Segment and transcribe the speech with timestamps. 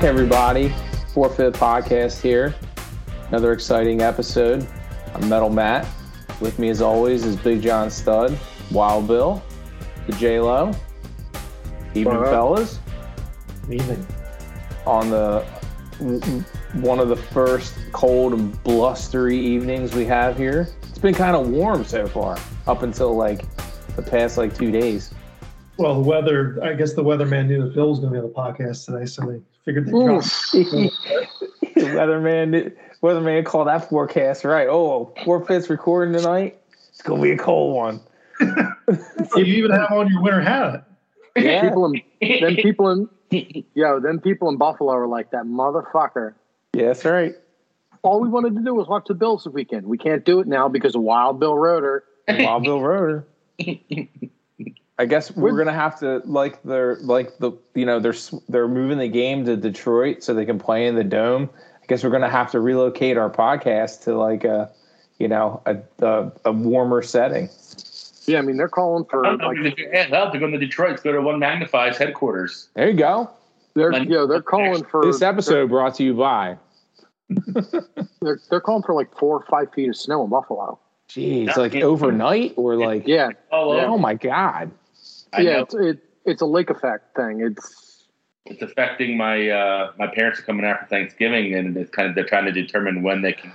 [0.00, 0.72] Back, everybody.
[1.12, 2.54] Four Fifth Podcast here.
[3.28, 4.66] Another exciting episode.
[5.14, 5.86] I'm Metal Matt.
[6.40, 8.38] With me, as always, is Big John Stud,
[8.70, 9.42] Wild Bill,
[10.06, 10.70] the J Lo.
[10.70, 10.74] Up?
[11.94, 12.78] fellas.
[13.70, 14.06] Evening.
[14.86, 15.42] On the
[16.80, 20.66] one of the first cold and blustery evenings we have here.
[20.88, 23.44] It's been kind of warm so far, up until like
[23.96, 25.12] the past like two days.
[25.76, 28.32] Well, the weather, I guess the weatherman knew that Bill was going to be on
[28.32, 30.22] the podcast today, so they figured they'd drop.
[31.76, 34.68] weatherman, weatherman called that forecast right.
[34.68, 36.60] Oh, four fifths recording tonight.
[36.90, 38.00] It's gonna be a cold one.
[39.36, 40.88] You even have on your winter hat.
[41.36, 41.62] Yeah.
[41.62, 43.08] people in then people in
[43.74, 46.34] yo then people in Buffalo are like that motherfucker.
[46.74, 47.34] Yeah, that's right.
[48.02, 49.86] All we wanted to do was watch the Bills this weekend.
[49.86, 52.02] We can't do it now because of Wild Bill Roeder.
[52.28, 53.26] Wild Bill Roeder.
[55.00, 58.14] I guess we're gonna have to like they're like the you know they're
[58.50, 61.48] they're moving the game to Detroit so they can play in the dome.
[61.82, 64.70] I guess we're gonna have to relocate our podcast to like a
[65.18, 67.48] you know a a, a warmer setting.
[68.26, 70.38] Yeah, I mean they're calling for I don't know, like if you can't help to
[70.38, 72.68] go to Detroit, let's go to One Magnifies headquarters.
[72.74, 73.30] There you go.
[73.72, 76.58] they're yo they're calling for This episode brought to you by.
[78.20, 80.78] they're, they're calling for like four or five feet of snow in Buffalo.
[81.08, 84.70] Jeez, like overnight or like Yeah, Oh, well, oh my god.
[85.32, 87.40] I yeah, know it's it, it's a lake effect thing.
[87.40, 88.04] It's
[88.46, 92.14] it's affecting my uh, my parents are coming out for Thanksgiving, and it's kind of
[92.14, 93.52] they're trying to determine when they can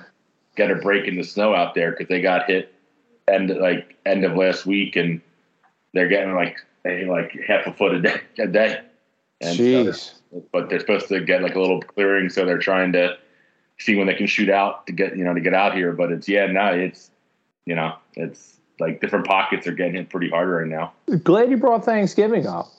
[0.56, 2.74] get a break in the snow out there because they got hit
[3.28, 5.22] end like end of last week, and
[5.94, 8.82] they're getting like they like half a foot a day a day.
[9.42, 10.14] And so- Jeez.
[10.52, 13.18] but they're supposed to get like a little clearing, so they're trying to
[13.80, 15.92] see when they can shoot out to get you know to get out here.
[15.92, 17.12] But it's yeah, no, it's
[17.66, 20.94] you know it's like different pockets are getting hit pretty hard right now.
[21.24, 22.72] Glad you brought Thanksgiving up.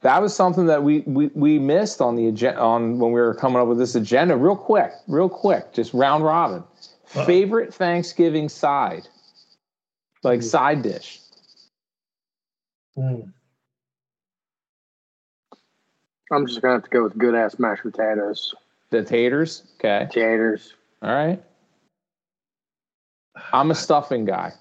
[0.00, 3.34] That was something that we, we, we missed on the agenda on when we were
[3.34, 4.36] coming up with this agenda.
[4.36, 6.64] Real quick, real quick, just round robin.
[7.14, 7.24] Uh-oh.
[7.24, 9.06] Favorite Thanksgiving side,
[10.24, 10.46] like Hmm.
[10.46, 11.20] side dish.
[12.96, 13.20] Hmm.
[16.32, 18.54] I'm just gonna have to go with good ass mashed potatoes,
[18.90, 19.64] The taters.
[19.76, 20.74] Okay, taters.
[21.02, 21.42] all right.
[23.52, 24.52] I'm a stuffing guy.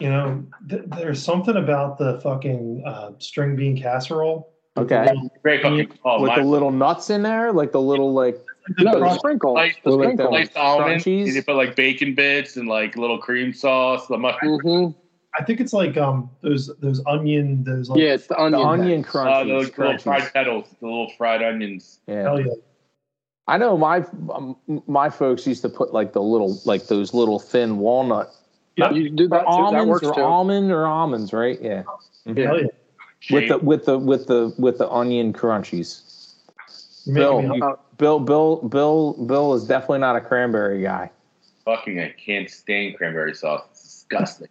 [0.00, 4.50] You know, th- there's something about the fucking uh, string bean casserole.
[4.76, 5.06] Okay,
[5.42, 6.20] Great fucking call.
[6.20, 8.40] with My- the little nuts in there, like the little like
[8.78, 9.54] No, the Frost- sprinkles.
[9.54, 10.28] Like- The like sprinkles.
[10.30, 11.04] sliced almonds.
[11.04, 11.34] Crunchies?
[11.34, 14.06] They put like bacon bits and like little cream sauce.
[14.08, 14.88] The mush- hmm
[15.36, 18.66] I think it's like um those those onion those like Yeah, it's the the onion.
[18.68, 19.70] onion uh, crunchies.
[19.72, 22.00] the little fried petals, the little fried onions.
[22.08, 22.22] Yeah.
[22.22, 22.52] hell yeah.
[23.46, 24.56] I know my um,
[24.88, 28.32] my folks used to put like the little like those little thin walnut
[28.76, 28.90] Yeah.
[28.90, 29.40] You can do that.
[29.40, 29.44] Too.
[29.44, 30.20] That almonds works or too.
[30.20, 31.60] almond or almonds, right?
[31.60, 31.84] Yeah.
[32.26, 32.46] Yeah.
[32.46, 32.68] Hell yeah.
[33.30, 36.34] With the with the with the with the onion crunchies.
[37.06, 41.10] You're Bill, you- Bill, Bill, Bill, Bill is definitely not a cranberry guy.
[41.64, 43.62] fucking I can't stand cranberry sauce.
[43.70, 44.48] It's disgusting.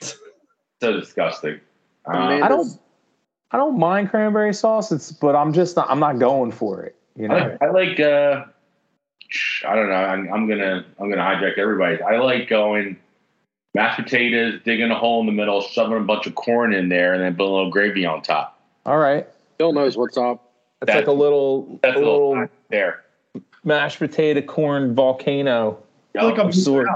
[0.00, 1.60] so disgusting.
[2.06, 2.78] Man, I don't,
[3.52, 4.92] I don't mind cranberry sauce.
[4.92, 5.88] It's, but I'm just not.
[5.88, 6.96] I'm not going for it.
[7.16, 7.36] You I know.
[7.36, 8.44] like, I like uh
[9.66, 9.94] I don't know.
[9.94, 12.02] I'm, I'm gonna I'm gonna hijack everybody.
[12.02, 12.98] I like going
[13.74, 17.14] mashed potatoes, digging a hole in the middle, shoving a bunch of corn in there,
[17.14, 18.60] and then put a little gravy on top.
[18.86, 19.26] All right.
[19.58, 20.52] Bill knows what's up.
[20.82, 23.04] It's That- like a little, That's a a little little there.
[23.64, 25.78] mashed potato corn volcano.
[26.14, 26.90] I feel like I'm of sorts.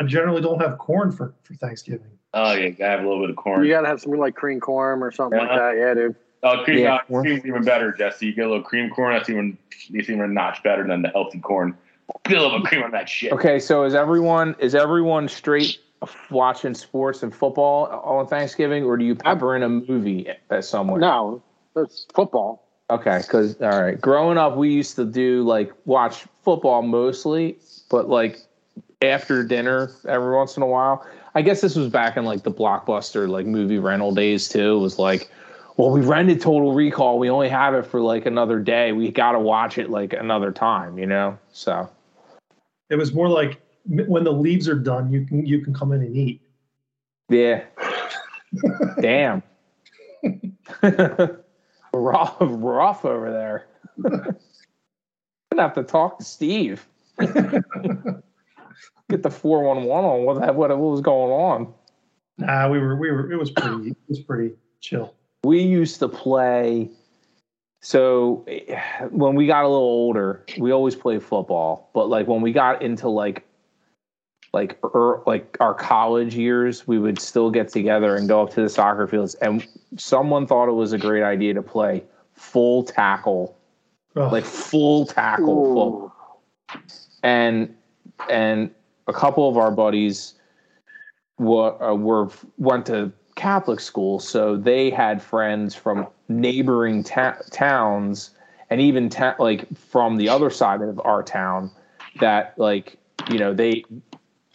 [0.00, 2.06] I generally don't have corn for, for Thanksgiving.
[2.34, 3.62] Oh yeah, gotta have a little bit of corn.
[3.62, 5.76] You gotta have some like cream corn or something like that.
[5.76, 6.16] Yeah, dude.
[6.44, 7.24] Oh, cream, Yeah, uh, corn.
[7.24, 8.26] cream's even better, Jesse.
[8.26, 9.14] You get a little cream corn.
[9.14, 9.58] That's even
[9.90, 11.76] it's even a notch better than the healthy corn.
[12.24, 13.32] Get a little bit of cream on that shit.
[13.32, 15.78] Okay, so is everyone is everyone straight
[16.30, 21.00] watching sports and football on Thanksgiving, or do you pepper in a movie at somewhere?
[21.00, 21.42] No,
[21.76, 22.66] it's football.
[22.90, 27.58] Okay, because all right, growing up, we used to do like watch football mostly,
[27.90, 28.38] but like
[29.02, 31.06] after dinner every once in a while.
[31.34, 34.76] I guess this was back in like the blockbuster like movie rental days too.
[34.76, 35.30] It was like,
[35.76, 37.18] well, we rented Total Recall.
[37.18, 38.92] We only have it for like another day.
[38.92, 41.38] We got to watch it like another time, you know.
[41.52, 41.88] So
[42.90, 45.92] It was more like m- when the leaves are done, you can you can come
[45.92, 46.40] in and eat.
[47.28, 47.64] yeah,
[49.00, 49.42] damn,
[51.92, 53.66] rough, rough over there.
[54.04, 54.36] I'm
[55.50, 56.86] Gonna have to talk to Steve.
[57.18, 61.74] Get the four one one on what that what, what was going on.
[62.38, 65.14] Nah, we were we were it was pretty it was pretty chill.
[65.44, 66.90] We used to play.
[67.84, 68.46] So
[69.10, 71.90] when we got a little older, we always played football.
[71.92, 73.44] But like when we got into like
[74.52, 78.62] like er, like our college years, we would still get together and go up to
[78.62, 79.34] the soccer fields.
[79.36, 79.66] And
[79.96, 82.04] someone thought it was a great idea to play
[82.34, 83.56] full tackle
[84.14, 86.12] Oh, like full tackle, full
[86.74, 86.80] Ooh.
[87.22, 87.74] and
[88.30, 88.70] and
[89.06, 90.34] a couple of our buddies
[91.38, 92.28] were, uh, were
[92.58, 98.32] went to Catholic school, so they had friends from neighboring ta- towns
[98.68, 101.70] and even ta- like from the other side of our town
[102.20, 102.98] that like
[103.30, 103.82] you know they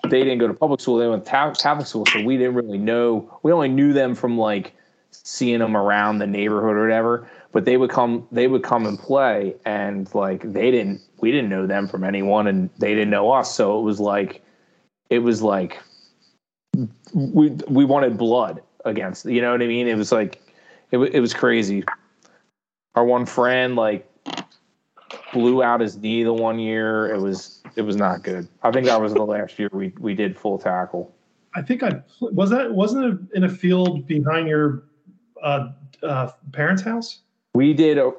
[0.03, 2.77] they didn't go to public school; they went to Catholic school, so we didn't really
[2.77, 3.39] know.
[3.43, 4.73] We only knew them from like
[5.11, 8.99] seeing them around the neighborhood or whatever but they would come they would come and
[8.99, 13.31] play and like they didn't we didn't know them from anyone and they didn't know
[13.31, 14.43] us so it was like
[15.09, 15.81] it was like
[17.13, 19.87] we we wanted blood against you know what i mean?
[19.87, 20.41] It was like
[20.91, 21.83] it, it was crazy.
[22.95, 24.09] Our one friend like
[25.33, 27.13] blew out his knee the one year.
[27.13, 30.13] It was it was not good i think that was the last year we we
[30.13, 31.13] did full tackle
[31.55, 34.83] I think I was that wasn't it in a field behind your
[35.41, 35.69] uh,
[36.03, 37.21] uh, parents' house.
[37.55, 38.11] we did a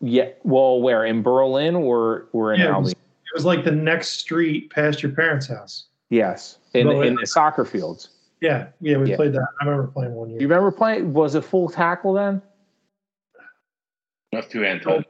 [0.00, 2.98] yeah well where in berlin or or in Yeah, it was, it
[3.34, 5.86] was like the next street past your parents' house.
[6.10, 8.10] yes in No, in it- the soccer fields
[8.42, 9.16] Yeah, yeah, we Yeah.
[9.16, 9.46] played that.
[9.60, 10.40] I remember playing one year.
[10.40, 11.12] You remember playing?
[11.14, 12.42] Was it full tackle then?
[14.32, 15.04] That's two hand touch.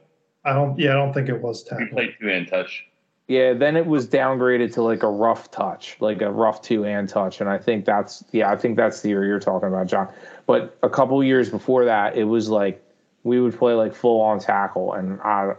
[0.45, 0.77] I don't.
[0.77, 1.79] Yeah, I don't think it was tackle.
[1.79, 1.95] We tackle.
[1.97, 2.85] played two hand touch.
[3.27, 3.53] Yeah.
[3.53, 7.39] Then it was downgraded to like a rough touch, like a rough two hand touch,
[7.41, 10.07] and I think that's yeah, I think that's the year you're talking about, John.
[10.45, 12.83] But a couple years before that, it was like
[13.23, 15.53] we would play like full on tackle, and I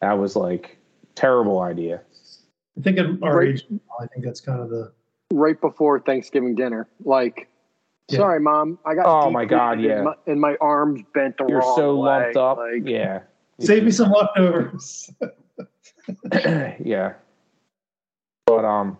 [0.00, 0.76] that was like
[1.14, 2.00] terrible idea.
[2.78, 3.48] I think at our Right.
[3.48, 3.66] age,
[4.00, 4.92] I think that's kind of the.
[5.32, 6.88] right before Thanksgiving dinner.
[7.04, 7.48] Like,
[8.08, 8.18] Yeah.
[8.18, 9.06] sorry, mom, I got.
[9.06, 9.98] Oh, my God, yeah.
[9.98, 12.08] in my, and my arms bent the You're wrong so way.
[12.08, 12.58] lumped up.
[12.58, 13.20] Like, yeah.
[13.58, 15.10] Save me some leftovers.
[16.84, 17.14] yeah.
[18.46, 18.98] But um,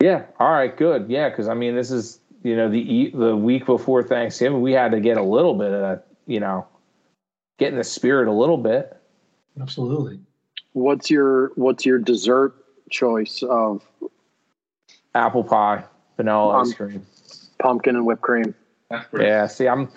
[0.00, 0.24] yeah.
[0.38, 0.74] All right.
[0.76, 1.06] Good.
[1.08, 4.72] Yeah, because I mean, this is you know the e- the week before Thanksgiving, we
[4.72, 6.06] had to get a little bit of that.
[6.26, 6.66] You know,
[7.58, 8.96] get in the spirit a little bit.
[9.60, 10.20] Absolutely.
[10.72, 12.54] What's your What's your dessert
[12.90, 13.82] choice of
[15.14, 15.84] Apple pie,
[16.16, 17.06] vanilla ice Um, cream.
[17.58, 18.54] pumpkin and whipped cream?
[19.18, 19.46] Yeah.
[19.46, 19.88] See, I'm.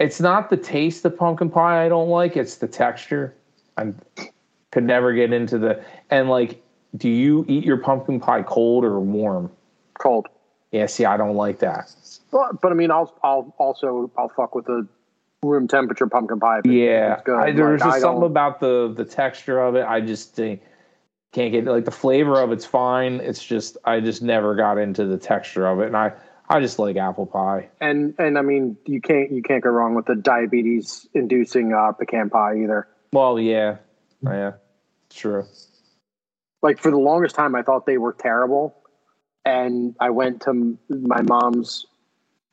[0.00, 2.36] It's not the taste of pumpkin pie I don't like.
[2.36, 3.34] It's the texture.
[3.76, 3.92] I
[4.72, 6.60] could never get into the and like.
[6.94, 9.50] Do you eat your pumpkin pie cold or warm?
[9.98, 10.26] Cold.
[10.72, 10.84] Yeah.
[10.84, 11.90] See, I don't like that.
[12.30, 14.86] But, but I mean, I'll I'll also I'll fuck with the
[15.42, 16.60] room temperature pumpkin pie.
[16.64, 17.20] Yeah.
[17.26, 19.86] I, there's Like, just I something about the the texture of it.
[19.86, 20.56] I just uh,
[21.32, 23.20] can't get like the flavor of it's fine.
[23.20, 26.12] It's just I just never got into the texture of it, and I
[26.48, 27.70] I just like apple pie.
[27.80, 31.92] and and I mean, you can't you can't go wrong with the diabetes inducing uh,
[31.92, 32.86] pecan pie either.
[33.12, 33.76] Well, yeah,
[34.24, 34.52] yeah,
[35.10, 35.44] true.
[36.62, 38.74] like for the longest time i thought they were terrible
[39.44, 41.86] and i went to my mom's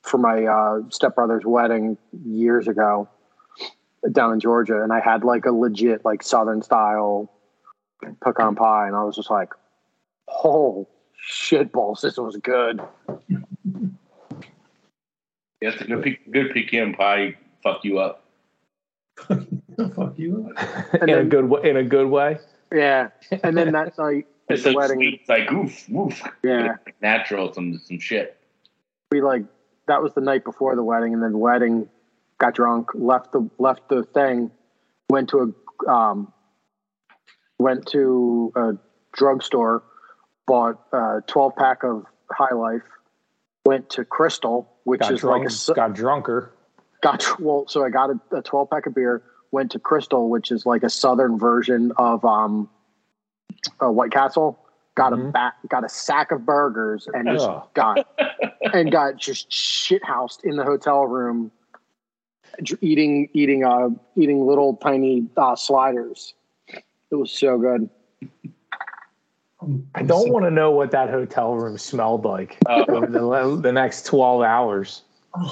[0.03, 3.07] for my uh, stepbrother's wedding years ago
[4.11, 7.31] down in georgia and i had like a legit like southern style
[8.23, 9.49] pecan pie and i was just like
[10.43, 10.87] oh
[11.21, 12.81] shit balls this was good
[15.61, 17.35] Yeah, it's a good, good pecan pie.
[17.63, 18.23] Fuck you up.
[19.95, 20.53] Fuck you.
[21.01, 21.69] in a good way.
[21.69, 22.39] In a good way.
[22.73, 23.09] yeah
[23.43, 25.19] and then that's like It's the so wedding sweet.
[25.21, 26.21] It's like oof, woof.
[26.43, 28.37] yeah Natural, some some shit.
[29.11, 29.43] we like
[29.87, 31.87] that was the night before the wedding and then the wedding
[32.39, 34.49] got drunk left the left the thing
[35.09, 35.53] went to
[35.85, 36.31] a um
[37.59, 38.71] went to a
[39.13, 39.83] drugstore
[40.47, 42.81] bought a 12 pack of high life
[43.65, 45.39] went to Krystal which Got is drunk.
[45.43, 46.51] like a su- got drunker.
[47.01, 50.51] Got well so i got a, a 12 pack of beer went to Krystal which
[50.51, 52.69] is like a southern version of um
[53.81, 54.59] uh, white castle
[54.95, 55.31] got a Mhm.
[55.31, 57.63] back got a sack of burgers and just Ugh.
[57.73, 58.05] got
[58.73, 61.51] and got just shit housed in the hotel room
[62.81, 66.33] eating eating uh eating little tiny uh sliders
[66.67, 67.89] it was so good
[69.95, 73.71] I don't want to know what that hotel room smelled like Uh, over the, the
[73.71, 75.03] next twelve hours.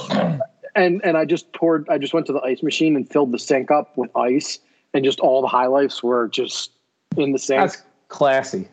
[0.77, 0.86] to.
[0.86, 3.39] and and i just poured i just went to the ice machine and filled the
[3.39, 4.60] sink up with ice
[4.93, 6.72] and just all the high lifes were just
[7.17, 8.67] in the sink That's classy.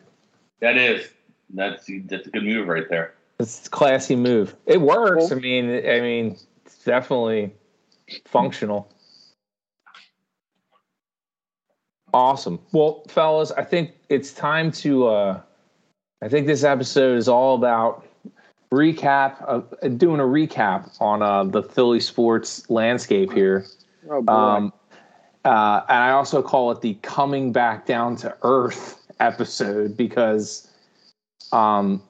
[0.61, 1.09] that is.
[1.53, 3.13] That's that's a good move right there.
[3.39, 4.55] It's a classy move.
[4.65, 5.29] It works.
[5.29, 7.53] Well- I mean, I mean, it's definitely
[8.25, 8.89] functional.
[12.13, 12.59] Awesome.
[12.71, 15.07] Well, fellas, I think it's time to.
[15.07, 15.41] uh
[16.21, 18.04] I think this episode is all about
[18.71, 23.65] recap, uh, doing a recap on uh, the Philly sports landscape here.
[24.09, 24.33] oh boy.
[24.33, 24.73] Um,
[25.43, 30.67] uh, and I also call it the coming back down to earth episode because,
[31.51, 32.01] um,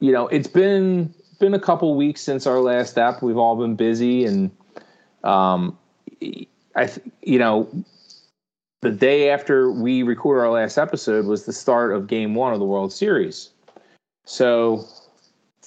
[0.00, 3.22] you know, it's been been a couple weeks since our last app.
[3.22, 4.50] We've all been busy, and
[5.22, 5.78] um,
[6.74, 7.68] I, th- you know,
[8.80, 12.58] the day after we recorded our last episode was the start of game one of
[12.58, 13.50] the World Series.
[14.24, 14.86] So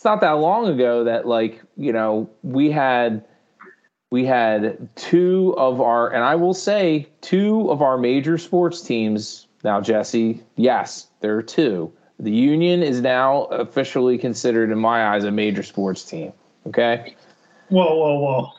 [0.01, 3.23] it's not that long ago that like, you know, we had
[4.09, 9.45] we had two of our and I will say two of our major sports teams
[9.63, 11.93] now, Jesse, yes, there are two.
[12.19, 16.33] The Union is now officially considered, in my eyes, a major sports team.
[16.65, 17.15] Okay.
[17.69, 18.49] Whoa, whoa,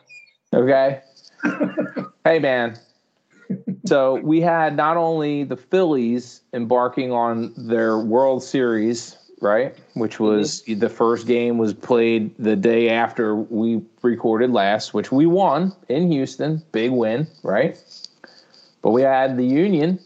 [0.52, 0.60] whoa.
[0.60, 1.00] Okay.
[2.24, 2.78] hey, man.
[3.84, 9.76] So we had not only the Phillies embarking on their World Series, right?
[9.94, 10.24] Which mm-hmm.
[10.24, 15.72] was the first game was played the day after we recorded last, which we won
[15.88, 16.62] in Houston.
[16.72, 17.82] Big win, right?
[18.80, 19.98] But we had the Union,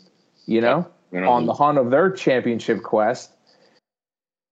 [0.46, 3.30] you know, on the hunt of their championship quest.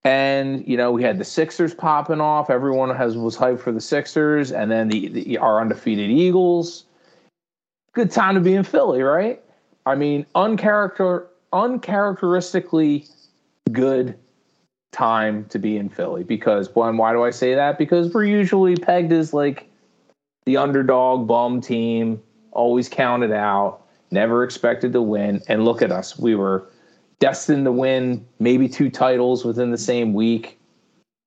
[0.07, 2.51] And you know we had the Sixers popping off.
[2.51, 6.85] Everyone has was hyped for the Sixers, and then the, the our undefeated Eagles.
[7.95, 9.43] Good time to be in Philly, right?
[9.87, 13.07] I mean, uncharacter uncharacteristically
[13.73, 14.19] good
[14.95, 17.79] time to be in Philly because one, why do I say that?
[17.79, 19.69] Because we're usually pegged as like
[20.47, 22.23] the underdog bum team,
[22.53, 25.43] always counted out, never expected to win.
[25.49, 26.19] And look at us.
[26.19, 26.69] We were
[27.19, 30.59] destined to win maybe two titles within the same week.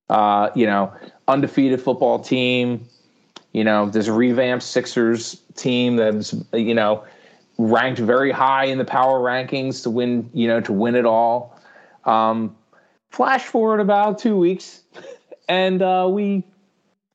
[0.09, 0.93] Uh, you know,
[1.27, 2.88] undefeated football team.
[3.51, 7.03] You know, this revamped Sixers team that's you know
[7.57, 10.29] ranked very high in the power rankings to win.
[10.33, 11.59] You know, to win it all.
[12.05, 12.55] Um,
[13.12, 14.84] flash forward about two weeks,
[15.50, 16.44] and uh, we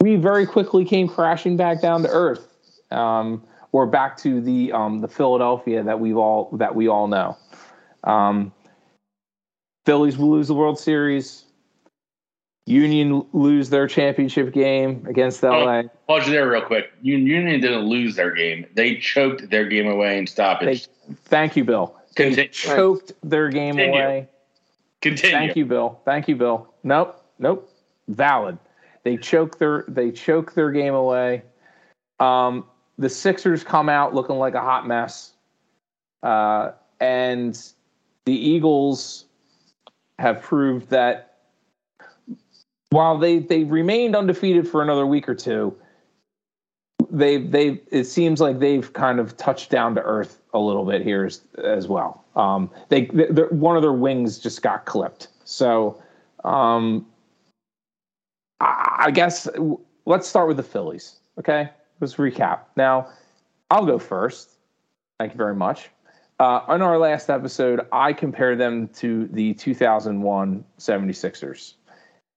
[0.01, 2.49] we very quickly came crashing back down to earth.
[2.91, 7.37] Um, or back to the um, the Philadelphia that we've all that we all know.
[8.05, 8.53] Um,
[9.85, 11.45] Phillies will lose the World Series.
[12.67, 15.83] Union lose their championship game against LA.
[16.07, 16.93] Pause you there real quick.
[17.03, 18.67] Union didn't lose their game.
[18.75, 20.87] They choked their game away in stoppage.
[21.25, 21.97] Thank you, Bill.
[22.17, 22.51] They Continue.
[22.53, 24.01] choked their game Continue.
[24.01, 24.29] away.
[25.02, 25.37] Continue.
[25.37, 26.00] Thank you, Bill.
[26.04, 26.73] Thank you, Bill.
[26.85, 27.68] Nope, nope.
[28.09, 28.56] Valid.
[29.02, 31.42] They choke their they choke their game away.
[32.21, 32.64] Um,
[32.99, 35.32] the Sixers come out looking like a hot mess,
[36.23, 37.61] uh, and
[38.25, 39.25] the Eagles
[40.21, 41.38] have proved that
[42.90, 45.76] while they they remained undefeated for another week or two,
[47.12, 51.02] they they it seems like they've kind of touched down to earth a little bit
[51.02, 52.25] here as, as well.
[52.35, 53.04] Um, they
[53.50, 56.02] one of their wings just got clipped, so
[56.42, 57.07] um,
[58.61, 59.47] I, I guess
[60.07, 61.21] let's start with the Phillies.
[61.38, 61.69] Okay,
[62.00, 62.61] let's recap.
[62.76, 63.09] Now,
[63.71, 64.52] I'll go first.
[65.21, 65.90] Thank you very much.
[66.40, 71.75] Uh, on our last episode, I compared them to the 2001 76ers.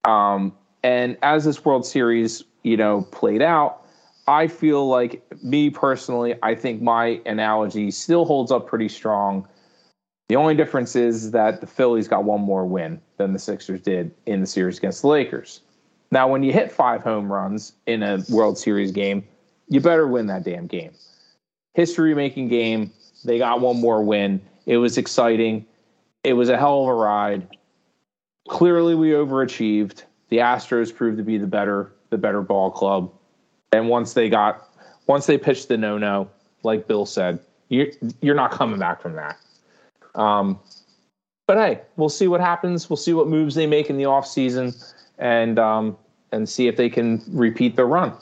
[0.03, 0.53] Um,
[0.83, 3.84] and as this World Series, you know, played out,
[4.27, 9.47] I feel like me personally, I think my analogy still holds up pretty strong.
[10.29, 14.11] The only difference is that the Phillies got one more win than the Sixers did
[14.25, 15.61] in the series against the Lakers.
[16.11, 19.23] Now, when you hit five home runs in a World Series game,
[19.67, 20.91] you better win that damn game.
[21.73, 22.91] History making game.
[23.23, 24.41] They got one more win.
[24.65, 25.65] It was exciting.
[26.23, 27.47] It was a hell of a ride.
[28.47, 30.03] Clearly, we overachieved.
[30.29, 33.11] The Astros proved to be the better the better ball club.
[33.71, 34.69] And once they got
[35.07, 36.29] once they pitched the no no,
[36.63, 37.87] like Bill said, you're
[38.21, 39.37] you're not coming back from that.
[40.15, 40.59] Um,
[41.47, 42.89] but hey, we'll see what happens.
[42.89, 45.97] We'll see what moves they make in the offseason and um,
[46.31, 48.13] and see if they can repeat their run.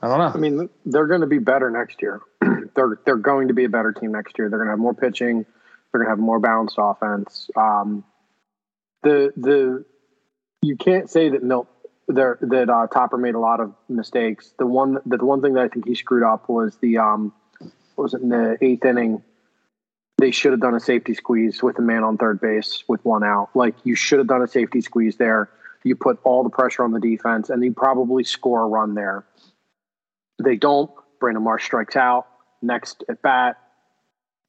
[0.00, 0.30] I don't know.
[0.32, 2.20] I mean, they're going to be better next year.
[2.76, 4.48] they're they're going to be a better team next year.
[4.48, 5.44] They're going to have more pitching.
[5.90, 7.50] They're going to have more balanced offense.
[7.56, 8.04] Um,
[9.02, 9.84] the the
[10.62, 11.68] you can't say that Milt
[12.08, 14.52] there that uh, Topper made a lot of mistakes.
[14.58, 17.32] The one the one thing that I think he screwed up was the um,
[17.96, 19.22] was it in the eighth inning?
[20.16, 23.22] They should have done a safety squeeze with a man on third base with one
[23.22, 23.50] out.
[23.54, 25.50] Like you should have done a safety squeeze there.
[25.84, 29.24] You put all the pressure on the defense, and you probably score a run there.
[30.42, 30.90] They don't.
[31.20, 32.26] Brandon Marsh strikes out.
[32.62, 33.58] Next at bat,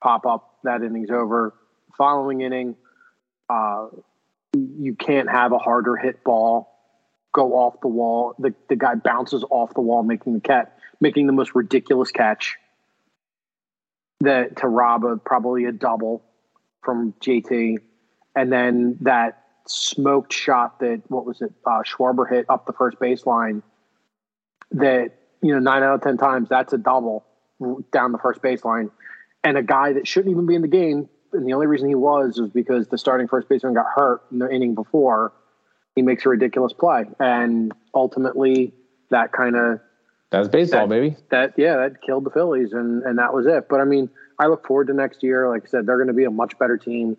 [0.02, 0.56] pop up.
[0.64, 1.54] That inning's over.
[1.98, 2.76] Following inning,
[3.50, 3.88] uh,
[4.56, 6.69] you can't have a harder hit ball
[7.40, 8.36] go off the wall.
[8.40, 12.58] The the guy bounces off the wall, making the cat making the most ridiculous catch.
[14.22, 16.22] That to rob a probably a double
[16.84, 17.78] from JT,
[18.36, 21.54] and then that smoked shot that what was it?
[21.66, 23.62] Uh, Schwarber hit up the first baseline.
[24.72, 27.26] That you know nine out of ten times that's a double
[27.94, 28.92] down the first baseline,
[29.44, 31.08] and a guy that shouldn't even be in the game.
[31.32, 34.40] And the only reason he was was because the starting first baseman got hurt in
[34.40, 35.32] the inning before.
[36.00, 38.74] He makes a ridiculous play, and ultimately
[39.10, 39.82] that kind of
[40.30, 41.18] That's baseball, That- baby.
[41.30, 43.68] that yeah, that killed the Phillies, and and that was it.
[43.68, 45.50] But I mean, I look forward to next year.
[45.50, 47.18] Like I said, they're going to be a much better team.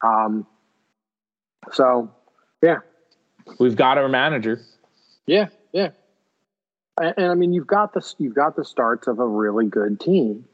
[0.00, 0.46] Um,
[1.72, 2.12] so
[2.62, 2.78] yeah,
[3.58, 4.60] We've got our manager.
[5.26, 5.88] yeah, yeah.
[7.00, 9.98] And, and I mean, you've got the you've got the starts of a really good
[9.98, 10.44] team.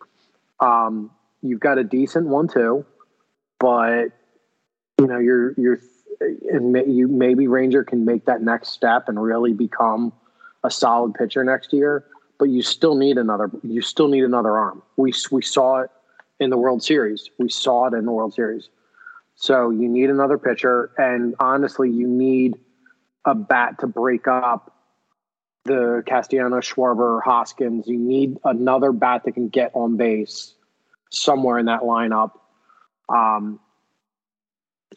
[0.61, 1.11] Um,
[1.43, 2.87] you've got a decent one too,
[3.61, 4.13] but
[4.99, 5.79] you know, you're you're
[6.21, 10.13] and may, you maybe Ranger can make that next step and really become
[10.65, 12.05] a solid pitcher next year.
[12.39, 13.51] But you still need another.
[13.63, 14.83] You still need another arm.
[14.97, 15.91] We we saw it
[16.39, 17.31] in the World Series.
[17.39, 18.69] We saw it in the World Series.
[19.37, 22.57] So you need another pitcher, and honestly, you need
[23.25, 24.73] a bat to break up
[25.65, 27.87] the Castellano, Schwarber, Hoskins.
[27.87, 30.55] You need another bat that can get on base
[31.11, 32.33] somewhere in that lineup.
[33.09, 33.61] Um,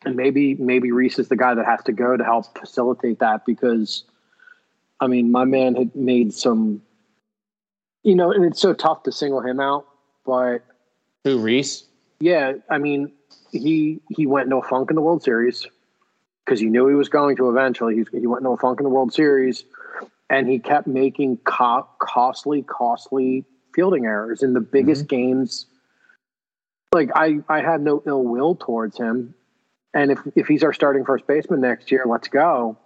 [0.05, 3.45] and maybe maybe Rhys is the guy that has to go to help facilitate that
[3.45, 4.03] because,
[4.99, 6.81] I mean, my man had made some,
[8.03, 9.85] you know, and it's so tough to single him out,
[10.25, 10.59] but
[11.23, 11.85] Who Rhys?
[12.19, 13.11] yeah, I mean,
[13.51, 15.67] he he went no funk in the World Series
[16.45, 17.95] because he knew he was going to eventually.
[17.95, 19.63] He, he went no funk in the World Series,
[20.29, 25.15] and he kept making co- costly, costly fielding errors in the biggest mm-hmm.
[25.15, 25.65] games.
[26.91, 29.35] Like I, I had no ill will towards him,
[29.93, 32.77] and if if he's our starting first baseman next year, let's go.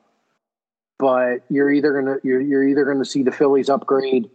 [1.00, 4.30] But you're either gonna you're you're either gonna see the Phillies upgrade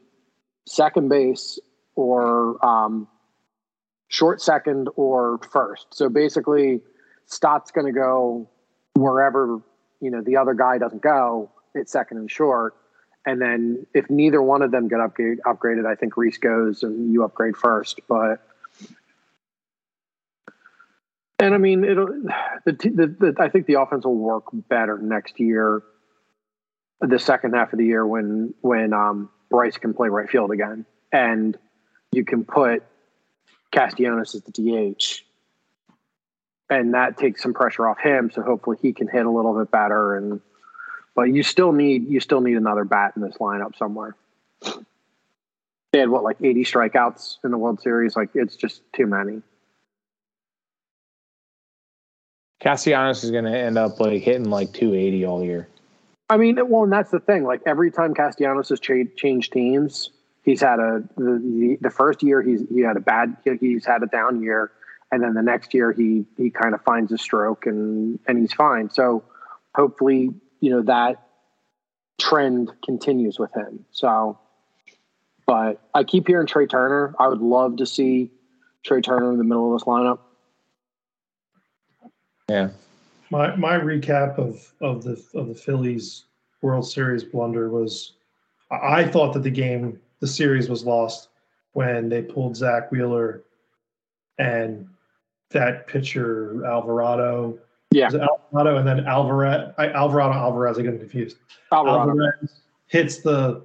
[0.66, 1.58] second base
[1.94, 3.08] or um,
[4.08, 5.86] short second or first.
[5.92, 6.80] So basically,
[7.26, 8.48] Stott's going to go
[8.94, 9.60] wherever
[10.00, 11.50] you know the other guy doesn't go.
[11.74, 12.74] It's second and short,
[13.26, 17.12] and then if neither one of them get upgrade, upgraded, I think Rhys goes and
[17.12, 18.00] you upgrade first.
[18.08, 18.42] But
[21.38, 22.06] and I mean, it'll
[22.64, 25.82] the, the, the I think the offense will work better next year,
[27.00, 30.84] the second half of the year when when um, Bryce can play right field again,
[31.12, 31.56] and
[32.12, 32.82] you can put
[33.70, 35.22] Castellanos as the DH.
[36.70, 39.70] And that takes some pressure off him, so hopefully he can hit a little bit
[39.70, 40.16] better.
[40.16, 40.40] And
[41.14, 44.16] but you still need you still need another bat in this lineup somewhere.
[45.92, 48.16] They had what like eighty strikeouts in the World Series.
[48.16, 49.40] Like it's just too many.
[52.60, 55.68] Castellanos is going to end up like hitting like 280 all year.
[56.30, 57.44] I mean, well, and that's the thing.
[57.44, 60.10] Like every time Castellanos has cha- changed teams,
[60.42, 64.06] he's had a the the first year he's he had a bad he's had a
[64.06, 64.70] down year,
[65.10, 68.52] and then the next year he he kind of finds a stroke and and he's
[68.52, 68.90] fine.
[68.90, 69.24] So
[69.74, 71.22] hopefully, you know that
[72.18, 73.84] trend continues with him.
[73.92, 74.38] So,
[75.46, 77.14] but I keep hearing Trea Turner.
[77.18, 78.30] I would love to see
[78.84, 80.18] Trea Turner in the middle of this lineup.
[82.48, 82.70] Yeah.
[83.30, 86.24] My my recap of of the of the Phillies
[86.62, 88.14] World Series blunder was
[88.70, 91.28] I I thought that the game the series was lost
[91.72, 93.44] when they pulled Zack Wheeler
[94.38, 94.88] and
[95.50, 97.58] that pitcher Alvarado.
[97.90, 98.10] Yeah.
[98.52, 101.36] Alvarado and then Alvarez I, Alvarado Alvarez I get confused.
[101.70, 102.10] Alvarado.
[102.10, 103.62] Alvarez hits the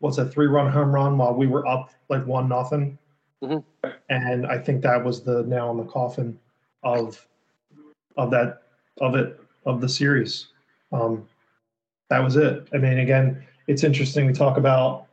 [0.00, 2.98] what's a three run home run while we were up like one nothing.
[3.42, 3.62] Mhm.
[4.08, 6.38] And I think that was the nail in the coffin
[6.82, 7.26] of
[8.16, 8.62] of that
[9.00, 10.48] of it of the series.
[10.92, 11.28] Um,
[12.08, 12.68] that was it.
[12.72, 14.26] I mean, again, it's interesting.
[14.26, 15.06] We talk about.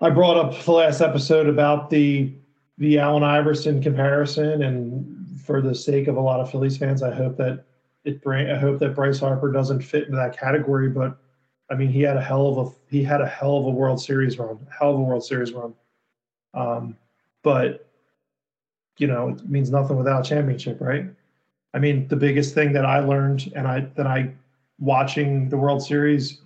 [0.00, 2.32] I brought up the last episode about the
[2.78, 7.14] the Allen Iverson comparison, and for the sake of a lot of Phillies fans, I
[7.14, 7.64] hope that
[8.04, 8.20] it.
[8.26, 10.88] I hope that Bryce Harper doesn't fit into that category.
[10.88, 11.16] But
[11.70, 14.00] I mean, he had a hell of a he had a hell of a World
[14.00, 15.74] Series run, hell of a World Series run.
[16.54, 16.96] Um,
[17.42, 17.88] but
[18.98, 21.06] you know, it means nothing without a championship, right?
[21.74, 24.32] I mean, the biggest thing that I learned and I that I
[24.78, 26.40] watching the World Series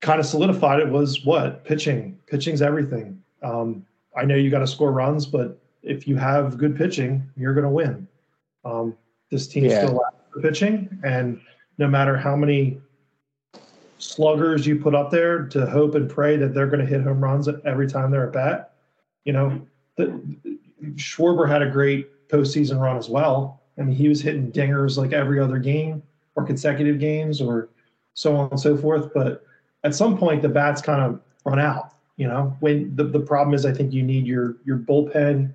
[0.00, 2.18] kind of solidified it was what pitching.
[2.26, 3.22] Pitching's everything.
[3.42, 3.84] Um,
[4.16, 7.64] I know you got to score runs, but if you have good pitching, you're going
[7.64, 8.08] to win.
[8.64, 8.96] Um,
[9.30, 9.78] this team Yeah.
[9.78, 11.40] still lacks the pitching, and
[11.78, 12.80] no matter how many
[13.98, 17.22] sluggers you put up there to hope and pray that they're going to hit home
[17.22, 18.72] runs every time they're at bat,
[19.24, 19.60] you know,
[19.96, 20.20] the,
[20.94, 23.62] Schwarber had a great postseason run as well.
[23.78, 26.02] I mean, he was hitting dingers like every other game
[26.34, 27.68] or consecutive games or
[28.14, 29.12] so on and so forth.
[29.14, 29.44] But
[29.84, 31.92] at some point, the bats kind of run out.
[32.16, 35.52] You know, when the, the problem is, I think you need your your bullpen.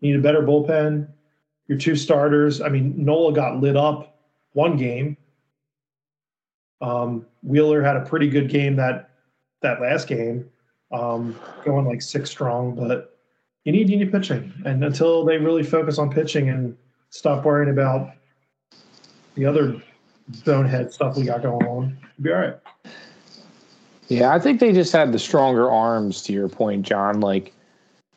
[0.00, 1.08] You need a better bullpen.
[1.68, 2.60] Your two starters.
[2.60, 4.18] I mean, Nola got lit up
[4.52, 5.16] one game.
[6.80, 9.10] Um, Wheeler had a pretty good game that
[9.62, 10.48] that last game,
[10.92, 12.74] um, going like six strong.
[12.74, 13.18] But
[13.64, 16.76] you need you need pitching, and until they really focus on pitching and
[17.16, 18.10] stop worrying about
[19.34, 19.82] the other
[20.44, 22.56] bonehead stuff we got going on, you'll be all right.
[24.08, 26.22] Yeah, I think they just had the stronger arms.
[26.22, 27.20] To your point, John.
[27.20, 27.52] Like,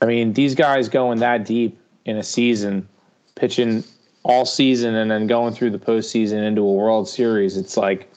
[0.01, 2.87] I mean, these guys going that deep in a season,
[3.35, 3.83] pitching
[4.23, 7.57] all season, and then going through the postseason into a World Series.
[7.57, 8.11] It's like,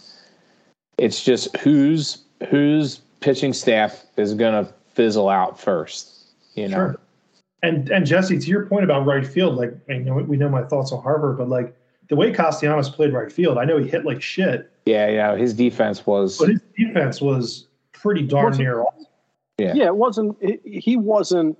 [0.98, 2.18] it's just who's
[2.50, 6.26] whose pitching staff is going to fizzle out first.
[6.54, 6.76] You know.
[6.76, 6.98] Sure.
[7.62, 10.64] And and Jesse, to your point about right field, like I know we know my
[10.64, 11.76] thoughts on Harper, but like
[12.08, 15.36] the way Castellanos played right field, I know he hit like shit, Yeah, yeah.
[15.36, 16.38] His defense was.
[16.38, 18.80] but his defense was pretty darn near.
[18.82, 19.06] awesome.
[19.58, 19.74] Yeah.
[19.74, 20.36] Yeah, it wasn't.
[20.42, 21.56] He he wasn't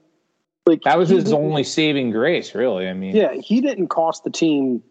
[0.67, 2.89] like That was his only saving grace, really.
[2.89, 4.83] I mean, Yeah, he didn't cost the team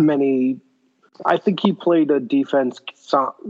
[0.00, 0.58] many.
[1.26, 2.80] I think he played a defense,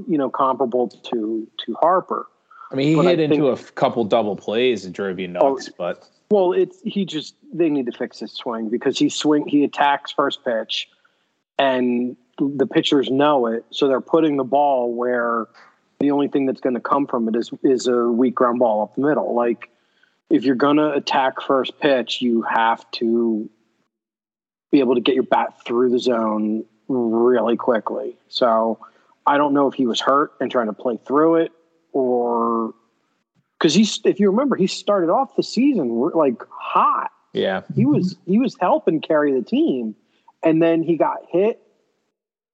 [0.09, 2.27] you know, comparable to to Harper.
[2.75, 5.29] I mean, he But I hit into think- a couple double plays and drove you
[5.41, 9.09] oh, nuts, but Well, it's he just they need to fix his swing because he
[9.09, 10.89] swing he attacks first pitch,
[11.57, 15.47] and the pitchers know it, so they're putting the ball where
[16.01, 18.83] the only thing that's going to come from it is is a weak ground ball
[18.83, 19.35] up the middle.
[19.35, 19.71] Like
[20.29, 23.49] if you're going to attack first pitch, you have to
[24.73, 28.17] be able to get your bat through the zone really quickly.
[28.27, 28.81] So
[29.29, 31.53] I don't know if he was hurt and trying to play through it
[31.95, 32.75] or
[33.59, 37.11] because he's if you remember he started off the season like hot.
[37.33, 39.97] Yeah, he was he was helping carry the team.
[40.43, 41.59] And then he got hit.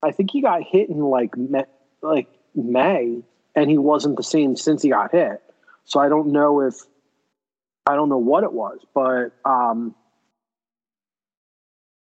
[0.01, 1.65] I think he got hit in like May,
[2.01, 3.23] like may
[3.55, 5.43] and he wasn't the same since he got hit.
[5.85, 6.75] So i don't know if
[7.87, 9.95] i don't know what it was but um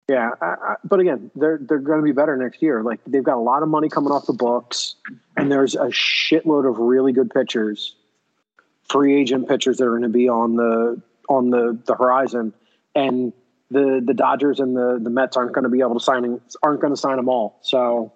[0.08, 3.24] yeah I, I, but again they're they're going to be better next year like they've
[3.24, 4.96] got a lot of money coming off the books
[5.36, 7.96] and there's a shitload of really good pitchers
[8.88, 12.52] free agent pitchers that are going to be on the on the the horizon
[12.94, 13.32] and
[13.70, 16.80] the the Dodgers and the the Mets aren't going to be able to sign aren't
[16.80, 17.58] going to sign them all.
[17.62, 18.12] So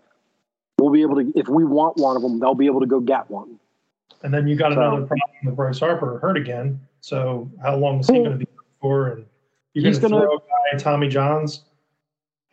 [0.79, 3.01] we'll be able to if we want one of them, they'll be able to go
[3.01, 3.59] get one.
[4.23, 6.81] And then you got So- another problem with Bryce Harper hurt again.
[7.01, 8.25] So how long is he hmm.
[8.25, 9.09] going to be for?
[9.09, 9.27] And
[9.75, 11.63] you're going to throw a guy, Tommy Johns,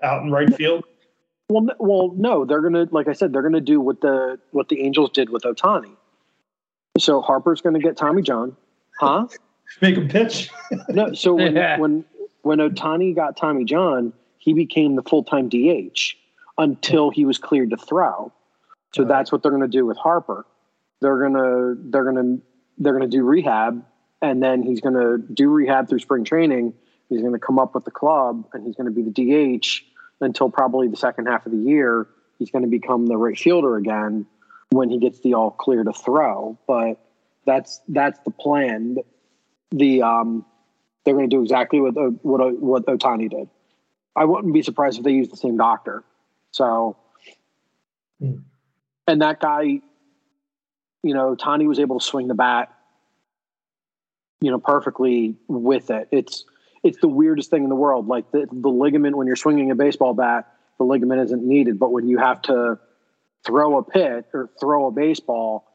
[0.04, 0.84] out in right field.
[1.50, 4.82] Well, well, no, they're gonna like I said, they're gonna do what the what the
[4.82, 5.96] Angels did with Ohtani.
[6.98, 8.56] So Harper's gonna get Tommy John,
[9.00, 9.28] huh?
[9.82, 10.50] Make him pitch.
[10.90, 11.78] No, so when Yeah.
[11.80, 12.06] when
[12.42, 16.16] when Ohtani got Tommy John, he became the full time DH
[16.58, 18.32] until he was cleared to throw.
[18.94, 19.10] So Right.
[19.10, 20.46] that's what they're going to do with Harper.
[21.02, 22.38] They're gonna they're gonna
[22.78, 23.84] they're gonna do rehab,
[24.22, 26.74] and then he's going to do rehab through spring training.
[27.10, 29.66] He's going to come up with the club, and he's going to be the DH
[30.22, 32.08] until probably the second half of the year.
[32.40, 34.26] He's going to become the right fielder again
[34.72, 36.58] when he gets the all clear to throw.
[36.68, 37.00] But
[37.46, 38.98] that's that's the plan.
[39.72, 40.46] The um,
[41.04, 43.50] they're going to do exactly what what what Ohtani did.
[44.16, 46.04] I wouldn't be surprised if they use the same doctor.
[46.52, 46.98] So,
[48.20, 48.38] Hmm.
[49.08, 49.82] and that guy,
[51.04, 52.74] you know, Ohtani was able to swing the bat,
[54.40, 56.08] you know, perfectly with it.
[56.12, 56.46] It's
[56.86, 58.08] it's the weirdest thing in the world.
[58.08, 61.92] Like the the ligament when you're swinging a baseball bat, the ligament isn't needed, but
[61.92, 62.80] when you have to
[63.44, 65.68] throw a pit or throw a baseball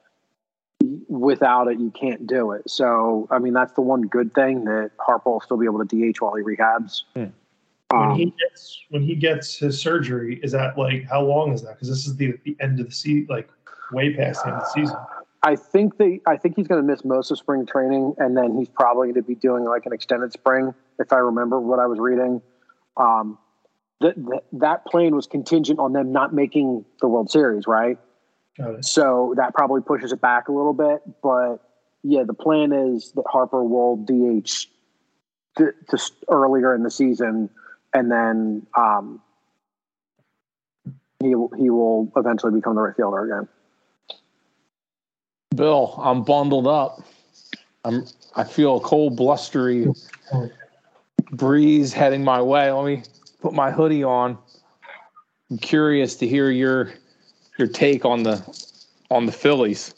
[1.09, 2.71] without it, you can't do it.
[2.71, 6.13] So, I mean, that's the one good thing that Harper will still be able to
[6.13, 7.03] DH while he rehabs.
[7.15, 7.25] Hmm.
[7.91, 11.63] when Um, he gets when he gets his surgery, is that like how long is
[11.63, 11.75] that?
[11.75, 13.51] Because this is the the end of the season, like
[13.91, 14.97] way past the end of the season.
[15.43, 18.57] I think they, I think he's going to miss most of spring training, and then
[18.59, 21.87] he's probably going to be doing like an extended spring, if I remember what I
[21.87, 22.43] was reading.
[22.97, 23.39] Um,
[24.01, 27.99] that that that plan was contingent on them not making the World Series, right?
[28.83, 31.01] So that probably pushes it back a little bit.
[31.23, 31.57] But
[32.03, 34.67] yeah, the plan is that Harper will DH
[35.57, 37.49] to s- earlier in the season,
[37.95, 39.21] and then um,
[41.21, 43.49] he will- he will eventually become the right fielder again.
[45.55, 47.03] Bill, I'm bundled up.
[47.85, 48.07] I'm.
[48.37, 49.89] I feel a cold, blustery
[51.33, 52.71] breeze heading my way.
[52.71, 53.03] Let me
[53.41, 54.39] put my hoodie on.
[55.51, 56.93] I'm curious to hear your
[57.59, 58.43] your take on the
[59.11, 59.95] on the Phillies.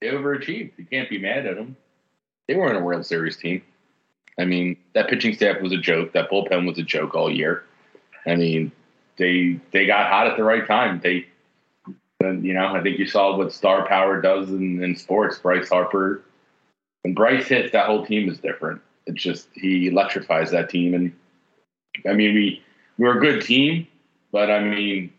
[0.00, 0.72] They overachieved.
[0.76, 1.76] You can't be mad at them.
[2.46, 3.62] They weren't a World Series team.
[4.38, 6.12] I mean, that pitching staff was a joke.
[6.12, 7.64] That bullpen was a joke all year.
[8.24, 8.70] I mean,
[9.18, 11.00] they they got hot at the right time.
[11.02, 11.26] They,
[12.20, 15.38] you know, I think you saw what star power does in, in sports.
[15.38, 16.22] Bryce Harper,
[17.02, 18.80] when Bryce hits, that whole team is different.
[19.06, 20.94] It's just he electrifies that team.
[20.94, 21.12] And
[22.08, 22.62] I mean, we
[22.96, 23.86] we were a good team,
[24.32, 25.12] but I mean,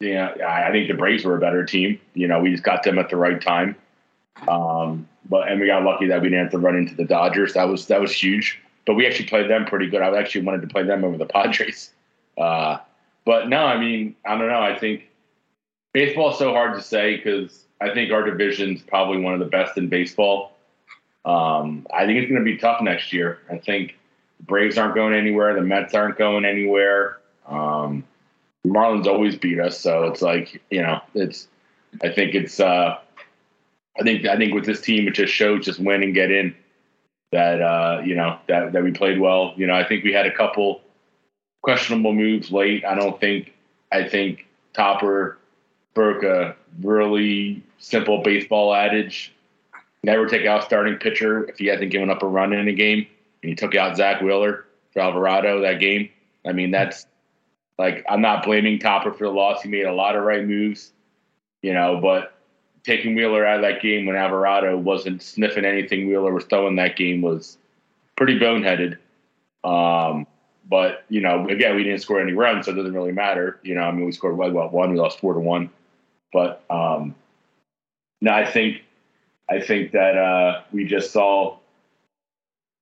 [0.00, 2.00] yeah, I I think the Braves were a better team.
[2.14, 3.76] You know, we just got them at the right time.
[4.48, 7.54] Um, but and we got lucky that we didn't have to run into the Dodgers.
[7.54, 8.58] That was that was huge.
[8.86, 10.02] But we actually played them pretty good.
[10.02, 11.92] I actually wanted to play them over the Padres.
[12.36, 12.78] Uh,
[13.24, 14.60] but no, I mean, I don't know.
[14.60, 15.08] I think
[15.92, 19.46] baseball is so hard to say because I think our division's probably one of the
[19.46, 20.52] best in baseball.
[21.24, 23.38] Um, I think it's going to be tough next year.
[23.50, 23.96] I think
[24.38, 25.54] the Braves aren't going anywhere.
[25.54, 27.18] The Mets aren't going anywhere.
[27.46, 28.04] Um,
[28.66, 31.48] Marlins always beat us, so it's like you know, it's.
[32.02, 32.58] I think it's.
[32.58, 32.98] Uh,
[33.98, 36.54] I think I think with this team, it just shows just win and get in.
[37.32, 39.54] That uh, you know that that we played well.
[39.56, 40.80] You know, I think we had a couple
[41.62, 42.84] questionable moves late.
[42.84, 43.52] I don't think.
[43.90, 45.38] I think Topper
[45.94, 49.32] broke a really simple baseball adage:
[50.02, 53.06] never take out starting pitcher if he hasn't given up a run in a game.
[53.42, 56.10] And he took out Zack Wheeler for Alvarado that game.
[56.46, 57.06] I mean, that's
[57.78, 59.62] like I'm not blaming Topper for the loss.
[59.62, 60.92] He made a lot of right moves,
[61.62, 62.34] you know, but
[62.84, 66.96] taking Wheeler out of that game when Alvarado wasn't sniffing anything Wheeler was throwing that
[66.96, 67.58] game was
[68.16, 68.98] pretty boneheaded.
[69.64, 70.26] Um,
[70.68, 73.58] but you know, again, we didn't score any runs, so it doesn't really matter.
[73.62, 75.70] You know, I mean, we scored well, well one, we lost four to one,
[76.32, 77.14] but um,
[78.20, 78.82] no, I think
[79.50, 81.58] I think that uh, we just saw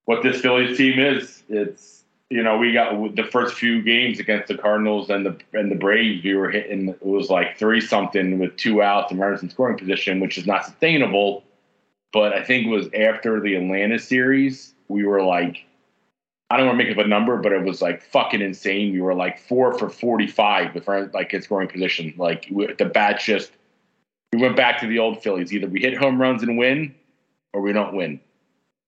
[0.05, 1.43] what this Phillies team is.
[1.49, 5.71] It's you know, we got the first few games against the Cardinals and the and
[5.71, 6.23] the Braves.
[6.23, 9.77] We were hitting it was like three something with two outs and runners in scoring
[9.77, 11.43] position, which is not sustainable.
[12.12, 15.64] But I think it was after the Atlanta series, we were like,
[16.51, 18.93] I don't want to make up a number, but it was like fucking insane.
[18.93, 22.13] We were like four for forty five with like in scoring position.
[22.17, 23.53] Like the bat just
[24.33, 25.53] we went back to the old Phillies.
[25.53, 26.95] Either we hit home runs and win,
[27.53, 28.21] or we don't win.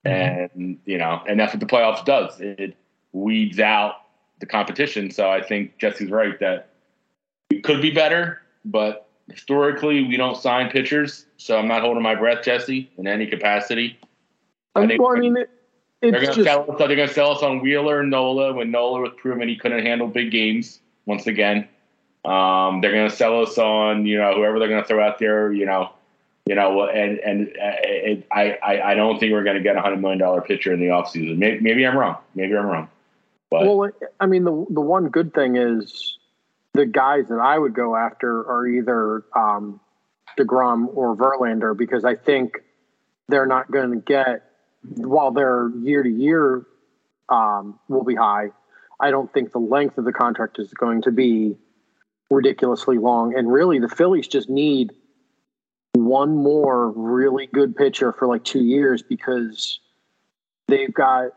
[0.05, 0.59] Mm-hmm.
[0.59, 2.40] And you know, and that's what the playoffs does.
[2.40, 2.77] It
[3.12, 3.94] weeds out
[4.40, 5.11] the competition.
[5.11, 6.70] So I think Jesse's right that
[7.51, 11.27] we could be better, but historically we don't sign pitchers.
[11.37, 13.98] So I'm not holding my breath, Jesse, in any capacity.
[14.75, 15.51] I, think I mean, it,
[16.10, 16.78] they're going to sell us.
[16.78, 19.84] They're going to sell us on Wheeler and Nola when Nola was proven he couldn't
[19.84, 21.68] handle big games once again.
[22.24, 25.18] Um, they're going to sell us on you know whoever they're going to throw out
[25.18, 25.52] there.
[25.52, 25.92] You know,
[26.46, 29.76] you know, and and uh, it, I, I I don't think we're going to get
[29.76, 31.38] a hundred million dollar pitcher in the offseason.
[31.38, 32.16] Maybe, maybe I'm wrong.
[32.34, 32.88] Maybe I'm wrong.
[33.50, 36.18] But, well, I mean, the the one good thing is
[36.74, 39.78] the guys that I would go after are either um,
[40.38, 42.58] Degrom or Verlander because I think
[43.28, 44.51] they're not going to get
[44.83, 46.66] while their year to year
[47.31, 48.51] will be high.
[49.01, 51.57] I don't think the length of the contract is going to be
[52.31, 53.37] ridiculously long.
[53.37, 54.92] And really, the Phillies just need
[55.95, 59.81] one more really good pitcher for like two years because
[60.68, 61.31] they've got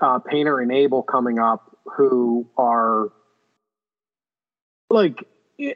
[0.00, 3.12] uh, Painter and Abel coming up, who are
[4.90, 5.24] like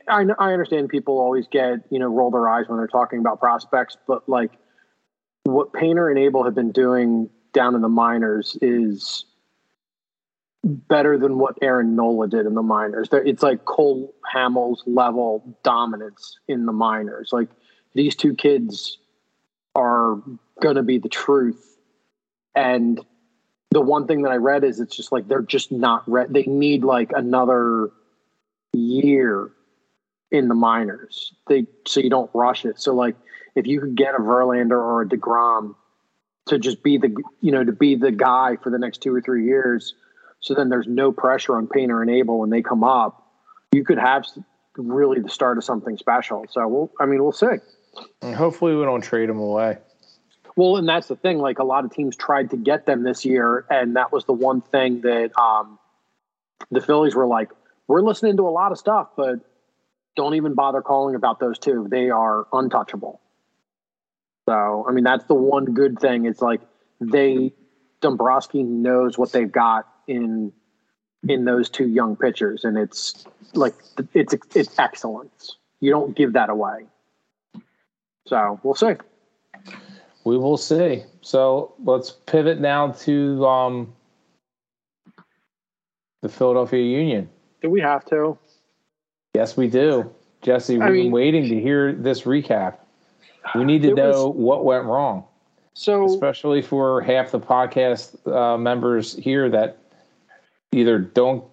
[0.08, 3.40] I, I understand people always get you know roll their eyes when they're talking about
[3.40, 4.52] prospects, but like
[5.44, 9.24] what Painter and Abel have been doing down in the minors is
[10.64, 13.08] better than what Aaron Nola did in the minors.
[13.12, 17.30] It's like Cole Hamels level dominance in the minors.
[17.32, 17.48] Like
[17.94, 18.98] these two kids
[19.74, 20.22] are
[20.60, 21.78] going to be the truth.
[22.54, 23.00] And
[23.72, 26.32] the one thing that I read is it's just like they're just not ready.
[26.32, 27.90] They need like another
[28.72, 29.50] year
[30.32, 31.34] in the minors.
[31.46, 32.80] They so you don't rush it.
[32.80, 33.14] So like
[33.54, 35.76] if you could get a Verlander or a Degrom
[36.46, 39.20] to just be the you know to be the guy for the next two or
[39.20, 39.94] three years,
[40.40, 43.30] so then there's no pressure on Painter and Abel when they come up.
[43.70, 44.24] You could have
[44.76, 46.46] really the start of something special.
[46.50, 47.58] So we'll I mean we'll see.
[48.22, 49.76] And hopefully we don't trade them away.
[50.56, 51.38] Well, and that's the thing.
[51.38, 54.32] Like a lot of teams tried to get them this year, and that was the
[54.32, 55.78] one thing that um,
[56.70, 57.50] the Phillies were like,
[57.86, 59.40] "We're listening to a lot of stuff, but
[60.16, 61.86] don't even bother calling about those two.
[61.90, 63.20] They are untouchable."
[64.48, 66.24] So, I mean, that's the one good thing.
[66.26, 66.60] It's like
[67.00, 67.52] they
[68.00, 70.52] Dombrowski knows what they've got in
[71.28, 73.74] in those two young pitchers, and it's like
[74.12, 75.56] it's it's excellence.
[75.80, 76.86] You don't give that away.
[78.26, 78.94] So we'll see.
[80.24, 81.02] We will see.
[81.20, 83.92] So let's pivot now to um,
[86.20, 87.28] the Philadelphia Union.
[87.60, 88.38] Do we have to?
[89.34, 90.12] Yes, we do.
[90.42, 92.76] Jesse, we've I mean, been waiting to hear this recap.
[93.54, 95.24] We need to know was, what went wrong.
[95.74, 99.78] So, especially for half the podcast uh, members here that
[100.72, 101.44] either don't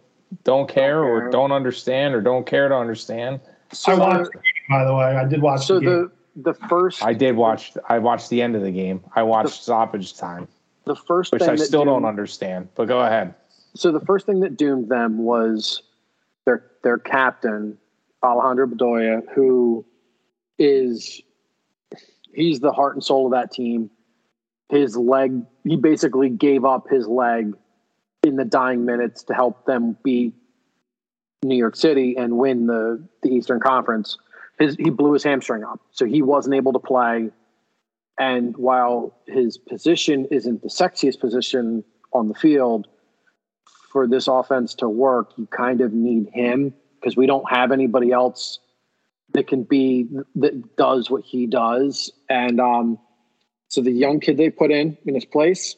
[0.43, 3.39] don't care, don't care, or don't understand or don't care to understand.
[3.71, 5.15] So, I watched the game, by the way.
[5.15, 6.11] I did watch so the game.
[6.35, 9.01] The, the first I did watch I watched the end of the game.
[9.15, 10.49] I watched the, stoppage time.
[10.85, 12.67] The first which I still doomed, don't understand.
[12.75, 13.33] But go ahead.
[13.73, 15.83] So the first thing that doomed them was
[16.83, 17.77] their captain,
[18.23, 19.85] Alejandro Bedoya, who
[20.57, 21.21] is
[22.33, 23.89] he's the heart and soul of that team.
[24.69, 27.55] His leg, he basically gave up his leg
[28.23, 30.35] in the dying minutes to help them beat
[31.43, 34.17] New York City and win the the Eastern Conference.
[34.59, 37.29] His he blew his hamstring up, so he wasn't able to play.
[38.19, 42.87] And while his position isn't the sexiest position on the field,
[43.89, 48.11] for this offense to work, you kind of need him because we don't have anybody
[48.11, 48.59] else
[49.33, 52.11] that can be that does what he does.
[52.29, 52.99] And um,
[53.67, 55.75] so the young kid they put in in his place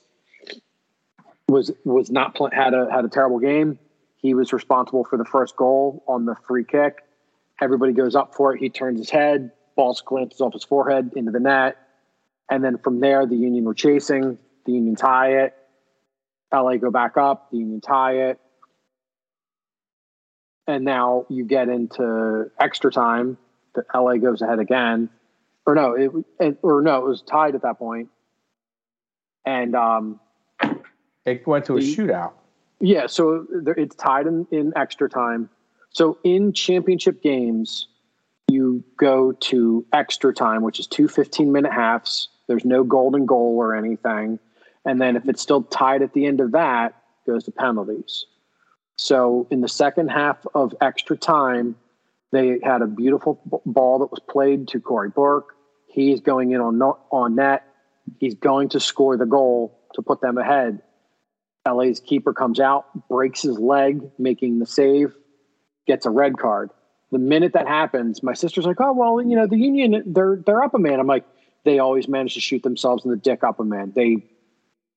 [1.48, 3.80] was was not had a had a terrible game.
[4.18, 7.00] He was responsible for the first goal on the free kick.
[7.62, 8.60] Everybody goes up for it.
[8.60, 11.78] He turns his head, ball glances off his forehead into the net,
[12.50, 14.38] and then from there the Union were chasing.
[14.66, 15.56] The Union tie it.
[16.54, 17.52] LA go back up.
[17.52, 18.40] The Union tie it.
[20.68, 23.38] And now you get into extra time.
[23.74, 25.10] The LA goes ahead again,
[25.66, 28.10] or no, it, it or no, it was tied at that point.
[29.46, 30.20] And um,
[31.26, 32.34] It went to a The- shootout.
[32.80, 33.46] yeah, so
[33.78, 35.50] it's tied in, in extra time.
[35.90, 37.88] So in championship games,
[38.50, 42.28] you go to extra time, which is two 15 minute halves.
[42.48, 44.38] There's no golden goal or anything.
[44.86, 48.26] And then if it's still tied at the end of that, goes to penalties.
[48.96, 51.76] So in the second half of extra time,
[52.32, 55.56] they had a beautiful ball that was played to Corey Burke.
[55.88, 57.64] He's going in on on net.
[58.20, 60.82] He's going to score the goal to put them ahead.
[61.68, 65.14] LA's keeper comes out, breaks his leg, making the save,
[65.86, 66.72] gets a red card.
[67.12, 70.64] The minute that happens, my sister's like, "Oh well, you know the Union, they're they're
[70.64, 71.26] up a man." I'm like,
[71.66, 73.92] they always manage to shoot themselves in the dick up a man.
[73.94, 74.24] They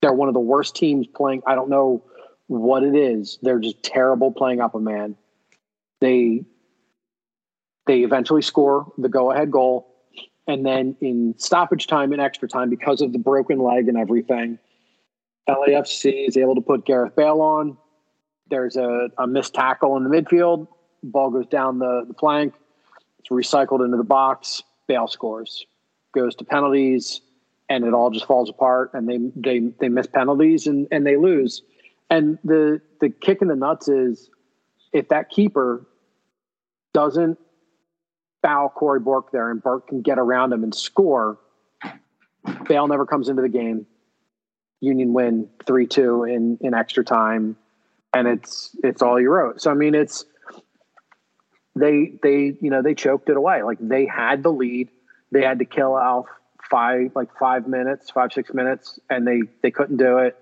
[0.05, 1.43] they're one of the worst teams playing.
[1.47, 2.05] I don't know
[2.47, 3.39] what it is.
[3.41, 5.17] They're just terrible playing up a man.
[6.03, 6.45] They
[7.87, 9.89] they eventually score the go ahead goal,
[10.47, 14.59] and then in stoppage time and extra time, because of the broken leg and everything,
[15.49, 17.79] LAFC is able to put Gareth Bale on.
[18.51, 20.69] There's a, a missed tackle in the midfield.
[21.03, 22.53] Ball goes down the, the flank.
[23.21, 24.63] It's recycled into the box.
[24.87, 25.65] Bale scores.
[26.13, 27.23] Goes to penalties,
[27.69, 28.91] and it all just falls apart.
[28.95, 31.63] And they they they miss penalties and and they lose.
[32.11, 34.31] And the the kick in the nuts is
[34.93, 35.87] if that keeper
[36.93, 37.39] doesn't
[38.43, 41.39] foul Corey Burke there and Burke can get around him and score,
[42.69, 43.87] Bale never comes into the game.
[44.81, 47.57] Union win three two in in extra time,
[48.13, 49.61] and it's it's all you wrote.
[49.61, 50.27] So I mean, it's
[51.75, 53.63] they they you know they choked it away.
[53.63, 54.91] Like they had the lead,
[55.33, 56.27] they had to kill off
[56.71, 60.37] five like five minutes, five six minutes, and they they couldn't do it.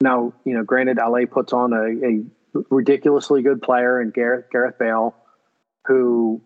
[0.00, 4.78] Now you know, granted, LA puts on a, a ridiculously good player in Gareth Gareth
[4.78, 5.14] Bale,
[5.86, 6.40] who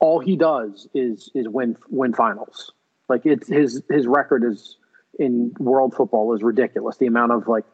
[0.00, 2.72] all he does is is win win finals.
[3.08, 4.76] Like it's his his record is
[5.18, 6.96] in world football is ridiculous.
[6.96, 7.64] The amount of like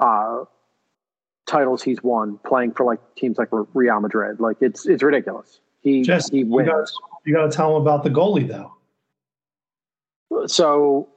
[0.00, 0.44] uh,
[1.46, 5.60] titles he's won playing for like teams like Real Madrid, like it's it's ridiculous.
[5.80, 6.92] He Jesse, he wins.
[7.24, 8.75] you got to tell him about the goalie though.
[10.46, 11.08] So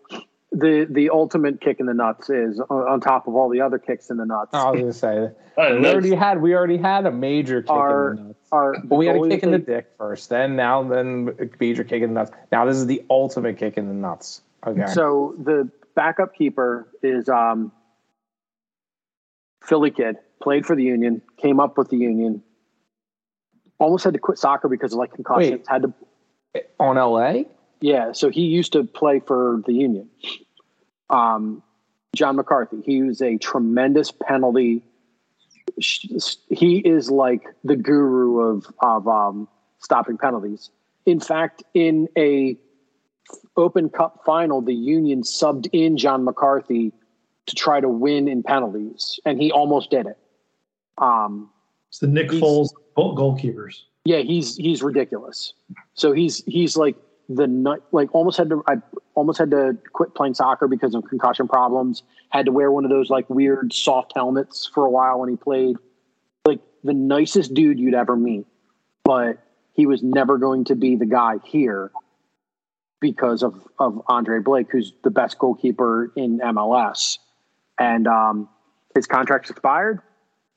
[0.51, 3.77] the the ultimate kick in the nuts is on, on top of all the other
[3.77, 4.53] kicks in the nuts.
[4.53, 5.19] I was gonna say
[5.57, 8.39] we that's- already had we already had a major kick Are- in the nuts.
[8.51, 11.83] Are But we had a kick in the dick first, then now then a major
[11.83, 12.31] kick in the nuts.
[12.51, 14.41] Now this is the ultimate kick in the nuts.
[14.65, 14.87] Okay.
[14.87, 17.71] So the backup keeper is um,
[19.63, 22.41] Philly kid, played for the Union, came up with the Union,
[23.77, 25.51] almost had to quit soccer because of like concussions.
[25.51, 25.65] Wait.
[25.67, 25.93] Had to
[26.79, 27.43] on LA?
[27.81, 30.09] Yeah, so he used to play for the Union.
[31.09, 31.63] Um,
[32.15, 32.81] John McCarthy.
[32.85, 34.83] He was a tremendous penalty.
[35.77, 39.47] He is like the guru of of um,
[39.79, 40.71] stopping penalties.
[41.05, 42.57] In fact, in a
[43.55, 46.91] Open Cup final, the Union subbed in John McCarthy
[47.45, 50.17] to try to win in penalties, and he almost did it.
[50.97, 51.49] Um,
[51.89, 53.83] It's the Nick Foles goalkeepers.
[54.03, 55.53] yeah, he's he's ridiculous.
[55.93, 56.97] So he's he's like
[57.29, 58.77] the night, like almost had to I
[59.13, 62.03] almost had to quit playing soccer because of concussion problems.
[62.29, 65.35] Had to wear one of those like weird soft helmets for a while when he
[65.35, 65.77] played.
[66.45, 68.47] Like the nicest dude you'd ever meet,
[69.03, 69.37] but
[69.73, 71.91] he was never going to be the guy here
[72.99, 77.19] because of of Andre Blake, who's the best goalkeeper in MLS,
[77.77, 78.49] and um,
[78.95, 80.01] his contract's expired,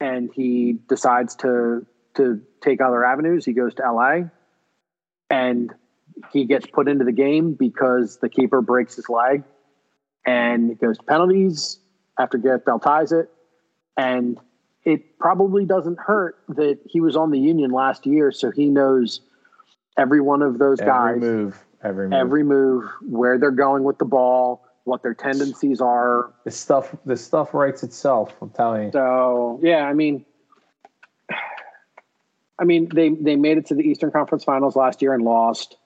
[0.00, 3.44] and he decides to to take other avenues.
[3.44, 4.28] He goes to LA
[5.32, 5.72] and
[6.32, 9.44] he gets put into the game because the keeper breaks his leg
[10.26, 11.78] and it goes to penalties
[12.18, 13.30] after Gareth Bale ties it.
[13.96, 14.38] And
[14.84, 19.20] it probably doesn't hurt that he was on the union last year, so he knows
[19.96, 21.64] every one of those Every guys, move.
[21.84, 22.12] Every move.
[22.18, 27.24] every move, where they're going with the ball, what their tendencies are, this stuff this
[27.24, 28.92] stuff writes itself, I'm telling you.
[28.92, 30.24] So yeah, I mean,
[32.58, 35.76] I mean, they they made it to the Eastern Conference Finals last year and lost.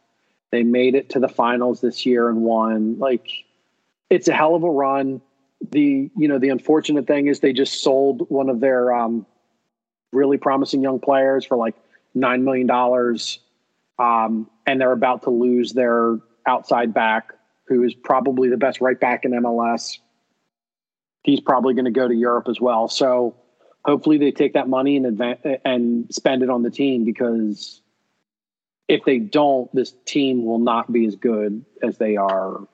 [0.53, 2.99] They made it to the finals this year and won.
[2.99, 3.29] Like,
[4.11, 5.21] it's a hell of a run.
[5.71, 9.27] The you know the unfortunate thing is they just sold one of their um,
[10.13, 11.75] really promising young players for like
[12.15, 13.41] nine million dollars,
[13.99, 17.33] um, and they're about to lose their outside back,
[17.67, 19.99] who is probably the best right back in MLS.
[21.23, 22.87] He's probably going to go to Europe as well.
[22.87, 23.35] So
[23.85, 27.81] hopefully they take that money and advance and spend it on the team because
[28.89, 32.67] if they don't, this team will not be as good as they are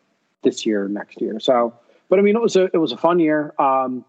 [0.42, 1.40] this year, next year.
[1.40, 1.74] So,
[2.08, 3.54] but I mean, it was a it was a fun year.
[3.58, 4.04] Um,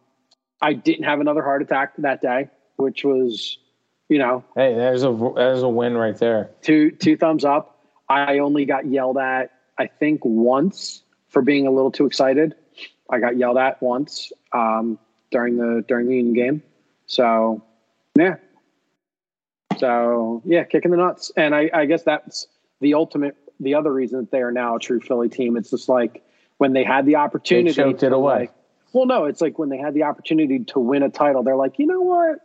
[0.62, 3.58] I didn't have another heart attack that day, which was,
[4.10, 6.52] you know, Hey, there's a there's a win right there.
[6.62, 7.70] two two thumbs up.
[8.10, 12.56] I only got yelled at, I think, once for being a little too excited.
[13.10, 15.00] I got yelled at once um,
[15.32, 16.62] during the during the game.
[17.06, 17.64] So,
[18.18, 18.36] yeah.
[19.78, 22.48] So yeah, kicking the nuts, and I, I guess that's
[22.82, 23.36] the ultimate.
[23.60, 25.56] The other reason that they are now a true Philly team.
[25.58, 26.24] It's just like
[26.58, 27.70] when they had the opportunity.
[27.72, 28.34] They choked it to, away.
[28.40, 28.54] like-
[28.94, 31.80] well, no, it's like when they had the opportunity to win a title, they're like,
[31.80, 32.38] you know what?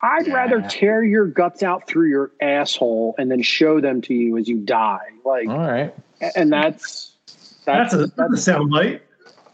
[0.00, 4.36] I'd rather tear your guts out through your asshole and then show them to you
[4.36, 5.00] as you die.
[5.24, 5.92] Like, All right.
[6.36, 7.16] and that's
[7.64, 9.02] That's a that's a sound bite.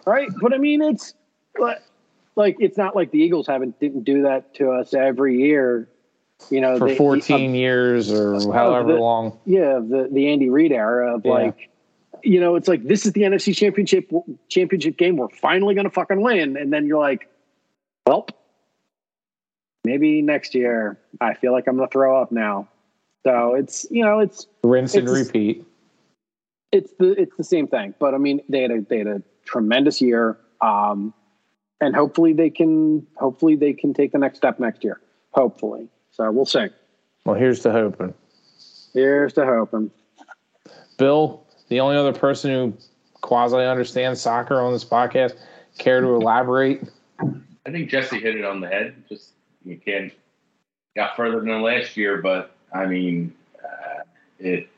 [0.07, 0.29] right.
[0.41, 1.15] But I mean, it's
[1.55, 1.83] but
[2.35, 5.89] like it's not like the Eagles haven't didn't do that to us every year.
[6.51, 9.39] You know, For they- 14 years or however the- long.
[9.45, 11.33] yeah, the the Andy Reid era of Yeah.
[11.33, 11.69] like,
[12.23, 14.11] you know, it's like this is the NFC Championship
[14.49, 15.17] championship game.
[15.17, 17.29] We're finally gonna fucking win, and then you're like,
[18.07, 18.27] well,
[19.85, 20.99] maybe next year.
[21.21, 22.69] I feel like I'm gonna throw up now.
[23.27, 25.65] So it's you know it's Rinse and repeat.
[26.73, 27.95] it's the it's the same thing.
[27.99, 31.13] But I mean, they had a they had a tremendous year, um,
[31.81, 35.01] and hopefully they can hopefully they can take the next step next year.
[35.33, 35.89] Hopefully,
[36.19, 36.67] so we'll see.
[37.25, 38.13] Well, here's to hoping.
[38.93, 39.91] Here's to hoping.
[40.99, 42.75] Bill, the only other person who
[43.21, 45.37] quasi understands soccer on this podcast,
[45.79, 46.83] care to elaborate?
[47.21, 48.95] I think Jesse hit it on the head.
[49.09, 49.31] Just
[49.65, 50.13] you can't
[50.97, 54.03] got further than last year, but I mean, uh,
[54.39, 54.69] it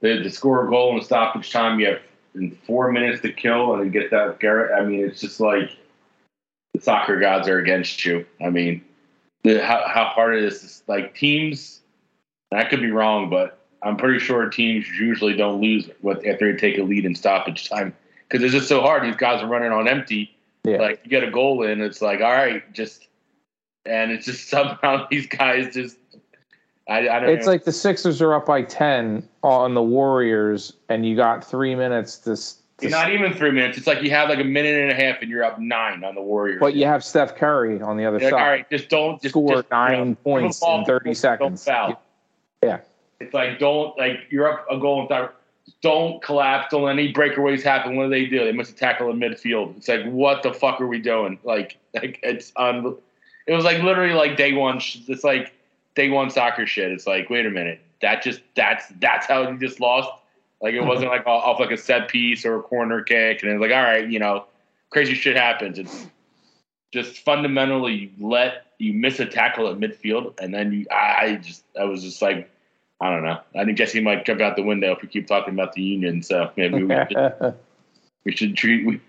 [0.00, 2.00] the, to score a goal in stoppage time, you have
[2.34, 4.80] in four minutes to kill and get that Garrett.
[4.80, 5.70] I mean, it's just like
[6.74, 8.24] the soccer gods are against you.
[8.44, 8.84] I mean,
[9.44, 10.82] the, how how hard it is.
[10.86, 11.80] like teams.
[12.52, 16.58] I could be wrong, but I'm pretty sure teams usually don't lose what after they
[16.58, 17.94] take a lead in stoppage time
[18.28, 19.04] because it's just so hard.
[19.04, 20.34] These guys are running on empty
[20.64, 20.78] Yeah.
[20.78, 23.06] like you get a goal in, it's like all right, just
[23.86, 25.96] and it's just somehow these guys just
[26.88, 27.52] I, I don't It's know.
[27.52, 32.16] like the Sixers are up by 10 on the Warriors, and you got three minutes
[32.20, 32.36] to.
[32.82, 33.76] Not even three minutes.
[33.78, 36.14] It's like you have like a minute and a half and you're up nine on
[36.14, 36.60] the Warriors.
[36.60, 38.42] but you have Steph Curry on the other You're like, side.
[38.44, 41.14] all right, just don't just Score just, nine you know, points don't in 30 don't
[41.14, 41.64] seconds.
[41.64, 42.00] foul.
[42.62, 42.80] Yeah.
[43.20, 45.30] It's like don't like you're up a goal and th-
[45.82, 46.68] don't collapse.
[46.70, 47.96] Don't let any breakaways happen.
[47.96, 48.44] What do they do?
[48.44, 49.76] They must tackle in midfield.
[49.76, 51.38] It's like what the fuck are we doing?
[51.42, 52.96] Like like it's on.
[53.46, 54.80] It was like literally like day one.
[55.08, 55.52] It's like
[55.96, 56.92] day one soccer shit.
[56.92, 57.80] It's like wait a minute.
[58.02, 60.08] That just that's that's how you just lost.
[60.60, 63.60] Like it wasn't like off like a set piece or a corner kick, and it's
[63.60, 64.44] like all right, you know,
[64.90, 65.78] crazy shit happens.
[65.78, 66.06] It's
[66.92, 71.36] just fundamentally you let you miss a tackle at midfield, and then you I, I
[71.36, 72.50] just I was just like
[73.00, 73.38] I don't know.
[73.54, 76.22] I think Jesse might jump out the window if we keep talking about the union.
[76.22, 77.54] So maybe we, should,
[78.24, 79.00] we should treat we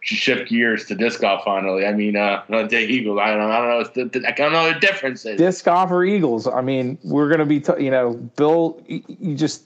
[0.00, 1.86] should shift gears to disc golf finally.
[1.86, 3.20] I mean, uh, the Eagles.
[3.20, 3.50] I don't know.
[3.50, 3.80] I don't know.
[3.80, 5.24] It's the, the, I don't know the difference.
[5.24, 5.38] Is.
[5.38, 6.48] Disc golf or Eagles?
[6.48, 9.62] I mean, we're going to be, t- you know, Bill, you just,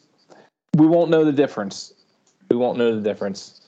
[0.77, 1.93] we won't know the difference.
[2.51, 3.61] We won't know the difference.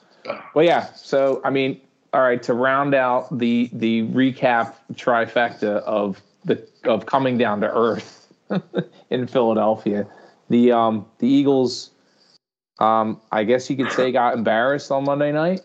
[0.54, 0.92] Well, yeah.
[0.94, 1.80] So, I mean,
[2.12, 7.72] all right, to round out the the recap trifecta of the of coming down to
[7.72, 8.32] earth
[9.10, 10.06] in Philadelphia,
[10.48, 11.90] the um the Eagles,
[12.78, 15.62] um, I guess you could say got embarrassed on Monday night.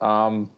[0.00, 0.50] Um,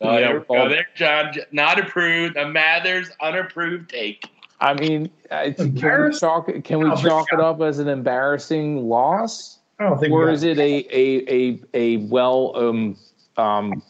[0.00, 0.68] Oh, you there know, go.
[0.68, 1.34] There, John.
[1.50, 2.36] Not approved.
[2.36, 4.24] A Mathers unapproved take.
[4.60, 9.84] I mean, can we chalk can we chalk it up as an embarrassing loss, I
[9.84, 10.12] don't think.
[10.12, 12.96] or is it a a a a well um
[13.36, 13.82] um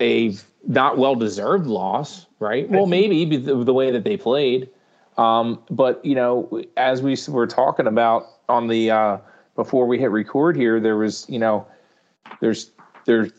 [0.00, 0.34] a
[0.66, 2.26] not well deserved loss?
[2.40, 2.68] Right.
[2.68, 4.68] Well, maybe the, the way that they played,
[5.16, 9.18] um, but you know, as we were talking about on the uh,
[9.54, 11.64] before we hit record here, there was you know,
[12.40, 12.72] there's
[13.04, 13.30] there's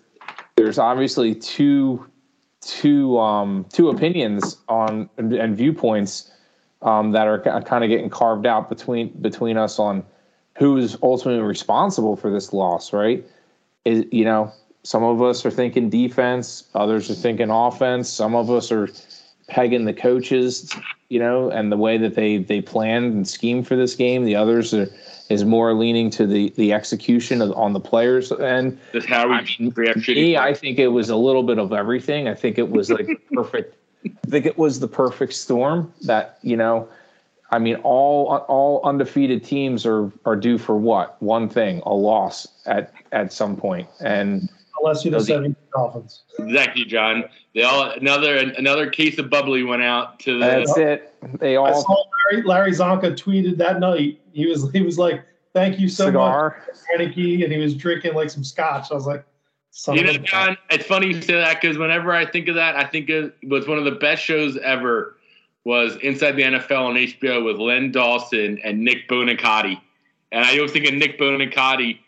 [0.56, 2.10] there's obviously two
[2.66, 6.32] two um two opinions on and, and viewpoints
[6.82, 10.04] um that are kind of getting carved out between between us on
[10.58, 13.26] who is ultimately responsible for this loss right
[13.86, 14.52] is you know
[14.84, 18.88] some of us are thinking defense others are thinking offense some of us are
[19.48, 20.74] pegging the coaches
[21.14, 24.24] you know, and the way that they they planned and schemed for this game.
[24.24, 24.88] The others are,
[25.30, 29.36] is more leaning to the the execution of, on the players and Just how we
[29.36, 29.74] I mean,
[30.08, 32.28] me, I think it was a little bit of everything.
[32.28, 33.76] I think it was like perfect.
[34.06, 36.88] I think it was the perfect storm that you know.
[37.52, 41.22] I mean, all all undefeated teams are are due for what?
[41.22, 43.88] One thing: a loss at at some point.
[44.00, 44.50] And
[44.80, 46.24] Unless you're the Those- seven Dolphins.
[46.40, 47.24] Exactly, John.
[47.56, 50.46] They all another another case of bubbly went out to the.
[50.46, 51.14] that's it.
[51.40, 51.68] They all.
[51.68, 54.20] I saw Larry, Larry Csonka tweeted that night.
[54.34, 56.64] He was he was like, "Thank you so cigar.
[56.68, 58.92] much, Heinicke," and he was drinking like some scotch.
[58.92, 59.24] I was like,
[59.72, 62.56] Son You know, a- John, it's funny you say that because whenever I think of
[62.56, 65.18] that, I think it was one of the best shows ever.
[65.66, 69.80] Was Inside the NFL on HBO with Len Dawson and Nick Buoniconti,
[70.34, 72.00] and I always think of Nick Buoniconti,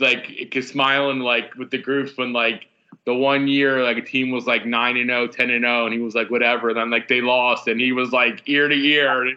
[0.00, 2.66] like, cause smiling like with the groups when like
[3.06, 5.94] the one year like a team was like nine and 0, 10 and zero, and
[5.94, 8.74] he was like whatever, and then like they lost, and he was like ear to
[8.74, 9.36] ear.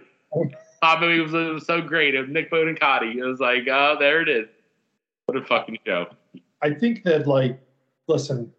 [0.82, 2.14] I mean, it was, it was so great.
[2.16, 3.16] It was Nick Buoniconti.
[3.16, 4.48] It was like, oh, there it is.
[5.26, 6.08] What a fucking show.
[6.62, 7.60] I think that like,
[8.08, 8.52] listen,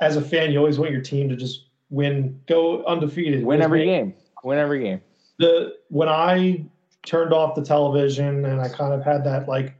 [0.00, 3.84] as a fan, you always want your team to just win, go undefeated, Win every
[3.84, 4.14] game.
[4.42, 5.00] Win every game.
[5.38, 6.64] The when I
[7.04, 9.74] turned off the television and I kind of had that like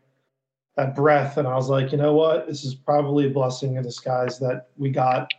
[0.76, 3.82] that breath, and I was like, you know what, this is probably a blessing in
[3.82, 5.30] disguise that we got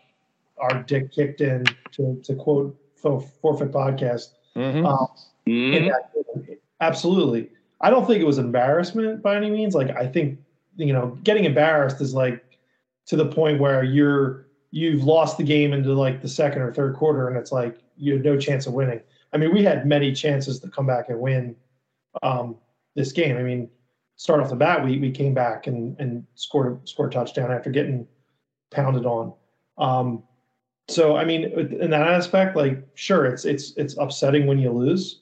[0.60, 4.30] our dick kicked in to to quote Fo- forfeit podcast.
[4.56, 4.86] Mhm.
[4.88, 5.08] Um,
[5.48, 5.90] Mhm.
[5.90, 6.58] that.
[6.80, 7.50] Absolutely.
[7.82, 9.76] I don't think it was embarrassment by any means.
[9.76, 10.40] Like I think
[10.78, 12.44] you know, getting embarrassed is like
[13.08, 16.96] to the point where you're you've lost the game into like the second or third
[16.96, 19.02] quarter, and it's like you have no chance of winning.
[19.34, 21.56] I mean, we had many chances to come back and win
[22.24, 22.56] um,
[22.96, 23.36] this game.
[23.38, 23.70] I mean,
[24.16, 27.70] start off the bat, we we came back and and scored scored a touchdown after
[27.70, 28.08] getting
[28.72, 29.34] pounded on.
[29.78, 30.24] Um,
[30.88, 31.46] so I mean,
[31.80, 35.22] in that aspect, like sure, it's it's it's upsetting when you lose,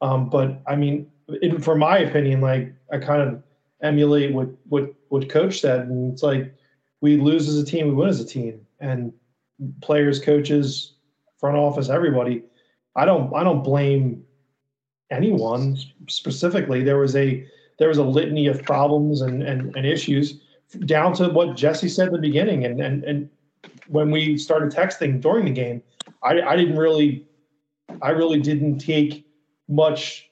[0.00, 1.10] um, but I mean,
[1.42, 3.42] in, for my opinion, like I kind of
[3.82, 6.54] emulate what what what coach said, and it's like
[7.00, 9.12] we lose as a team, we win as a team, and
[9.80, 10.94] players, coaches,
[11.38, 12.42] front office, everybody.
[12.96, 14.24] I don't I don't blame
[15.10, 15.78] anyone
[16.08, 16.82] specifically.
[16.82, 17.46] There was a
[17.78, 20.40] there was a litany of problems and and, and issues
[20.84, 23.30] down to what Jesse said in the beginning, and and and
[23.88, 25.82] when we started texting during the game,
[26.22, 27.26] I, I didn't really,
[28.02, 29.26] I really didn't take
[29.68, 30.30] much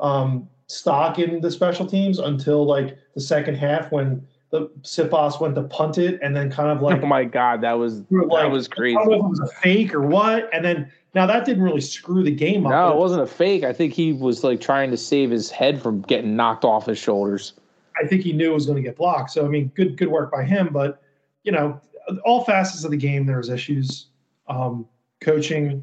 [0.00, 5.54] um, stock in the special teams until like the second half when the Siposs went
[5.54, 8.50] to punt it and then kind of like oh my god, that was were that
[8.50, 8.96] was crazy.
[8.96, 11.62] I don't know if it was a fake or what, and then now that didn't
[11.62, 12.70] really screw the game up.
[12.70, 13.64] No, it wasn't a fake.
[13.64, 16.98] I think he was like trying to save his head from getting knocked off his
[16.98, 17.54] shoulders.
[18.02, 19.30] I think he knew it was going to get blocked.
[19.30, 20.68] So I mean, good good work by him.
[20.70, 21.02] But
[21.44, 21.80] you know,
[22.26, 24.08] all facets of the game there was issues.
[24.48, 24.86] Um,
[25.22, 25.82] coaching,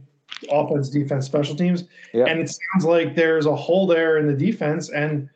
[0.52, 2.26] offense, defense, special teams, Yeah.
[2.26, 4.90] and it sounds like there's a hole there in the defense.
[4.92, 5.28] And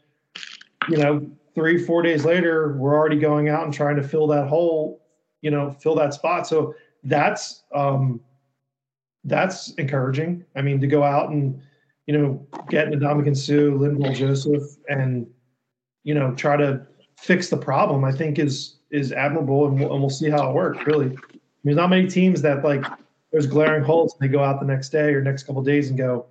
[0.88, 1.25] you know,
[1.56, 5.01] three four days later, we're already going out and trying to fill that hole.
[5.41, 6.47] You know, fill that spot.
[6.47, 6.74] So
[7.04, 8.22] that's um,
[9.24, 10.45] that's encouraging.
[10.56, 11.62] I mean, to go out and
[12.08, 15.28] you know get Ndamukong Suh, Linval Joseph, and
[16.04, 16.86] you know try to
[17.18, 18.04] fix the problem.
[18.04, 20.86] I think is is admirable, and we'll, and we'll see how it works.
[20.86, 21.16] Really,
[21.64, 22.86] there's not many teams that like
[23.32, 25.97] there's glaring holes, and they go out the next day or next couple days and
[25.97, 26.26] go,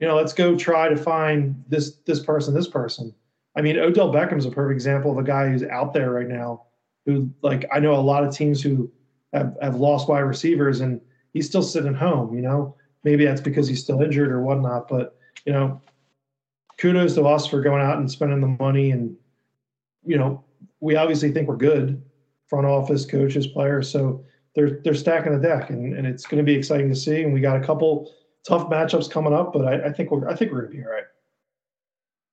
[0.00, 3.14] you know, let's go try to find this this person, this person.
[3.56, 6.28] I mean, Odell Beckham is a perfect example of a guy who's out there right
[6.28, 6.66] now.
[7.06, 8.90] Who like I know a lot of teams who
[9.32, 11.00] have, have lost wide receivers, and
[11.32, 12.34] he's still sitting home.
[12.34, 14.86] You know, maybe that's because he's still injured or whatnot.
[14.88, 15.80] But you know,
[16.80, 19.14] kudos to us for going out and spending the money and
[20.04, 20.42] you know
[20.80, 22.02] we obviously think we're good
[22.48, 24.24] front office coaches players so
[24.54, 27.34] they're they're stacking the deck and, and it's going to be exciting to see and
[27.34, 28.10] we got a couple
[28.48, 30.84] tough matchups coming up but i, I think we're i think we're going to be
[30.84, 31.04] all right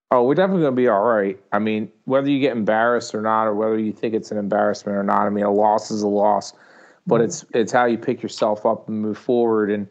[0.09, 1.37] Oh, we're definitely going to be all right.
[1.51, 4.97] I mean, whether you get embarrassed or not, or whether you think it's an embarrassment
[4.97, 6.53] or not, I mean, a loss is a loss,
[7.05, 9.69] but it's it's how you pick yourself up and move forward.
[9.69, 9.87] And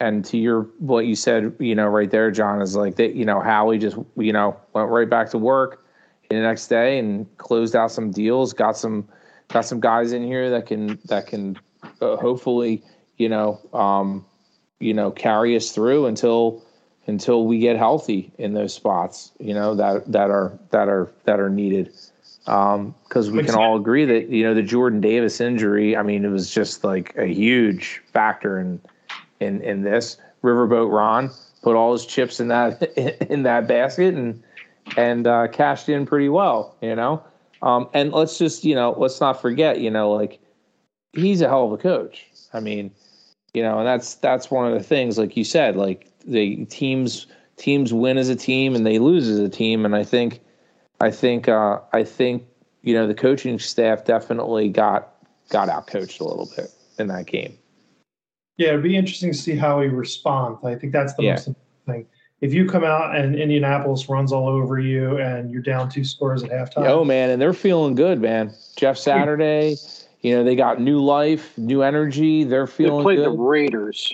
[0.00, 3.14] and to your what you said, you know, right there, John, is like that.
[3.14, 5.84] You know, Howie just you know went right back to work
[6.30, 9.06] the next day and closed out some deals, got some
[9.48, 11.58] got some guys in here that can that can
[12.00, 12.82] uh, hopefully
[13.18, 14.24] you know um,
[14.80, 16.64] you know carry us through until
[17.08, 21.40] until we get healthy in those spots, you know, that that are that are that
[21.40, 21.92] are needed.
[22.44, 25.96] Because we can all agree that you know the Jordan Davis injury.
[25.96, 28.80] I mean, it was just like a huge factor in
[29.40, 30.18] in in this.
[30.44, 31.30] Riverboat Ron
[31.62, 32.82] put all his chips in that
[33.30, 34.42] in that basket and
[34.96, 37.22] and uh, cashed in pretty well, you know.
[37.60, 40.38] Um, and let's just you know let's not forget, you know, like
[41.12, 42.26] he's a hell of a coach.
[42.52, 42.90] I mean,
[43.52, 47.26] You know, and that's that's one of the things, like you said, like the teams
[47.56, 50.40] teams win as a team and they lose as a team, and I think
[51.00, 52.44] I think uh, I think
[52.82, 55.14] you know the coaching staff definitely got
[55.50, 57.56] got out coached a little bit in that game.
[58.56, 60.64] Yeah, it'd be interesting to see how he responds.
[60.64, 61.32] I think that's the Yeah.
[61.34, 62.06] most important thing.
[62.40, 66.42] If you come out and Indianapolis runs all over you and you're down two scores
[66.44, 68.52] at halftime, Oh man, and they're feeling good, man.
[68.76, 69.76] Jeff Saturday,
[70.22, 72.44] you know they got new life, new energy.
[72.44, 73.26] They're feeling They played good.
[73.26, 74.12] the Raiders.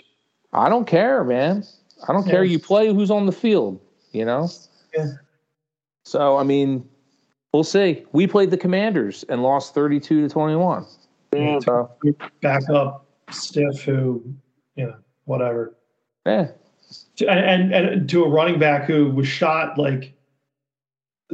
[0.53, 1.65] I don't care, man.
[2.09, 2.45] I don't care.
[2.45, 2.53] Yeah.
[2.53, 3.81] You play who's on the field,
[4.13, 4.49] you know?
[4.95, 5.13] Yeah.
[6.05, 6.89] So, I mean,
[7.53, 8.05] we'll see.
[8.13, 10.85] We played the Commanders and lost 32 to 21.
[11.35, 11.59] Yeah.
[11.61, 11.91] So,
[12.43, 14.23] back up stiff who,
[14.77, 15.77] you know, whatever.
[16.27, 16.49] yeah.
[17.21, 20.13] And, and and to a running back who was shot like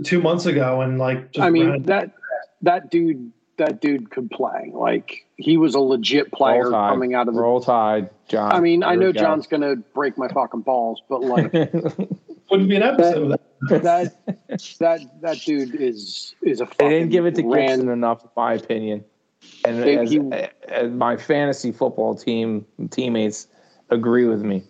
[0.05, 2.13] two months ago and like just I mean ran- that
[2.63, 4.71] that dude that dude could play.
[4.75, 7.41] Like he was a legit player coming out of the.
[7.41, 8.53] Roll Tide, John.
[8.53, 9.21] I mean, I know we go.
[9.21, 11.53] John's gonna break my fucking balls, but like
[12.51, 13.33] wouldn't be an episode.
[13.33, 13.39] of
[13.71, 13.83] that.
[13.83, 14.15] that
[14.81, 16.65] that that dude is is a.
[16.65, 19.05] They Fucking didn't give it to ran- Gibson enough, in my opinion.
[19.65, 20.21] And They- as, he-
[20.69, 23.47] as my fantasy football team teammates
[23.91, 24.65] agree with me.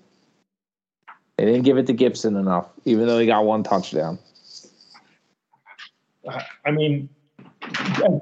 [1.37, 4.19] They didn't give it to Gibson enough, even though he got one touchdown.
[6.67, 7.09] I mean,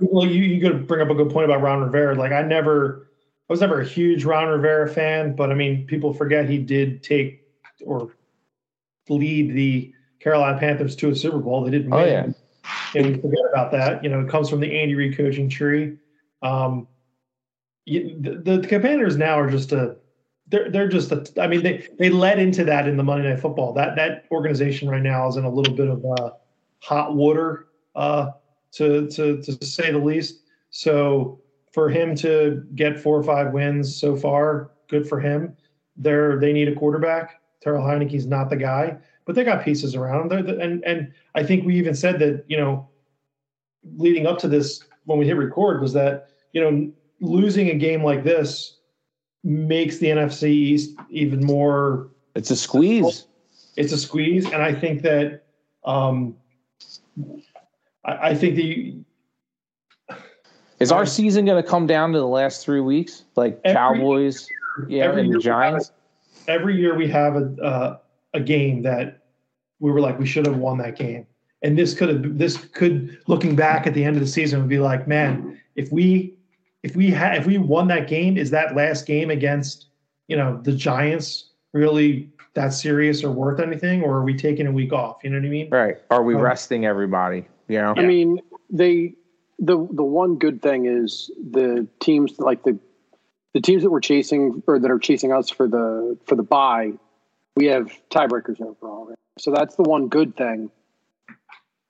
[0.01, 2.15] well, you you could bring up a good point about Ron Rivera.
[2.15, 3.09] Like I never,
[3.49, 7.03] I was never a huge Ron Rivera fan, but I mean, people forget he did
[7.03, 7.43] take
[7.85, 8.17] or
[9.09, 11.65] lead the Carolina Panthers to a Super Bowl.
[11.65, 12.35] They didn't Oh, win.
[12.95, 14.03] And we forget about that.
[14.03, 15.97] You know, it comes from the Andy Reid coaching tree.
[16.43, 16.87] Um,
[17.85, 19.97] you, the, the Commanders now are just a
[20.49, 23.41] they're they're just a, I mean they they led into that in the Monday Night
[23.41, 23.73] Football.
[23.75, 26.31] That that organization right now is in a little bit of uh,
[26.81, 28.31] hot water uh,
[28.73, 30.43] to to to say the least.
[30.71, 31.41] So
[31.73, 35.57] for him to get four or five wins so far, good for him.
[35.97, 37.41] They're they need a quarterback.
[37.61, 40.47] Terrell Heinicke's not the guy, but they got pieces around them.
[40.47, 42.89] They're, and and I think we even said that you know
[43.97, 48.05] leading up to this when we hit record was that you know losing a game
[48.05, 48.77] like this
[49.45, 53.27] makes the NFC East even more It's a squeeze.
[53.77, 55.45] it's a squeeze, and I think that
[55.85, 56.37] um,
[58.09, 58.97] I, I think the
[60.81, 64.49] Is our season going to come down to the last three weeks, like Every Cowboys,
[64.89, 65.93] yeah, and the Giants?
[66.47, 67.99] every year we have a uh,
[68.35, 69.25] a game that
[69.81, 71.27] we were like we should have won that game,
[71.63, 74.69] and this could have this could looking back at the end of the season would
[74.69, 76.35] be like man if we
[76.83, 79.87] if we had if we won that game is that last game against
[80.29, 84.73] you know the Giants really that serious or worth anything or are we taking a
[84.73, 85.97] week off you know what I mean Right?
[86.11, 87.47] Are we Um, resting everybody?
[87.95, 88.41] Know, I mean,
[88.71, 89.15] they
[89.59, 92.79] the the one good thing is the teams like the
[93.55, 96.93] the teams that we're chasing or that are chasing us for the for the buy,
[97.57, 99.19] we have tiebreakers over already.
[99.39, 100.71] So that's the one good thing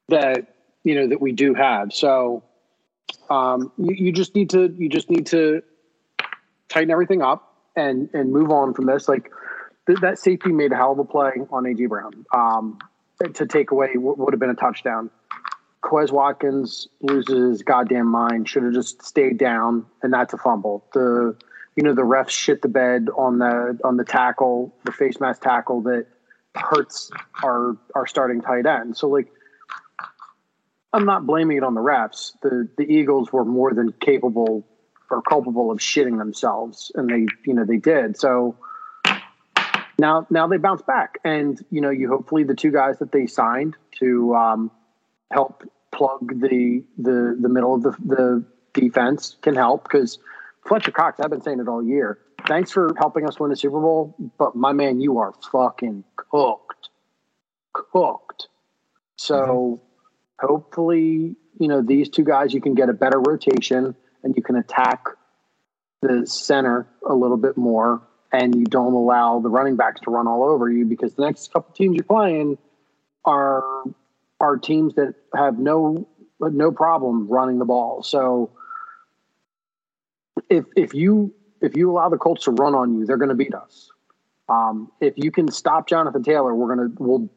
[0.09, 0.55] that
[0.85, 1.93] you know that we do have.
[1.93, 2.43] So
[3.31, 5.63] um, you, you just need to you just need to
[6.69, 9.09] tighten everything up and and move on from this.
[9.09, 9.31] Like
[9.87, 12.79] th- that safety made a hell of a play on AJ Brown um,
[13.35, 15.11] to take away what would have been a touchdown.
[15.83, 18.49] Quez Watkins loses his goddamn mind.
[18.49, 20.85] Should have just stayed down, and that's a fumble.
[20.93, 21.37] The
[21.77, 25.43] you know the refs shit the bed on the on the tackle, the face mask
[25.43, 26.07] tackle that
[26.57, 27.11] hurts
[27.45, 28.97] our our starting tight end.
[28.97, 29.29] So like,
[30.93, 32.33] I'm not blaming it on the refs.
[32.43, 34.67] The the Eagles were more than capable
[35.11, 38.19] or culpable of shitting themselves, and they you know they did.
[38.19, 38.57] So
[39.97, 43.27] now now they bounce back, and you know you hopefully the two guys that they
[43.27, 44.35] signed to.
[44.35, 44.71] Um,
[45.31, 50.19] help plug the the the middle of the, the defense can help because
[50.67, 52.19] Fletcher Cox, I've been saying it all year.
[52.47, 56.91] Thanks for helping us win the Super Bowl, but my man, you are fucking cooked,
[57.73, 58.49] cooked.
[59.17, 59.81] So
[60.41, 60.47] mm-hmm.
[60.47, 64.57] hopefully, you know these two guys, you can get a better rotation and you can
[64.57, 65.07] attack
[66.03, 68.03] the center a little bit more,
[68.33, 71.53] and you don't allow the running backs to run all over you because the next
[71.53, 72.57] couple teams you're playing
[73.25, 73.65] are
[74.41, 76.09] are teams that have no
[76.41, 78.03] no problem running the ball.
[78.03, 78.53] So
[80.49, 83.35] if if you if you allow the Colts to run on you, they're going to
[83.35, 83.91] beat us.
[84.49, 87.29] Um, if you can stop Jonathan Taylor, we're gonna we'll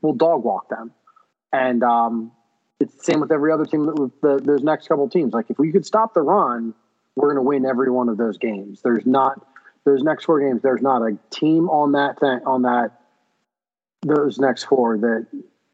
[0.00, 0.92] we'll dog walk them.
[1.52, 2.32] And um,
[2.78, 3.86] it's the same with every other team.
[3.86, 6.74] With the, those next couple teams, like if we could stop the run,
[7.16, 8.80] we're going to win every one of those games.
[8.82, 9.44] There's not
[9.84, 10.62] those next four games.
[10.62, 13.00] There's not a team on that thing on that
[14.02, 15.26] those next four that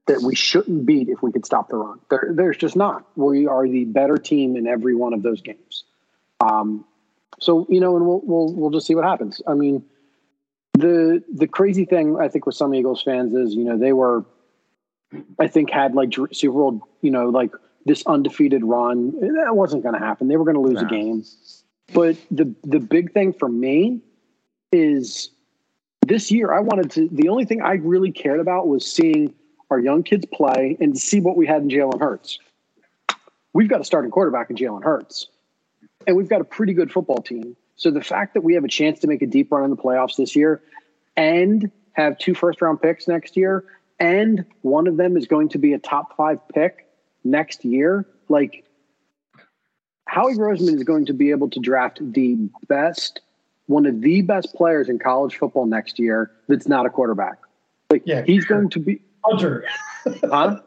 [0.07, 1.99] that we shouldn't beat if we could stop the run.
[2.11, 3.07] There, there's just not.
[3.17, 5.85] We are the better team in every one of those games.
[6.41, 6.85] Um,
[7.41, 9.43] So you know, and we'll we'll we'll just see what happens.
[9.47, 9.85] I mean,
[10.75, 14.25] the the crazy thing I think with some Eagles fans is you know they were,
[15.39, 17.51] I think had like Super Bowl you know like
[17.85, 20.29] this undefeated run that wasn't going to happen.
[20.29, 20.87] They were going to lose No.
[20.87, 21.25] a game.
[21.93, 24.01] But the the big thing for me
[24.73, 25.31] is
[26.07, 27.09] this year I wanted to.
[27.13, 29.35] The only thing I really cared about was seeing
[29.71, 32.39] our young kids play and to see what we had in Jalen Hurts.
[33.53, 35.29] We've got a starting quarterback in Jalen Hurts,
[36.07, 37.57] and we've got a pretty good football team.
[37.77, 39.77] So the fact that we have a chance to make a deep run in the
[39.77, 40.63] playoffs this year,
[41.17, 43.65] and have two first round picks next year,
[43.99, 46.87] and one of them is going to be a top five pick
[47.25, 48.65] next year, like
[50.07, 52.37] Howie Roseman is going to be able to draft the
[52.69, 53.21] best,
[53.67, 57.39] one of the best players in college football next year that's not a quarterback.
[57.91, 58.59] Like Yeah, he's sure.
[58.59, 59.65] going to be Punter,
[60.25, 60.61] huh?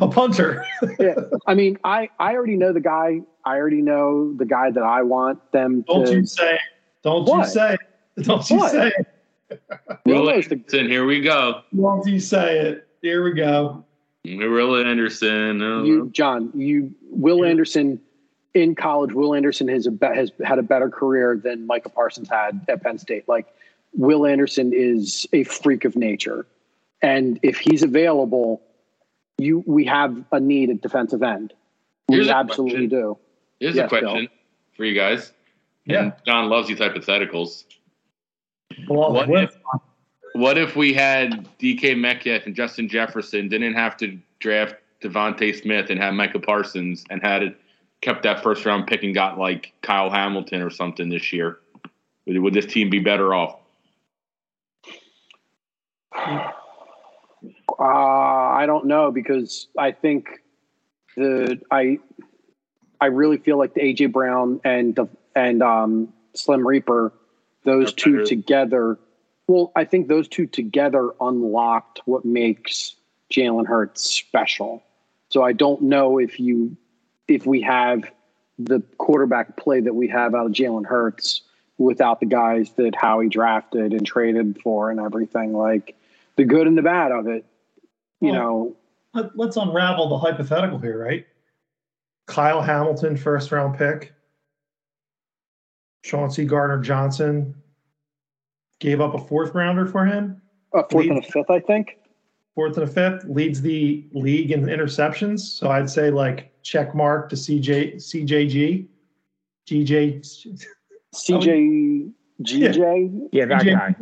[0.00, 0.64] a punter.
[0.98, 1.14] yeah.
[1.46, 3.20] I mean, I I already know the guy.
[3.44, 6.14] I already know the guy that I want them Don't to.
[6.16, 6.58] you say?
[7.02, 7.48] Don't you What?
[7.48, 7.76] say?
[8.18, 8.92] Don't you say?
[10.04, 10.58] Will Will Anderson.
[10.58, 11.62] Anderson, here we go.
[11.74, 12.86] Don't you say it?
[13.02, 13.84] Here we go.
[14.24, 15.62] Will Anderson.
[15.62, 18.00] uh, you, John, you Will Anderson
[18.54, 19.12] in college.
[19.12, 22.98] Will Anderson has a has had a better career than Micah Parsons had at Penn
[22.98, 23.26] State.
[23.28, 23.46] Like
[23.94, 26.46] Will Anderson is a freak of nature,
[27.02, 28.62] and if he's available,
[29.38, 31.52] you we have a need at defensive end.
[32.08, 33.16] We a absolutely do.
[33.58, 34.28] Here's Yes, a question
[34.76, 35.32] for you guys.
[35.84, 36.02] Yeah.
[36.02, 37.64] And John loves these hypotheticals.
[38.88, 39.56] Well, What what- if,
[40.32, 45.90] what if we had DK Metcalf and Justin Jefferson didn't have to draft DeVonta Smith
[45.90, 47.56] and have Micah Parsons and had it
[48.00, 51.58] kept that first round pick and got like Kyle Hamilton or something this year?
[52.26, 53.56] Would, would this team be better off?
[57.78, 60.42] Uh, I don't know because I think
[61.16, 61.98] the I
[63.00, 67.12] I really feel like the AJ Brown and the and um, Slim Reaper,
[67.64, 68.26] those Are two better.
[68.26, 68.98] together.
[69.46, 72.94] Well, I think those two together unlocked what makes
[73.30, 74.82] Jalen Hurts special.
[75.28, 76.76] So I don't know if you
[77.28, 78.04] if we have
[78.58, 81.42] the quarterback play that we have out of Jalen Hurts
[81.78, 85.96] without the guys that Howie drafted and traded for and everything like
[86.36, 87.46] the good and the bad of it.
[88.20, 88.76] You Well, know,
[89.14, 91.26] Let, let's unravel the hypothetical here, right?
[92.26, 94.12] Kyle Hamilton, first round pick.
[96.04, 97.54] Chauncey Gardner Johnson
[98.78, 100.40] gave up a fourth rounder for him.
[100.72, 101.98] a fourth and a fifth, I think.
[102.54, 105.40] Fourth and a fifth leads the league in interceptions.
[105.40, 108.86] So I'd say like check mark to CJ CJG.
[109.68, 110.64] GJ
[111.14, 112.12] CJ
[112.42, 113.28] GJ.
[113.32, 113.94] Yeah, that CJ guy.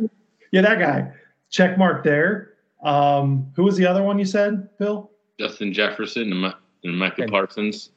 [0.51, 1.11] Yeah, that guy.
[1.49, 2.48] Check mark there.
[2.83, 5.11] Um, who was the other one you said, Bill?
[5.39, 6.53] Justin Jefferson and,
[6.83, 7.91] and Micah And- Parsons?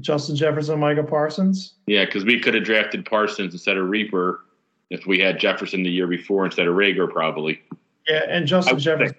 [0.00, 1.74] Justin Jefferson, and Micah Parsons.
[1.88, 4.44] Yeah, because we could have drafted Parsons instead of Reaper
[4.90, 7.60] if we had Jefferson the year before instead of Reagor, probably.
[8.08, 9.16] Yeah, and Justin Jefferson.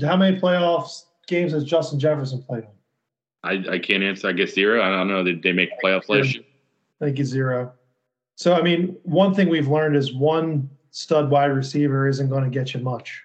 [0.00, 2.70] How many playoffs games has Justin Jefferson played in?
[3.44, 4.28] I, I can't answer.
[4.28, 4.82] I guess zero.
[4.82, 5.22] I don't know.
[5.22, 6.44] Did they make playoffs last year?
[7.02, 7.72] I think he's zero.
[8.36, 12.50] So, I mean, one thing we've learned is one stud wide receiver isn't going to
[12.50, 13.22] get you much.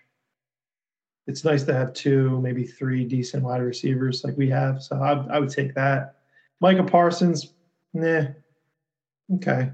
[1.28, 4.82] It's nice to have two, maybe three decent wide receivers like we have.
[4.84, 6.16] So I, I would take that.
[6.60, 7.54] Micah Parsons,
[7.94, 8.26] nah.
[9.36, 9.72] Okay.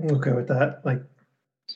[0.00, 0.82] I'm okay with that.
[0.84, 1.02] Like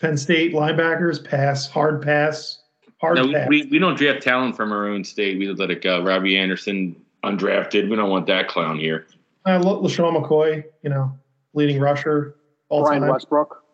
[0.00, 2.60] Penn State linebackers, pass, hard pass,
[3.00, 3.48] hard No, pass.
[3.48, 5.38] we, we don't draft talent from our own state.
[5.38, 6.02] We let it go.
[6.02, 7.90] Robbie Anderson, undrafted.
[7.90, 9.06] We don't want that clown here.
[9.46, 11.12] Uh, I love LeSean McCoy, you know,
[11.54, 12.36] leading rusher
[12.68, 13.10] all Brian time.
[13.10, 13.64] Westbrook.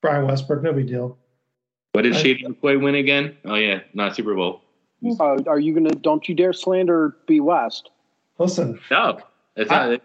[0.00, 1.18] Brian Westbrook, no big deal.
[1.92, 3.36] What did I- Shady McCoy win again?
[3.44, 4.62] Oh yeah, not Super Bowl.
[5.20, 5.90] Uh, are you gonna?
[5.94, 7.90] Don't you dare slander B West.
[8.38, 9.18] Listen, No,
[9.56, 10.00] it's I- not.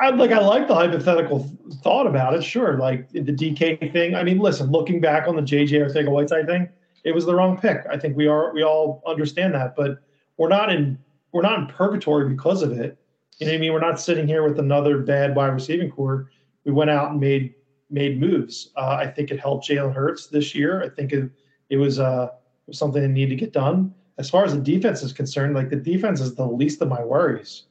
[0.00, 1.50] I like I like the hypothetical
[1.82, 2.42] thought about it.
[2.44, 4.14] Sure, like the DK thing.
[4.14, 6.68] I mean, listen, looking back on the JJ Arcega Whiteside thing,
[7.04, 7.82] it was the wrong pick.
[7.90, 9.98] I think we are we all understand that, but
[10.36, 10.96] we're not in
[11.32, 12.96] we're not in purgatory because of it.
[13.38, 13.72] You know what I mean?
[13.72, 16.30] We're not sitting here with another bad wide receiving core.
[16.64, 17.54] We went out and made
[17.92, 18.70] made moves.
[18.76, 20.82] Uh, I think it helped Jalen Hurts this year.
[20.82, 21.30] I think it
[21.70, 22.28] it was uh
[22.70, 23.94] something that needed to get done.
[24.18, 27.02] As far as the defense is concerned, like the defense is the least of my
[27.02, 27.64] worries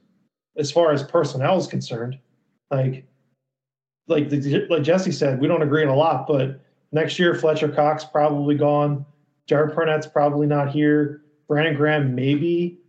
[0.58, 2.18] as far as personnel is concerned.
[2.70, 3.06] Like,
[4.08, 6.60] like the, like Jesse said, we don't agree on a lot, but
[6.92, 9.06] next year Fletcher Cox probably gone,
[9.48, 12.80] Derek Barnett's probably not here, Brandon Graham maybe,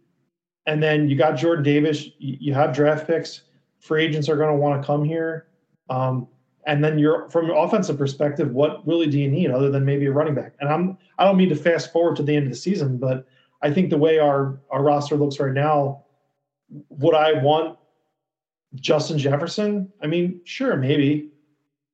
[0.66, 2.06] and then you got Jordan Davis.
[2.18, 3.42] You have draft picks.
[3.80, 5.48] Free agents are going to want to come here.
[5.90, 6.28] Um,
[6.66, 10.06] and then you're from an offensive perspective, what really do you need other than maybe
[10.06, 10.54] a running back?
[10.60, 13.26] And I'm I don't mean to fast forward to the end of the season, but
[13.62, 16.04] I think the way our our roster looks right now,
[16.88, 17.78] would I want
[18.74, 19.92] Justin Jefferson?
[20.02, 21.30] I mean, sure, maybe.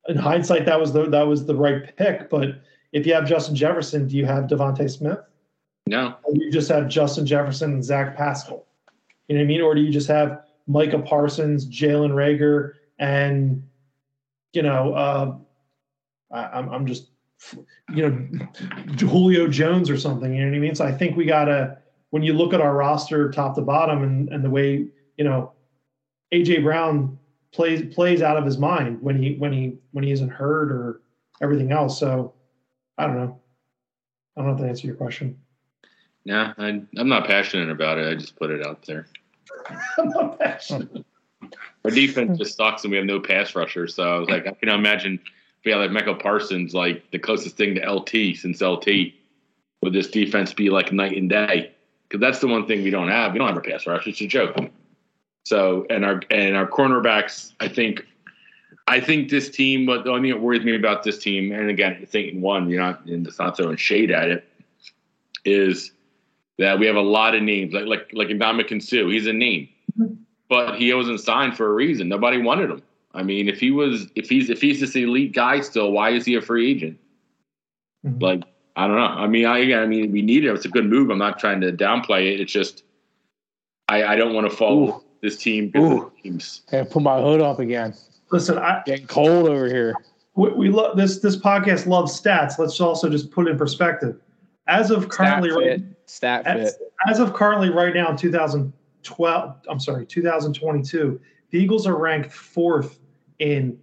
[0.09, 2.31] in hindsight, that was the that was the right pick.
[2.31, 2.61] But
[2.93, 5.19] if you have Justin Jefferson, do you have DeVonta Smith?
[5.87, 6.17] No.
[6.23, 8.67] Or do you just have Justin Jefferson and Zach Pascal?
[9.29, 9.61] You know what I mean?
[9.61, 13.63] Or do you just have Micah Parsons, Jalen Reagor, and
[14.53, 15.37] you know, uh,
[16.33, 17.11] I, I'm I'm just
[17.95, 18.47] you know
[18.99, 20.35] Julio Jones or something.
[20.35, 20.75] You know what I mean?
[20.75, 21.79] So I think we gotta
[22.11, 24.87] when you look at our roster top to bottom and, and the way
[25.17, 25.53] you know
[26.33, 27.19] AJ Brown
[27.53, 31.01] plays plays out of his mind when he when he when he isn't hurt or
[31.41, 31.99] everything else.
[31.99, 32.35] So
[32.97, 33.41] I don't know.
[34.37, 35.39] I don't know if that answer your question.
[36.25, 38.07] Yeah, I, I'm not passionate about it.
[38.07, 39.07] I just put it out there.
[39.99, 41.05] I'm not passionate.
[41.85, 42.37] Our defense hmm.
[42.37, 43.87] just sucks, and we have no pass rusher.
[43.87, 47.19] So I was like, I can imagine if we had like Michael Parsons, like the
[47.19, 48.89] closest thing to LT since LT,
[49.83, 51.73] would this defense be like night and day?
[52.09, 53.33] Because that's the one thing we don't have.
[53.33, 54.07] We don't have a pass rush.
[54.07, 54.57] It's a joke.
[55.45, 58.07] So and our and our cornerbacks, I think,
[58.87, 59.87] I think this team.
[59.87, 62.83] But the only thing that worries me about this team, and again, thinking one, you're
[62.83, 64.45] not, and it's not throwing shade at it,
[65.45, 65.93] is
[66.59, 69.09] that we have a lot of names like like like Ndamukong Suh.
[69.09, 69.69] He's a name,
[69.99, 70.15] mm-hmm.
[70.49, 72.09] But he wasn't signed for a reason.
[72.09, 72.83] Nobody wanted him.
[73.15, 76.25] I mean, if he was, if he's if he's this elite guy still, why is
[76.25, 76.99] he a free agent?
[78.07, 78.23] Mhm.
[78.23, 78.43] Like
[78.77, 79.03] I don't know.
[79.03, 80.55] I mean, I I mean, we need it.
[80.55, 81.11] It's a good move.
[81.11, 82.41] I'm not trying to downplay it.
[82.41, 82.85] It's just
[83.89, 85.05] I I don't want to follow Ooh.
[85.23, 85.73] this team.
[85.77, 86.03] Ooh.
[86.03, 86.63] of teams.
[86.73, 87.95] I put my hood up again.
[88.31, 89.95] Listen, I, Getting cold over here.
[90.37, 91.19] we, we love this.
[91.21, 92.59] This podcast loves stats.
[92.59, 94.21] Let's also just put it in perspective.
[94.67, 95.83] As of Stat currently, right, fit.
[96.05, 96.57] Stat fit.
[96.59, 96.79] as,
[97.09, 98.17] as of currently right now in
[99.03, 101.21] 2012, I'm sorry, 2022,
[101.51, 102.99] the Eagles are ranked fourth
[103.39, 103.79] in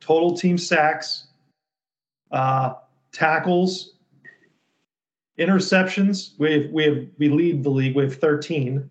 [0.00, 1.28] total team sacks,
[2.30, 2.74] uh,
[3.12, 3.94] tackles,
[5.38, 6.38] interceptions.
[6.38, 7.96] We have, we have we lead the league.
[7.96, 8.88] We have 13.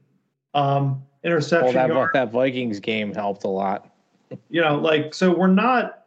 [0.54, 3.94] Um, Well, interception that, yard- that Vikings game helped a lot.
[4.50, 6.06] you know, like so we're not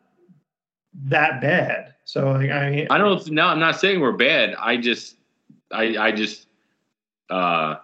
[1.05, 1.95] that bad.
[2.05, 3.31] So like, I mean, I don't.
[3.31, 4.55] No, I'm not saying we're bad.
[4.59, 5.17] I just
[5.71, 6.49] I I just
[7.29, 7.77] uh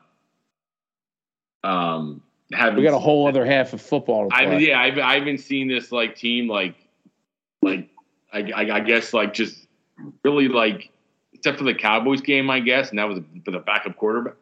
[1.67, 4.69] um We got a whole other half of football to I play.
[4.69, 6.77] yeah, I've I've been seeing this like team like
[7.63, 7.89] like
[8.33, 9.67] I, I I guess like just
[10.25, 10.91] really like
[11.33, 14.35] except for the Cowboys game, I guess, and that was for the backup quarterback.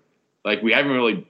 [0.45, 1.27] Like we haven't really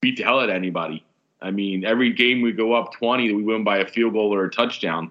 [0.00, 1.04] beat the hell out of anybody.
[1.42, 4.44] I mean, every game we go up twenty, we win by a field goal or
[4.44, 5.10] a touchdown.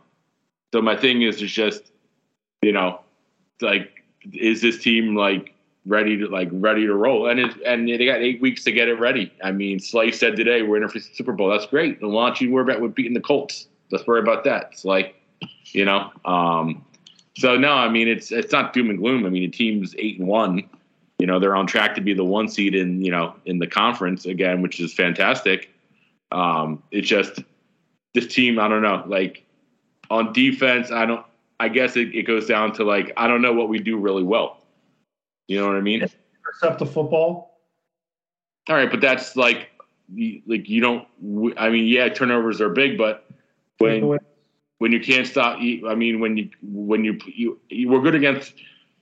[0.73, 1.91] So my thing is, it's just
[2.61, 3.01] you know,
[3.61, 4.03] like
[4.33, 5.54] is this team like
[5.85, 7.27] ready to like ready to roll?
[7.27, 9.31] And it, and they got eight weeks to get it ready.
[9.43, 11.49] I mean, Slay said today we're in the Super Bowl.
[11.49, 12.01] That's great.
[12.01, 13.67] Don't you worry about with beating the Colts?
[13.91, 14.69] Let's worry about that.
[14.71, 15.15] It's like,
[15.65, 16.83] you know, um,
[17.37, 19.25] so no, I mean it's it's not doom and gloom.
[19.25, 20.69] I mean the team's eight and one.
[21.19, 23.67] You know, they're on track to be the one seed in you know in the
[23.67, 25.69] conference again, which is fantastic.
[26.31, 27.39] Um, it's just
[28.13, 28.59] this team.
[28.59, 29.03] I don't know.
[29.05, 29.45] Like
[30.09, 31.25] on defense, I don't.
[31.57, 34.23] I guess it, it goes down to like I don't know what we do really
[34.23, 34.61] well.
[35.47, 36.01] You know what I mean?
[36.01, 37.59] intercept the football.
[38.69, 39.69] All right, but that's like
[40.47, 41.07] like you don't.
[41.57, 43.29] I mean, yeah, turnovers are big, but
[43.79, 44.19] when
[44.79, 48.53] when you can't stop, I mean, when you when you, you, you we're good against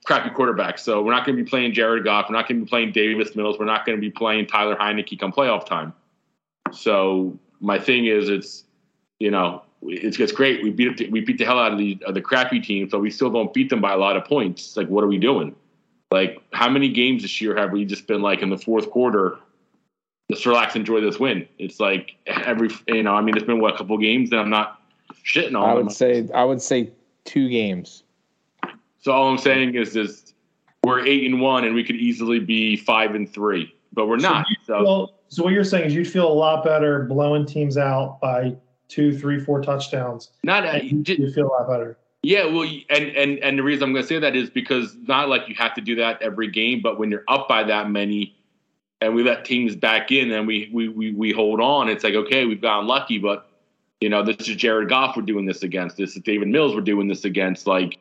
[0.05, 0.79] crappy quarterbacks.
[0.79, 2.27] So we're not going to be playing Jared Goff.
[2.29, 3.57] We're not going to be playing Davis Mills.
[3.57, 5.93] We're not going to be playing Tyler Heinicke come playoff time.
[6.71, 8.65] So my thing is, it's
[9.19, 10.61] you know, it's it's great.
[10.63, 12.99] We beat it, we beat the hell out of the of the crappy team, so
[12.99, 14.75] we still don't beat them by a lot of points.
[14.75, 15.55] Like, what are we doing?
[16.13, 19.39] Like, how many games this year have we just been like in the fourth quarter?
[20.29, 21.47] Just relax, enjoy this win.
[21.57, 24.51] It's like every you know, I mean, it's been what a couple games, that I'm
[24.51, 24.79] not
[25.25, 25.85] shitting on I them.
[25.87, 26.91] would say I would say
[27.25, 28.03] two games.
[28.99, 30.35] So all I'm saying is this:
[30.83, 34.45] we're eight and one, and we could easily be five and three, but we're not.
[34.67, 38.19] So Well, so what you're saying is you'd feel a lot better blowing teams out
[38.21, 38.55] by
[38.87, 40.29] two, three, four touchdowns.
[40.43, 41.97] not And uh, j- you feel a lot better.
[42.23, 42.45] Yeah.
[42.45, 45.47] Well, and and and the reason I'm going to say that is because not like
[45.47, 48.35] you have to do that every game, but when you're up by that many,
[49.01, 52.15] and we let teams back in, and we we we, we hold on, it's like
[52.15, 53.49] okay, we've gotten lucky, but
[54.01, 55.97] you know this is Jared Goff we're doing this against.
[55.97, 57.67] This is Davis Mills we're doing this against.
[57.67, 57.97] Like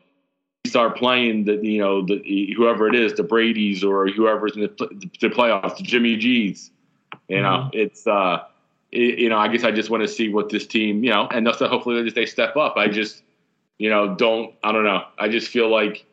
[0.63, 4.61] we start playing the you know the whoever it is, the Brady's or whoever's in
[4.61, 4.69] the,
[5.19, 6.71] the playoffs, the Jimmy G's.
[7.27, 8.43] You know, it's uh,
[8.93, 11.27] it, you know, I guess I just want to see what this team, you know,
[11.31, 12.77] and also hopefully they step up.
[12.77, 13.23] I just,
[13.77, 15.03] you know, don't I don't know.
[15.17, 16.05] I just feel like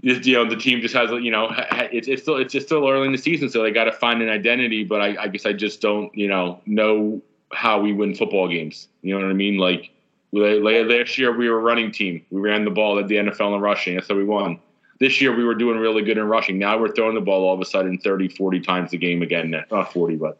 [0.00, 1.48] you know, the team just has, you know,
[1.92, 4.22] it's it's still it's just still early in the season, so they got to find
[4.22, 4.84] an identity.
[4.84, 7.20] But I, I guess I just don't, you know, know
[7.52, 8.88] how we win football games.
[9.02, 9.58] You know what I mean?
[9.58, 9.90] Like
[10.32, 12.24] la- la- last year, we were a running team.
[12.30, 13.94] We ran the ball at the NFL in rushing.
[13.96, 14.60] That's how we won.
[15.00, 16.58] This year, we were doing really good in rushing.
[16.58, 19.54] Now we're throwing the ball all of a sudden 30, 40 times a game again.
[19.70, 20.38] Not 40, but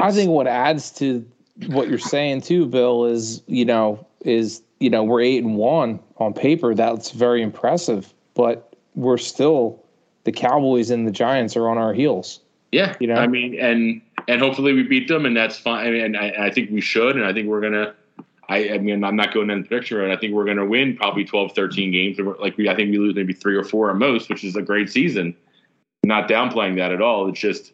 [0.00, 1.26] I think what adds to
[1.66, 6.00] what you're saying too, Bill, is you know is you know, we're eight and one
[6.16, 6.74] on paper.
[6.74, 9.84] That's very impressive, but we're still
[10.24, 12.40] the Cowboys and the Giants are on our heels.
[12.72, 13.14] Yeah, You know?
[13.14, 15.94] I mean, and and hopefully we beat them, and that's fine.
[15.94, 17.94] And I, I think we should, and I think we're gonna.
[18.48, 20.96] I, I mean, I'm not going in the picture, and I think we're gonna win
[20.96, 22.18] probably 12, 13 games.
[22.40, 24.62] Like we, I think we lose maybe three or four at most, which is a
[24.62, 25.36] great season.
[26.04, 27.28] Not downplaying that at all.
[27.28, 27.72] It's just,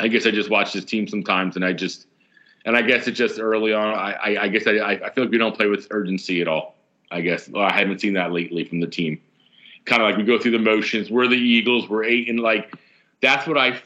[0.00, 2.06] I guess I just watch this team sometimes, and I just,
[2.64, 3.94] and I guess it's just early on.
[3.94, 6.76] I, I, I guess I, I feel like we don't play with urgency at all.
[7.10, 9.20] I guess well, I haven't seen that lately from the team.
[9.84, 11.10] Kind of like we go through the motions.
[11.10, 11.88] We're the Eagles.
[11.88, 12.74] We're eight and like
[13.20, 13.80] that's what I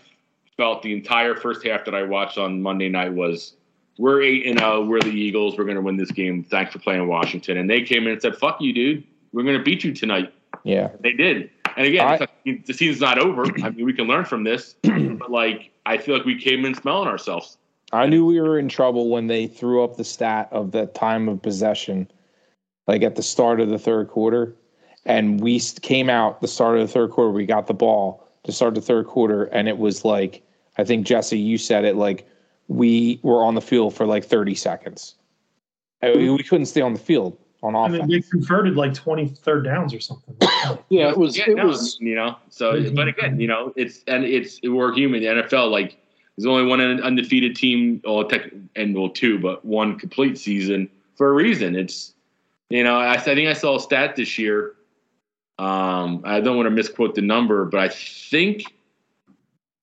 [0.57, 3.55] felt the entire first half that I watched on Monday night was
[3.99, 4.85] we're eight and zero.
[4.85, 5.59] We're the Eagles.
[5.59, 6.45] We're going to win this game.
[6.45, 7.59] Thanks for playing Washington.
[7.59, 9.05] And they came in and said, "Fuck you, dude.
[9.33, 10.33] We're going to beat you tonight."
[10.64, 10.91] Yeah.
[11.01, 11.51] They did.
[11.76, 13.45] And again, I- like, the season's not over.
[13.62, 16.74] I mean, we can learn from this, but like I feel like we came in
[16.74, 17.58] smelling ourselves.
[17.93, 21.28] I knew we were in trouble when they threw up the stat of the time
[21.28, 22.11] of possession,
[22.86, 24.55] like at the start of the third quarter.
[25.05, 27.30] And we came out the start of the third quarter.
[27.30, 30.43] We got the ball to start the third quarter, and it was like
[30.76, 32.26] I think Jesse, you said it like
[32.68, 35.14] we were on the field for like thirty seconds.
[36.03, 37.93] I we couldn't stay on the field on offense.
[37.93, 38.11] I offense.
[38.11, 40.36] mean, they converted like 23rd downs or something.
[40.91, 41.36] Yeah, it was.
[41.36, 41.99] Yeah, it no, was.
[42.01, 42.36] you know.
[42.51, 45.20] So, but again, you know, it's and it's we're human.
[45.20, 45.99] The NFL, like,
[46.39, 51.30] there's only one undefeated team, well, tech, and well, two, but one complete season for
[51.30, 51.74] a reason.
[51.74, 52.14] It's,
[52.70, 54.76] you know, I, I think I saw a stat this year.
[55.59, 58.62] Um, I don't want to misquote the number, but I think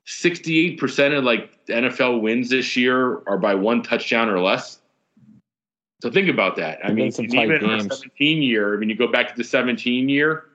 [0.07, 4.79] 68% of like NFL wins this year are by one touchdown or less.
[6.01, 6.79] So think about that.
[6.85, 7.83] I mean, some even games.
[7.83, 10.45] 17 year, I mean, you go back to the 17 year,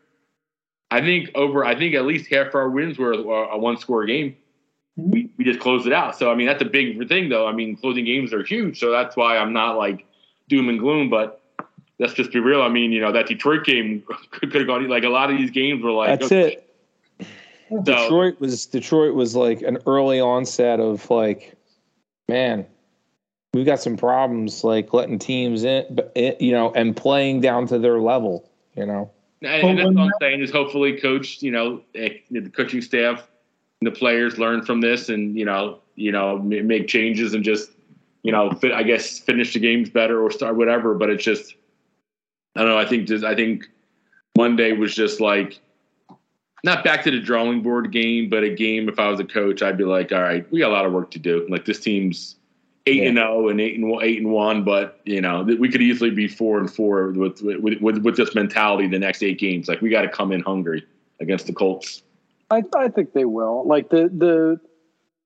[0.90, 4.36] I think over, I think at least half our wins were a one score game.
[4.96, 6.18] We, we just closed it out.
[6.18, 7.46] So, I mean, that's a big thing, though.
[7.46, 8.78] I mean, closing games are huge.
[8.78, 10.04] So that's why I'm not like
[10.48, 11.42] doom and gloom, but
[11.98, 12.62] let's just be real.
[12.62, 15.50] I mean, you know, that Detroit game could have gone, like a lot of these
[15.50, 16.66] games were like, That's okay, it.
[17.70, 21.54] So- Detroit was Detroit was like an early onset of like,
[22.28, 22.66] man,
[23.54, 27.68] we've got some problems like letting teams in, but it, you know, and playing down
[27.68, 28.50] to their level.
[28.74, 29.10] You know,
[29.42, 33.28] And, and that's what I'm saying is hopefully coach, you know, eh, the coaching staff
[33.80, 37.70] the players learn from this and, you know, you know, make changes and just,
[38.22, 40.94] you know, fit, I guess finish the games better or start whatever.
[40.94, 41.54] But it's just,
[42.56, 42.78] I don't know.
[42.78, 43.68] I think just, I think
[44.36, 45.60] Monday was just like,
[46.62, 48.88] not back to the drawing board game, but a game.
[48.88, 50.92] If I was a coach, I'd be like, all right, we got a lot of
[50.92, 51.46] work to do.
[51.48, 52.36] Like this team's
[52.86, 55.82] eight and zero oh and eight and eight and one, but you know we could
[55.82, 59.68] easily be four and four with with with, with this mentality the next eight games.
[59.68, 60.86] Like we got to come in hungry
[61.20, 62.02] against the Colts.
[62.50, 63.66] I, I think they will.
[63.66, 64.60] Like the the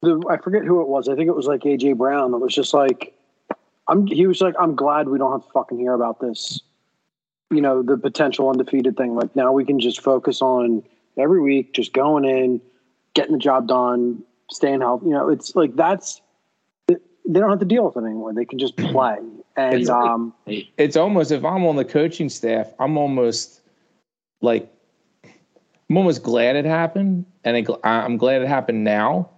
[0.02, 1.08] the I forget who it was.
[1.08, 2.32] I think it was like AJ Brown.
[2.32, 3.14] That was just like
[3.88, 4.06] I'm.
[4.06, 6.60] He was like, I'm glad we don't have to fucking hear about this.
[7.50, 9.14] You know, the potential undefeated thing.
[9.14, 10.82] Like now we can just focus on
[11.18, 12.60] every week, just going in,
[13.14, 15.06] getting the job done, staying healthy.
[15.06, 16.20] You know, it's like that's
[16.88, 18.34] they don't have to deal with it anymore.
[18.34, 19.16] They can just play.
[19.56, 23.60] And It's- um, it's almost if I'm on the coaching staff, I'm almost
[24.42, 24.68] like
[25.88, 29.28] I'm almost glad it happened, and I- I'm glad it happened now,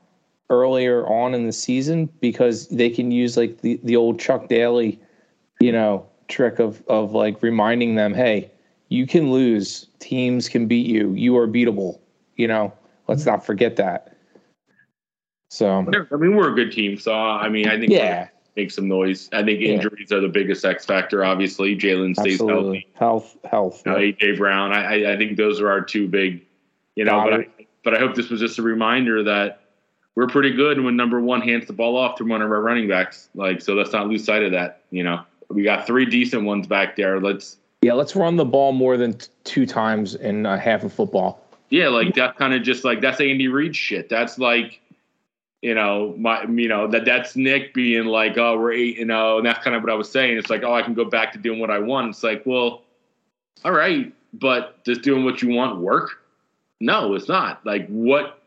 [0.48, 5.00] earlier on in the season, because they can use like the the old Chuck Daly,
[5.60, 8.50] you know, trick of of like reminding them, hey,
[8.88, 11.98] you can lose, teams can beat you, you are beatable.
[12.36, 12.72] You know,
[13.08, 13.30] let's mm-hmm.
[13.30, 14.16] not forget that.
[15.50, 18.88] So I mean, we're a good team, so I mean, I think yeah, make some
[18.88, 19.28] noise.
[19.32, 19.70] I think Yeah.
[19.74, 21.24] injuries are the biggest X factor.
[21.24, 22.86] Obviously, Jalen stays healthy.
[22.94, 23.82] health, health.
[23.84, 24.72] You know, AJ Brown.
[24.72, 26.42] I, I think those are our two big.
[26.94, 27.32] You know, but.
[27.40, 27.46] I,
[27.84, 29.60] but I hope this was just a reminder that
[30.16, 32.88] we're pretty good when number one hands the ball off to one of our running
[32.88, 33.28] backs.
[33.36, 34.80] Like, so let's not lose sight of that.
[34.90, 37.20] You know, we got three decent ones back there.
[37.20, 40.92] Let's Yeah, let's run the ball more than t- two times in uh, half of
[40.92, 41.46] football.
[41.70, 44.08] yeah, like that's kind of just like that's Andy Reid shit.
[44.08, 44.80] That's like.
[45.62, 49.38] You know, my you know that that's Nick being like, oh, we're eight and oh,
[49.38, 50.36] and that's kind of what I was saying.
[50.36, 52.10] It's like, oh, I can go back to doing what I want.
[52.10, 52.82] It's like, well,
[53.64, 56.22] all right, but does doing what you want work?
[56.80, 57.64] No, it's not.
[57.64, 58.42] Like what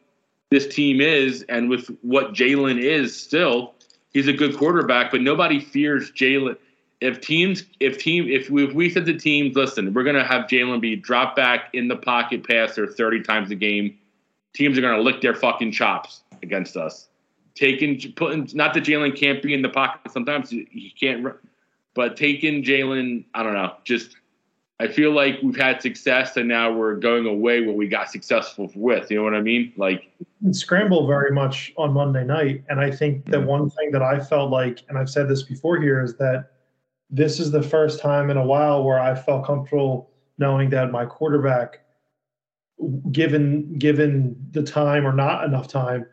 [0.51, 3.73] this team is, and with what Jalen is still,
[4.13, 6.57] he's a good quarterback, but nobody fears Jalen.
[7.01, 10.45] If teams, if team, if we, if we said to teams, listen, we're gonna have
[10.45, 13.97] Jalen be drop back in the pocket passer thirty times a game,
[14.53, 17.09] teams are gonna lick their fucking chops against us.
[17.55, 20.11] Taking, putting, not that Jalen can't be in the pocket.
[20.11, 21.25] Sometimes he can't,
[21.93, 24.15] but taking Jalen, I don't know, just
[24.81, 28.71] I feel like we've had success and now we're going away what we got successful
[28.75, 29.11] with.
[29.11, 29.73] You know what I mean?
[29.75, 30.09] Like,
[30.51, 32.63] scramble very much on Monday night.
[32.69, 33.47] And I think the mm-hmm.
[33.47, 36.51] one thing that I felt like, and I've said this before here, is that
[37.09, 41.05] this is the first time in a while where I felt comfortable knowing that my
[41.05, 41.81] quarterback,
[43.11, 46.05] given given the time or not enough time,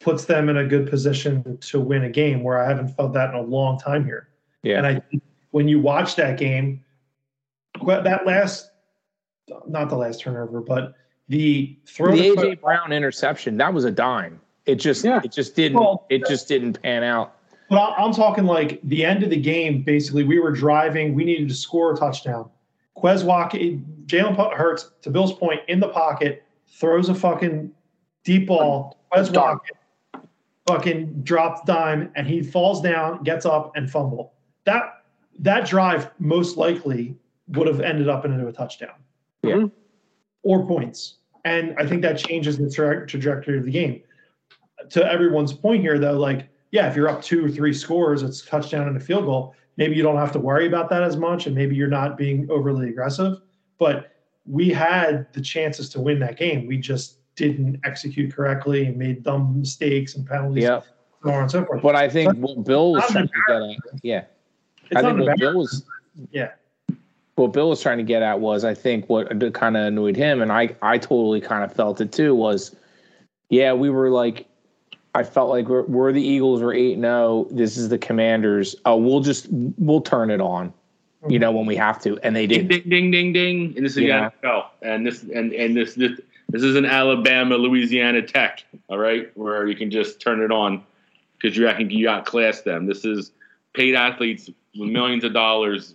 [0.00, 2.42] puts them in a good position to win a game.
[2.42, 4.28] Where I haven't felt that in a long time here.
[4.62, 4.78] Yeah.
[4.78, 5.02] And I,
[5.50, 6.84] when you watch that game,
[7.86, 8.70] that last,
[9.68, 10.94] not the last turnover, but
[11.28, 12.12] the throw.
[12.12, 14.40] the AJ Brown interception, that was a dime.
[14.66, 15.20] It just Yeah.
[15.24, 17.36] it just didn't Well, it just didn't pan out.
[17.68, 19.82] But I'm talking like the end of the game.
[19.82, 21.14] Basically, we were driving.
[21.14, 22.50] We needed to score a touchdown.
[22.96, 27.70] Quez Watkins, Jalen Hurts, to Bill's point, in the pocket, throws a fucking
[28.24, 28.98] deep ball.
[29.12, 29.60] Quez Dart.
[30.66, 34.34] Fucking drops dime, and he falls down, gets up, and fumble.
[34.64, 35.04] That
[35.38, 37.16] that drive most likely
[37.48, 38.94] would have ended up into a touchdown.
[39.42, 39.66] Yeah.
[40.42, 41.16] Or points.
[41.44, 44.02] And I think that changes the tra- trajectory of the game.
[44.90, 48.42] To everyone's point here, though, like, yeah, if you're up two or three scores, it's
[48.42, 49.54] touchdown and a field goal.
[49.76, 52.46] Maybe you don't have to worry about that as much, and maybe you're not being
[52.50, 53.38] overly aggressive.
[53.78, 54.12] But
[54.46, 56.66] we had the chances to win that game.
[56.66, 60.80] We just didn't execute correctly and made dumb mistakes and penalties, Yeah.
[61.22, 61.82] so on and so forth.
[61.82, 64.24] But I think what Bill was Not trying to get at, yeah.
[64.90, 65.38] it's I think what.
[65.38, 65.84] Bill was
[66.30, 66.50] Yeah.
[67.36, 70.42] what Bill was trying to get at was I think what kind of annoyed him,
[70.42, 72.34] and I I totally kind of felt it too.
[72.34, 72.76] Was
[73.48, 74.46] yeah, we were like,
[75.14, 76.62] I felt like we're, we're the Eagles.
[76.62, 77.10] We're eight zero.
[77.10, 78.76] Oh, this is the Commanders.
[78.84, 80.72] Oh, we'll just we'll turn it on,
[81.22, 81.40] you mm-hmm.
[81.40, 82.68] know, when we have to, and they didn't.
[82.68, 83.74] ding ding ding ding.
[83.76, 84.30] And this is Yeah.
[84.42, 84.64] the NFL.
[84.82, 86.20] And this and and this this
[86.50, 88.64] this is an Alabama Louisiana Tech.
[88.88, 90.84] All right, where you can just turn it on
[91.38, 92.86] because you reckon you outclass them.
[92.86, 93.32] This is
[93.72, 95.94] paid athletes with millions of dollars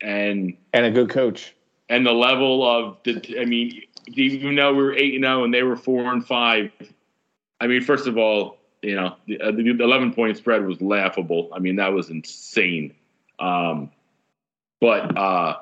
[0.00, 1.54] and and a good coach.
[1.88, 5.52] and the level of the I mean, even though we were eight and zero and
[5.52, 6.70] they were four and five,
[7.60, 11.50] I mean, first of all, you know, the, uh, the eleven point spread was laughable.
[11.52, 12.94] I mean, that was insane.
[13.38, 13.90] Um,
[14.80, 15.58] but uh,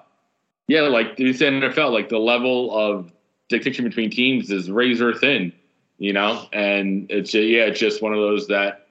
[0.69, 3.11] yeah, like you said, NFL, like the level of
[3.49, 5.53] distinction between teams is razor thin,
[5.99, 8.87] you know, and it's yeah, it's just one of those that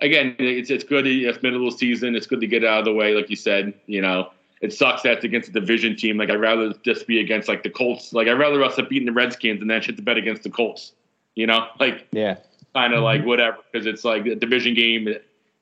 [0.00, 1.06] again, it's it's good.
[1.06, 2.14] if middle of the season.
[2.14, 4.30] It's good to get it out of the way, like you said, you know
[4.60, 6.16] it sucks that it's against a division team.
[6.16, 8.12] Like I'd rather just be against like the Colts.
[8.12, 10.50] Like I'd rather us have beaten the Redskins and then shit to bet against the
[10.50, 10.92] Colts.
[11.34, 12.36] You know, like Yeah,
[12.74, 13.28] kind of like mm-hmm.
[13.28, 15.08] whatever because it's like a division game.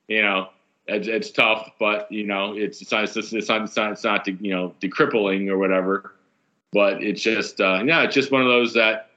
[0.09, 0.49] You know,
[0.87, 4.27] it's, it's tough, but you know, it's it's not it's, not it's not it's not
[4.27, 6.14] you know the crippling or whatever.
[6.75, 9.11] But it's just uh, yeah, it's just one of those that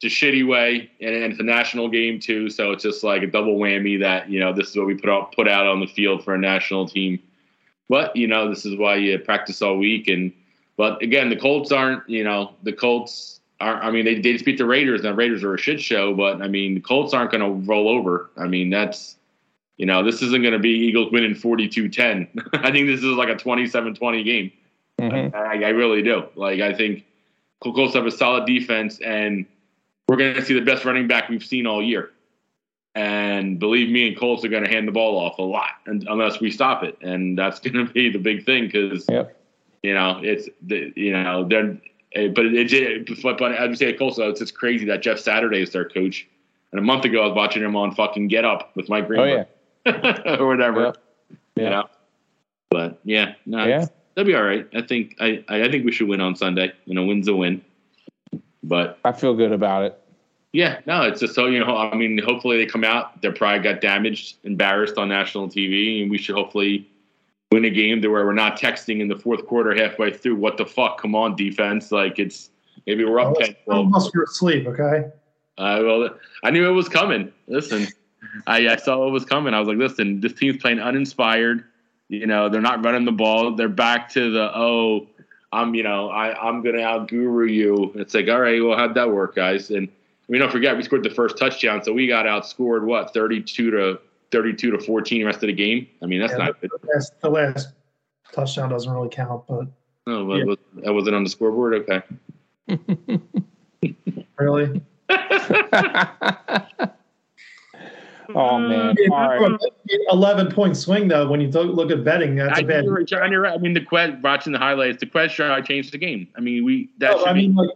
[0.00, 2.48] it's a shitty way, and, and it's a national game too.
[2.48, 5.10] So it's just like a double whammy that you know this is what we put
[5.10, 7.22] out put out on the field for a national team.
[7.90, 10.08] But you know, this is why you practice all week.
[10.08, 10.32] And
[10.78, 12.08] but again, the Colts aren't.
[12.08, 13.82] You know, the Colts are.
[13.82, 15.02] I mean, they they just beat the Raiders.
[15.02, 16.14] and The Raiders are a shit show.
[16.14, 18.30] But I mean, the Colts aren't going to roll over.
[18.38, 19.16] I mean, that's.
[19.78, 22.28] You know, this isn't going to be Eagles winning 42-10.
[22.52, 24.52] I think this is like a 27-20 game.
[25.10, 25.34] Mhm.
[25.34, 26.24] I, I really do.
[26.36, 27.04] Like, I think
[27.62, 29.46] Colts have a solid defense, and
[30.08, 32.10] we're going to see the best running back we've seen all year.
[32.94, 36.04] And believe me, and Colts are going to hand the ball off a lot, and,
[36.08, 36.98] unless we stop it.
[37.00, 39.34] And that's going to be the big thing because Yep.
[39.82, 41.78] you know it's the you know they're.
[42.14, 45.02] eh, But it, it but, but as we say, at Colts, it's just crazy that
[45.02, 46.28] Jeff Saturday is their coach.
[46.72, 49.24] And a month ago, I was watching him on fucking Get Up with Mike Oh
[49.24, 49.44] yeah,
[50.38, 50.84] or whatever.
[50.84, 50.96] Yep.
[51.56, 51.68] You Yeah.
[51.70, 51.84] know.
[52.70, 53.86] But yeah, no, Yeah.
[54.12, 54.66] It's- they'll be all right.
[54.74, 56.72] I think I, I I think we should win on Sunday.
[56.84, 57.62] You know, win's a win.
[58.62, 59.98] But I feel good about it.
[60.52, 61.76] yeah, no, it's just so you know.
[61.76, 63.20] I mean, hopefully they come out.
[63.22, 66.88] Their pride got damaged, embarrassed on national TV, and we should hopefully
[67.50, 70.36] win a game to where we're not texting in the fourth quarter halfway through.
[70.36, 71.00] What the fuck?
[71.00, 71.90] Come on, defense!
[71.90, 72.50] Like it's
[72.86, 75.08] maybe we're up 10 Some of us were asleep, okay?
[75.58, 76.10] uh, well,
[76.44, 77.32] I knew it was coming.
[77.48, 77.88] Listen,
[78.46, 79.54] I, I saw it was coming.
[79.54, 81.64] I was like, listen, this team's playing uninspired.
[82.08, 83.54] You know, they're not running the ball.
[83.54, 85.06] They're back to the oh,
[85.52, 87.92] I'm you know, I I'm gonna out guru you.
[87.94, 89.70] It's like, all right, well, how'd that work, guys?
[89.70, 89.88] And
[90.28, 94.00] we don't forget we scored the first touchdown, so we got outscored what 32 to
[94.30, 95.86] 32 to 14 rest of the game.
[96.02, 96.70] I mean, that's Yeah, not good.
[96.80, 97.68] The last, the last
[98.32, 99.66] touchdown doesn't really count, but
[100.06, 100.54] No, but Yeah.
[100.84, 101.74] that wasn't on the scoreboard.
[101.74, 102.02] Okay.
[104.38, 104.80] really.
[108.34, 108.94] oh man!
[108.98, 109.60] Yeah, All right.
[110.10, 111.28] Eleven point swing though.
[111.28, 112.84] When you look at betting, that's I, a bad.
[112.84, 113.54] you're right, John, you're right.
[113.54, 116.28] I mean, the quest watching the highlights, the question I changed the game.
[116.36, 117.48] I mean, we that No, should I be.
[117.48, 117.70] mean, like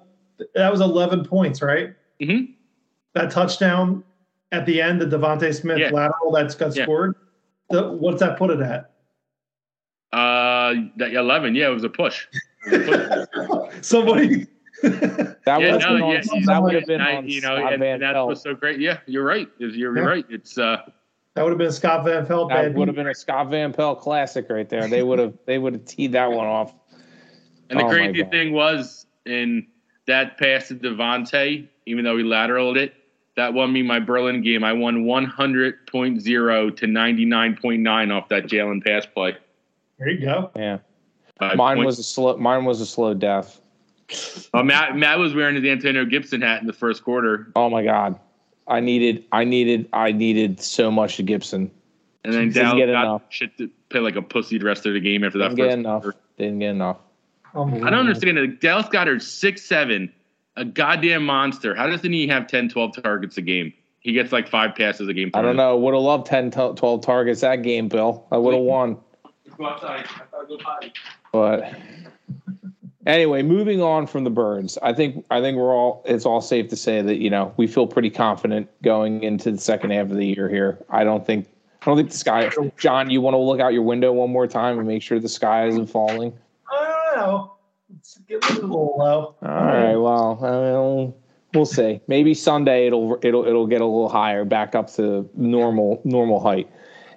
[0.54, 1.94] that was eleven points, right?
[2.20, 2.54] Mhm.
[3.14, 4.04] That touchdown
[4.52, 5.90] at the end, the DeVonta Smith Yeah.
[5.90, 6.84] lateral that's got Yeah.
[6.84, 7.14] scored.
[7.70, 8.90] The, what's that put it at?
[10.12, 11.54] Uh, that eleven.
[11.54, 12.26] Yeah, it was a push.
[12.70, 13.74] It was a push.
[13.82, 14.46] Somebody.
[15.46, 16.10] That yeah, would have no, been on.
[16.12, 18.28] yeah, that would have been I- on you know, Scott and, Van and that's Pelt.
[18.28, 18.80] what's so great.
[18.80, 19.48] Yeah, you're right.
[19.58, 20.02] You're, you're Yeah.
[20.04, 20.24] right.
[20.28, 20.78] It's uh,
[21.34, 24.00] That would have been Scott Van Pelt That would have been a Scott Van Pelt
[24.00, 24.88] classic right there.
[24.88, 26.74] They would have they would have teed that one off.
[27.70, 29.66] And the Oh, crazy thing was in
[30.06, 32.94] that pass to DeVonta, even though he lateraled it,
[33.36, 34.62] that won me my Berlin game.
[34.64, 39.36] I won 100.0 to 99.9 off that Jalen pass play.
[39.98, 40.50] There you go.
[40.56, 40.78] Yeah.
[41.38, 43.60] By Mine point- was a slow mine was a slow death.
[44.54, 47.82] Oh, Matt, Matt was wearing his Antonio Gibson hat in the first quarter, Oh my
[47.84, 48.18] god.
[48.68, 51.70] I needed I needed I needed so much to Gibson.
[52.24, 53.22] and then Didn't Dallas get got enough.
[53.30, 55.64] shit to play like a pussy the rest of the game after that Didn't get
[55.66, 56.02] first enough.
[56.02, 56.18] quarter.
[56.38, 56.96] Didn't get enough.
[57.54, 58.60] Oh, I don't understand it.
[58.60, 60.12] Dallas Goedert, six seven,
[60.56, 61.74] a goddamn monster.
[61.74, 63.72] How doesn't he have 10, 12 targets a game?
[64.00, 65.30] He gets like five passes a game.
[65.34, 65.76] I don't know.
[65.76, 68.26] Would have loved 10, 12 targets that game, Bill.
[68.30, 68.98] I would have won.
[69.56, 70.04] Go outside.
[70.06, 70.92] I Go potty.
[71.32, 71.74] But
[73.06, 76.68] anyway, moving on from the birds, I think I think we're all it's all safe
[76.68, 80.16] to say that you know we feel pretty confident going into the second half of
[80.16, 80.84] the year here.
[80.90, 81.48] I don't think
[81.82, 82.50] I don't think the sky.
[82.76, 85.28] John, you want to look out your window one more time and make sure the
[85.28, 86.36] sky isn't falling.
[86.70, 87.52] I don't know.
[87.96, 89.36] It's getting a little low.
[89.40, 89.94] All right.
[89.94, 91.14] Well, I mean,
[91.54, 92.00] we'll see.
[92.08, 96.68] Maybe Sunday it'll it'll it'll get a little higher, back up to normal normal height.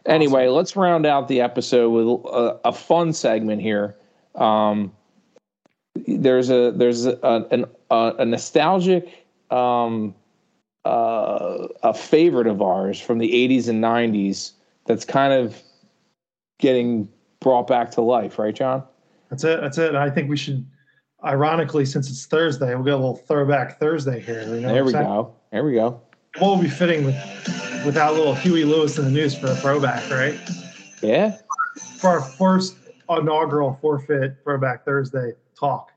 [0.06, 3.96] Anyway, let's round out the episode with a, a fun segment here.
[4.36, 4.94] Um,
[6.08, 10.14] there's a there's a, an, a, a nostalgic um,
[10.86, 14.54] uh, a favorite of ours from the 80s and 90s
[14.86, 15.62] that's kind of
[16.60, 17.10] getting
[17.40, 18.84] brought back to life, right, John?
[19.30, 19.62] That's it.
[19.62, 19.90] That's it.
[19.90, 20.66] And I think we should,
[21.24, 24.44] ironically, since it's Thursday, we'll get a little throwback Thursday here.
[24.44, 25.36] You know There we go.
[25.52, 26.02] There we go.
[26.38, 27.16] What would be fitting with
[27.86, 30.40] without little Huey Lewis and the News for a throwback, right?
[31.02, 31.38] Yeah.
[31.98, 32.76] For our first
[33.10, 35.92] inaugural forfeit throwback Thursday talk,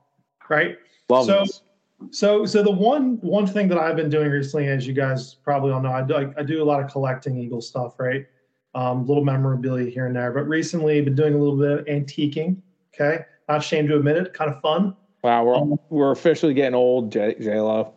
[0.48, 0.76] right?
[1.08, 1.62] Love So- this.
[2.10, 5.70] So, so the one one thing that I've been doing recently, as you guys probably
[5.70, 8.26] all know, I do, I, I do a lot of collecting Eagle stuff, right?
[8.74, 10.32] Um, little memorabilia here and there.
[10.32, 12.56] But recently, I've been doing a little bit of antiquing.
[12.92, 14.34] Okay, not ashamed to admit it.
[14.34, 14.96] Kind of fun.
[15.22, 17.94] Wow, we're we're officially getting old, J Lo.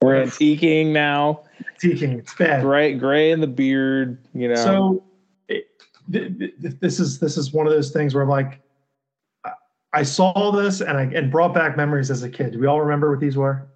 [0.00, 1.42] We're antiquing now.
[1.82, 2.62] Antiquing, it's bad.
[2.62, 4.18] Gray, gray in the beard.
[4.34, 4.54] You know.
[4.54, 5.04] So,
[5.48, 5.66] it,
[6.12, 8.60] th- th- this is this is one of those things where I'm like,
[9.92, 12.52] I- I saw this and I and brought back memories as a kid.
[12.52, 13.66] Do we all remember what these were?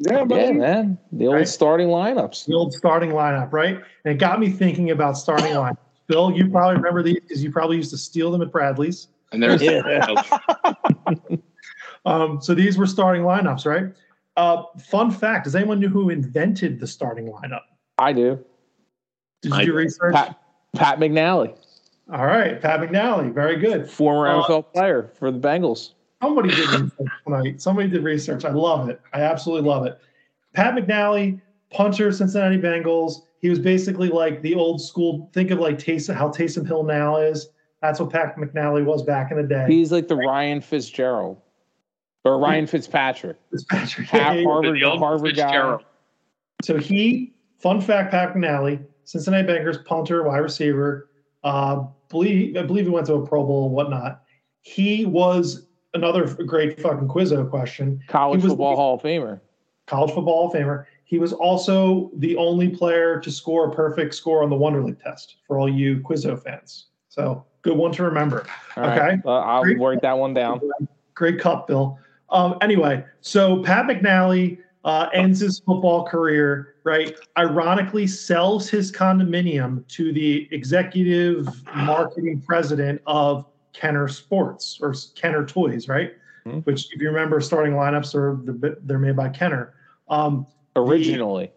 [0.00, 1.48] Yeah, yeah, man, the old Right.
[1.48, 2.46] starting lineups.
[2.46, 3.76] the old starting lineup, right?
[4.04, 5.76] And it got me thinking about starting line.
[6.06, 9.08] Bill, you probably remember these because you probably used to steal them at Bradley's.
[9.32, 10.06] And there's Yeah.
[12.06, 13.92] Um, so these were starting lineups, right?
[14.36, 17.62] Uh, fun fact: Does anyone know who invented the starting lineup?
[17.98, 18.38] I do.
[19.42, 19.76] Did you I do do.
[19.76, 20.14] research?
[20.14, 20.38] Pat
[20.76, 21.54] Pat McInally,
[22.10, 23.88] All right, Pat McInally, very good.
[23.90, 25.92] former Uh, NFL player for the Bengals.
[26.22, 27.60] Somebody did research tonight.
[27.60, 28.44] Somebody did research.
[28.44, 29.00] I love it.
[29.12, 30.00] I absolutely love it.
[30.54, 31.40] Pat McInally,
[31.70, 33.22] punter, Cincinnati Bengals.
[33.40, 35.30] He was basically like the old school.
[35.32, 37.50] Think of like Taysom, how Taysom Hill now is.
[37.82, 39.66] That's what Pat McInally was back in the day.
[39.68, 41.40] He's like the Ryan Fitzgerald
[42.24, 44.08] or Ryan Fitzpatrick, Fitzpatrick.
[44.08, 45.78] half Yeah, Harvard, the old Harvard guy.
[46.64, 51.10] So he, fun fact, Pat McInally, Cincinnati Bengals punter, wide receiver.
[51.44, 54.22] Uh, believe I believe he went to a Pro Bowl and whatnot.
[54.60, 58.00] He was another great fucking Quizzo question.
[58.08, 59.40] College He was- football Hall of Famer.
[59.86, 60.84] College football Hall of Famer.
[61.04, 65.36] He was also the only player to score a perfect score on the Wonderlic test
[65.46, 66.86] for all you Quizzo fans.
[67.08, 68.46] So good one to remember.
[68.76, 69.22] All right, Okay.
[69.24, 69.78] uh, I'll Great.
[69.80, 70.60] write that one down.
[71.14, 71.98] Great cup, Bill.
[72.28, 77.16] Um, anyway, so Pat McInally uh, ends his football career, right?
[77.36, 85.88] Ironically, sells his condominium to the executive marketing president of Kenner Sports or Kenner Toys,
[85.88, 86.14] right?
[86.46, 86.64] Mhm.
[86.64, 88.38] Which, if you remember, starting lineups are
[88.82, 89.74] they're made by Kenner.
[90.08, 90.46] Um,
[90.76, 91.50] Originally,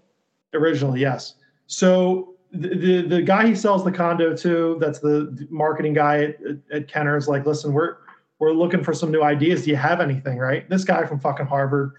[0.53, 1.35] originally, yes.
[1.67, 6.37] So the, the the guy he sells the condo to, that's the marketing guy at,
[6.73, 7.97] at Kenner, is like, listen, we're
[8.39, 9.63] we're looking for some new ideas.
[9.63, 10.39] Do you have anything?
[10.39, 10.67] Right?
[10.69, 11.91] This guy from fucking Harvard,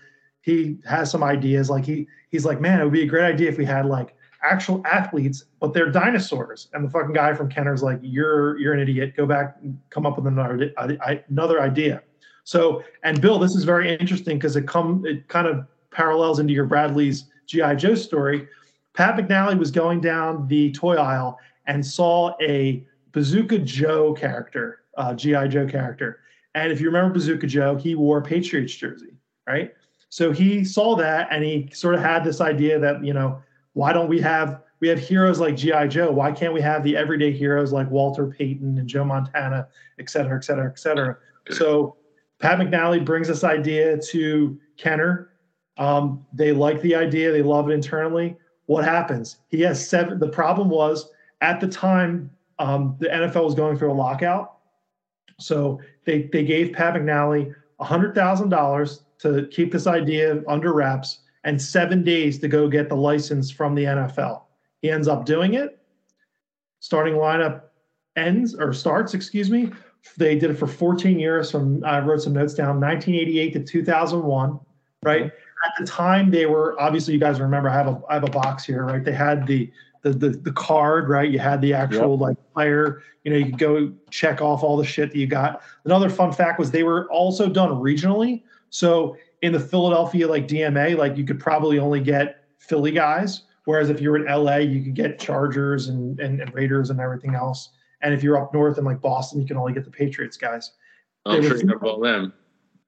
[0.42, 1.70] he has some ideas.
[1.70, 4.14] Like he he's like, man, it would be a great idea if we had like
[4.42, 6.68] actual athletes, but they're dinosaurs.
[6.72, 9.16] And the fucking guy from Kenner's like, you're you're an idiot.
[9.16, 10.72] Go back and come up with another
[11.28, 12.02] another idea.
[12.44, 16.52] So, and Bill, this is very interesting because it come it kind of parallels into
[16.52, 18.48] your Bradley's GI Joe story.
[18.94, 25.14] Pat McInally was going down the toy aisle and saw a Bazooka Joe character, uh,
[25.14, 26.20] GI Joe character.
[26.54, 29.14] And if you remember Bazooka Joe, he wore Patriots jersey,
[29.46, 29.72] right?
[30.12, 33.40] So he saw that and he sort of had this idea that you know
[33.72, 36.10] why don't we have we have heroes like GI Joe?
[36.10, 39.68] Why can't we have the everyday heroes like Walter Payton and Joe Montana,
[39.98, 41.16] et cetera, et cetera, et cetera?
[41.48, 41.96] So
[42.40, 45.30] Pat McInally brings this idea to Kenner.
[45.78, 48.36] Um, they like the idea, they love it internally.
[48.66, 49.38] What happens?
[49.48, 50.18] He has seven.
[50.18, 51.08] The problem was
[51.40, 54.58] at the time, um, the NFL was going through a lockout.
[55.40, 62.04] So they, they gave Pat McInally $100,000 to keep this idea under wraps and seven
[62.04, 64.42] days to go get the license from the NFL.
[64.80, 65.78] He ends up doing it.
[66.80, 67.62] Starting lineup
[68.16, 69.70] ends or starts, excuse me.
[70.16, 74.60] They did it for 14 years from, I wrote some notes down, 1988 to 2001,
[75.04, 75.22] right?
[75.22, 75.26] Mm-hmm.
[75.26, 78.30] At the time, they were obviously, you guys remember, I have a, I have a
[78.30, 79.04] box here, right?
[79.04, 79.70] They had the,
[80.02, 81.30] the, the, the card, right?
[81.30, 82.20] You had the actual Yep.
[82.20, 85.62] like player, you know, you could go check off all the shit that you got.
[85.84, 88.42] Another fun fact was they were also done regionally.
[88.72, 93.42] So in the Philadelphia like DMA, like you could probably only get Philly guys.
[93.66, 97.34] Whereas if you're in LA, you could get Chargers and, and, and Raiders and everything
[97.34, 97.68] else.
[98.00, 100.72] And if you're up north in like Boston, you can only get the Patriots guys.
[101.26, 102.32] I'm They sure were- you have all them.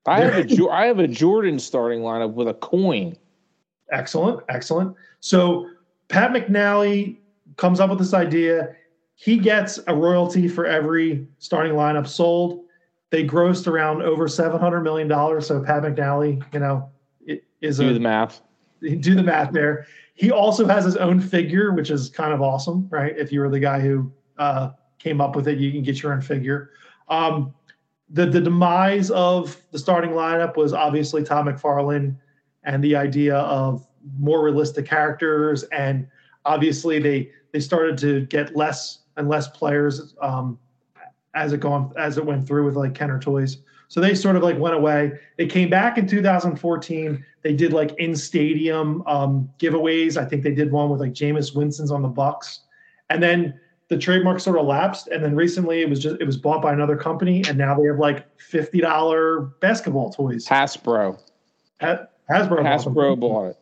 [0.07, 3.17] I have a Jor- I have a Jordan starting lineup with a coin.
[3.91, 4.95] Excellent, excellent.
[5.21, 5.69] So
[6.09, 7.19] Pat McInally
[7.57, 8.75] comes up with this idea.
[9.15, 12.64] He gets a royalty for every starting lineup sold.
[13.15, 15.47] They grossed around over seven hundred million dollars.
[15.47, 16.91] So Pat McInally, you know,
[17.25, 18.43] it is Do a the math.
[18.81, 19.87] do the math there.
[20.15, 23.17] He also has his own figure, which is kind of awesome, right?
[23.17, 26.13] If you were the guy who uh, came up with it, you can get your
[26.13, 26.71] own figure.
[27.09, 27.55] Um,
[28.09, 32.17] the the demise of the starting lineup was obviously Todd McFarlane
[32.65, 33.87] and the idea of
[34.19, 36.09] more realistic characters, and
[36.47, 40.59] obviously they they started to get less and less players um,
[41.35, 43.59] as it gone as it went through with like Kenner Toys.
[43.89, 45.13] So they sort of like went away.
[45.37, 50.17] They came back in 2014 they did like in stadium um, giveaways.
[50.17, 52.61] I think they did one with like Jameis Winston's on the Bucks,
[53.11, 55.09] and then the trademark sort of lapsed.
[55.09, 57.87] And then recently it was just it was bought by another company, and now they
[57.87, 60.47] have like fifty dollar basketball toys.
[60.47, 61.21] Hasbro.
[61.83, 62.65] Ha- Hasbro, bought.
[62.65, 63.59] Hasbro bought it.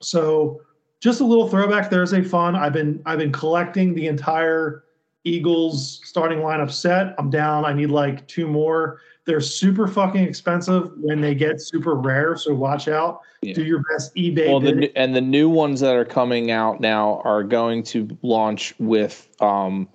[0.00, 0.60] So
[1.00, 2.54] just a little throwback Thursday fun.
[2.54, 4.84] I've been I've been collecting the entire
[5.28, 7.14] Eagles starting lineup set.
[7.18, 7.64] I'm down.
[7.64, 9.00] I need like two more.
[9.24, 12.36] They're super fucking expensive when they get super rare.
[12.36, 13.20] So watch out.
[13.42, 13.54] Yeah.
[13.54, 14.48] Do your best eBay.
[14.48, 18.74] Well, the and the new ones that are coming out now are going to launch
[18.78, 19.88] with um,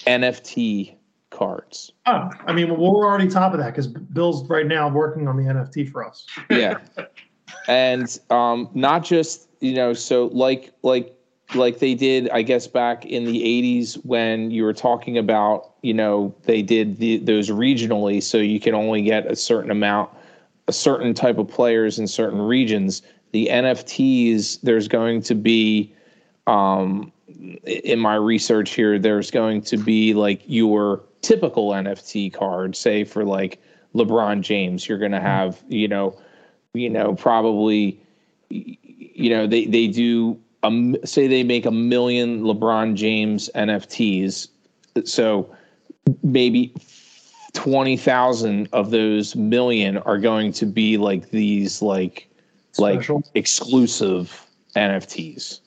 [0.00, 0.94] NFT
[1.30, 1.92] cards.
[2.04, 5.36] Oh, I mean, well, we're already top of that because Bill's right now working on
[5.36, 6.26] the NFT for us.
[6.50, 6.78] Yeah,
[7.68, 11.15] and um, not just you know, so like like
[11.54, 15.94] like they did, I guess back in the '80s when you were talking about you
[15.94, 20.10] know they did the, those regionally, so you can only get a certain amount,
[20.68, 23.02] a certain type of players in certain regions.
[23.32, 25.92] The NFTs, there's going to be
[26.46, 27.12] um,
[27.64, 33.24] in my research here, there's going to be like your typical NFT card, say for
[33.24, 33.60] like
[33.94, 36.18] LeBron James, you're going to have, you know,
[36.72, 38.00] you know, probably,
[38.48, 44.48] you know, they, they do, um, say they make a million LeBron James NFTs.
[45.04, 45.54] So
[46.22, 46.74] maybe
[47.54, 52.28] 20,000 of those million are going to be like these, like,
[52.78, 55.34] like exclusive NFTs.
[55.36, 55.60] It's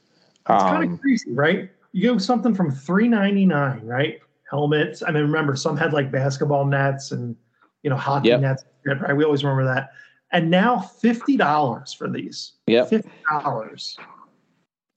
[0.46, 1.70] kind Um, of crazy, right?
[1.92, 4.20] You go something from three ninety nine, right?
[4.50, 5.02] Helmets.
[5.06, 7.36] I mean, remember some had like basketball nets and
[7.84, 8.42] you know hockey Yep.
[8.42, 9.16] nets, right?
[9.16, 9.92] We always remember that.
[10.32, 12.54] And now fifty dollars for these.
[12.68, 12.86] Yeah.
[12.86, 13.98] Fifty dollars.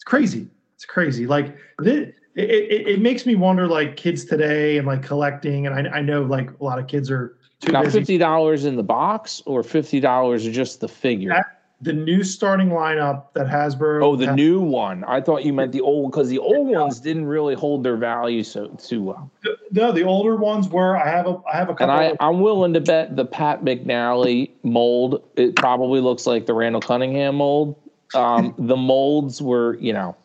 [0.02, 0.48] It's crazy.
[0.74, 1.28] It's crazy.
[1.28, 5.68] Like it, it, it, it makes me wonder, like kids today and like collecting.
[5.68, 8.00] And I, I know like a lot of kids are too Now, busy.
[8.00, 11.28] fifty dollars in the box or fifty dollars just the figure?
[11.28, 14.04] That- the new starting lineup that Hasbro.
[14.04, 15.02] oh, the has- new one.
[15.02, 18.44] I thought you meant the old because the old ones didn't really hold their value
[18.44, 19.28] so too well.
[19.72, 20.96] No, the older ones were.
[20.96, 21.40] I have a.
[21.52, 21.90] I have a couple.
[21.90, 25.24] And I, of- I'm willing to bet the Pat McInally mold.
[25.34, 27.74] It probably looks like the Randall Cunningham mold.
[28.14, 30.16] Um, the molds were, you know,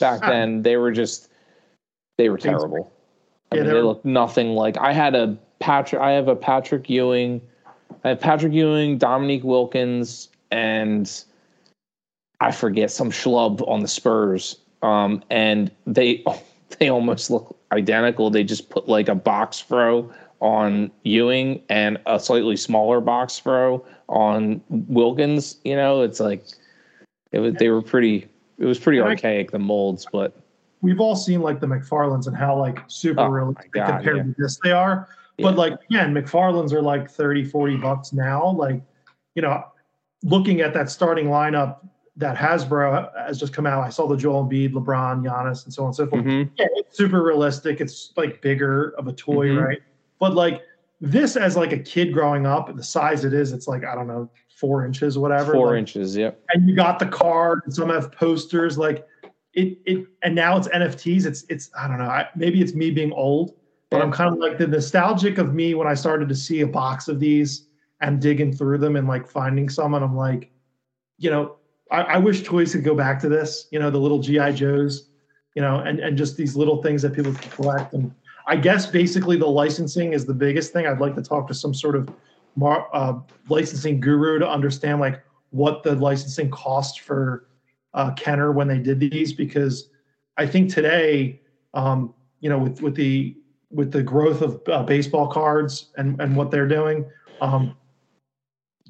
[0.00, 1.28] back then they were just
[2.18, 2.92] they were terrible.
[3.50, 4.76] I mean, they they looked nothing like.
[4.78, 6.00] I had a Patrick.
[6.00, 7.40] I have a Patrick Ewing.
[8.04, 11.24] I have Patrick Ewing, Dominique Wilkins, and
[12.40, 14.56] I forget some schlub on the Spurs.
[14.82, 16.24] Um, and they
[16.78, 18.30] they almost look identical.
[18.30, 23.84] They just put like a box throw on Ewing and a slightly smaller box throw
[24.08, 25.58] on Wilkins.
[25.64, 26.44] You know, it's like
[27.32, 27.54] it was.
[27.54, 28.28] They were pretty.
[28.58, 30.36] It was pretty And I- archaic the molds, but
[30.82, 34.22] we've all seen like the McFarlanes and how like super Oh, realistic God, compared yeah.
[34.24, 35.08] to this they are.
[35.38, 35.44] Yeah.
[35.48, 38.50] But like again, McFarlanes are like 30, 40 bucks now.
[38.50, 38.80] Like,
[39.34, 39.64] you know,
[40.22, 41.78] looking at that starting lineup
[42.16, 43.82] that Hasbro has just come out.
[43.82, 46.24] I saw the Joel Embiid, LeBron, Giannis, and so on and so forth.
[46.24, 46.50] Mhm.
[46.58, 47.80] Yeah, it's super realistic.
[47.80, 49.64] It's like bigger of a toy, Mhm.
[49.64, 49.78] right?
[50.20, 50.60] But like
[51.02, 54.06] this as like a kid growing up, the size it is, it's like, I don't
[54.06, 55.52] know, four inches, whatever.
[55.52, 56.16] four like, inches.
[56.16, 56.40] Yep.
[56.54, 59.04] and you got the card and some have posters like
[59.54, 61.26] it it and now it's NFTs.
[61.26, 62.04] It's it's I don't know.
[62.04, 63.56] I, maybe it's me being old,
[63.90, 66.66] but I'm kind of like the nostalgic of me when I started to see a
[66.66, 67.66] box of these
[68.00, 70.50] and digging through them and like finding some, and I'm like,
[71.18, 71.56] you know,
[71.90, 73.66] I, I wish toys could go back to this.
[73.72, 75.10] You know, the little GI Joes,
[75.54, 77.92] you know, and and just these little things that people can collect.
[77.92, 78.14] And
[78.46, 80.86] I guess basically the licensing is the biggest thing.
[80.86, 82.08] I'd like to talk to some sort of
[82.56, 83.14] mar, uh,
[83.48, 87.46] licensing guru to understand like what the licensing cost for
[87.94, 89.88] uh, Kenner when they did these because
[90.36, 91.40] I think today,
[91.74, 93.36] um, you know, with with the
[93.70, 97.04] with the growth of uh, baseball cards and and what they're doing,
[97.40, 97.76] um,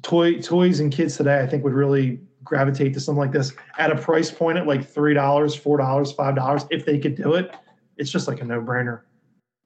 [0.01, 3.91] toy toys and kids today, I think would really gravitate to something like this at
[3.91, 6.65] a price point at like three dollars, four dollars, five dollars.
[6.69, 7.53] If they could do it,
[7.97, 9.01] it's just like a no brainer.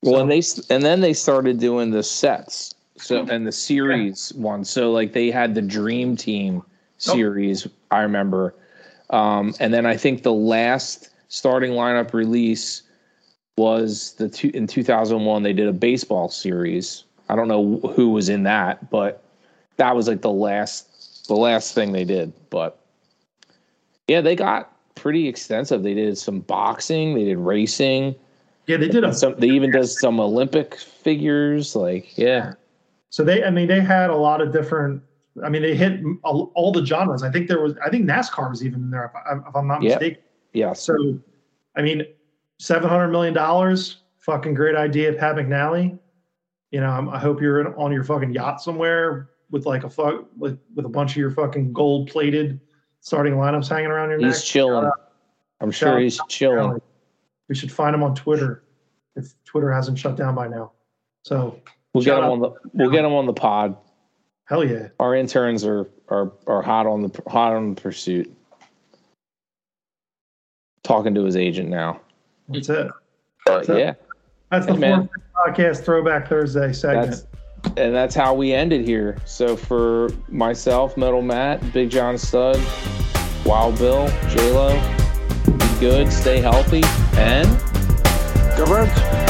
[0.01, 0.41] Well, and they
[0.73, 2.75] and then they started doing the sets.
[2.97, 4.41] So and the series yeah.
[4.41, 4.63] one.
[4.63, 6.63] So like they had the Dream Team
[6.97, 7.67] series.
[7.67, 7.71] Oh.
[7.91, 8.55] I remember,
[9.11, 12.83] um, and then I think the last starting lineup release
[13.57, 15.43] was the two in 2001.
[15.43, 17.03] They did a baseball series.
[17.29, 19.23] I don't know who was in that, but
[19.77, 22.33] that was like the last the last thing they did.
[22.49, 22.79] But
[24.07, 25.83] yeah, they got pretty extensive.
[25.83, 27.13] They did some boxing.
[27.13, 28.15] They did racing.
[28.67, 29.03] Yeah, they did.
[29.03, 31.75] A, some, they even does some Olympic figures.
[31.75, 32.53] Like yeah.
[33.09, 35.01] So they, I mean, they had a lot of different.
[35.43, 37.23] I mean, they hit all, all the genres.
[37.23, 37.75] I think there was.
[37.85, 39.89] I think NASCAR was even in there, if, if I'm not yeah.
[39.91, 40.21] mistaken.
[40.53, 40.73] Yeah.
[40.73, 41.19] So,
[41.75, 42.03] I mean,
[42.59, 44.01] seven hundred million dollars.
[44.19, 45.97] Fucking great idea, Pat McInally.
[46.71, 50.59] You know, I'm, hope you're on your fucking yacht somewhere with like a fuck with,
[50.75, 52.59] with a bunch of your fucking gold plated
[52.99, 54.33] starting lineups hanging around your he's neck.
[54.33, 54.91] He's chilling.
[55.61, 56.81] I'm sure he's chilling.
[57.49, 58.63] We should find him on Twitter
[59.15, 60.71] if Twitter hasn't shut down by now.
[61.23, 61.59] So
[61.97, 63.75] We'll get them on the we'll get them on the pod.
[64.45, 64.89] Hell yeah!
[64.99, 68.31] Our interns are are are hot on the hot on the pursuit.
[70.83, 71.99] Talking to his agent now.
[72.49, 72.87] That's it.
[73.47, 73.95] Uh, but yeah,
[74.51, 77.25] that's the podcast Throwback Thursday segment.
[77.63, 79.17] That's, and that's how we ended here.
[79.25, 82.61] So for myself, Metal Matt, Big John Stud,
[83.43, 84.79] Wild Bill, J Lo,
[85.45, 86.83] be good, stay healthy,
[87.17, 87.47] and
[88.57, 89.26] go birds.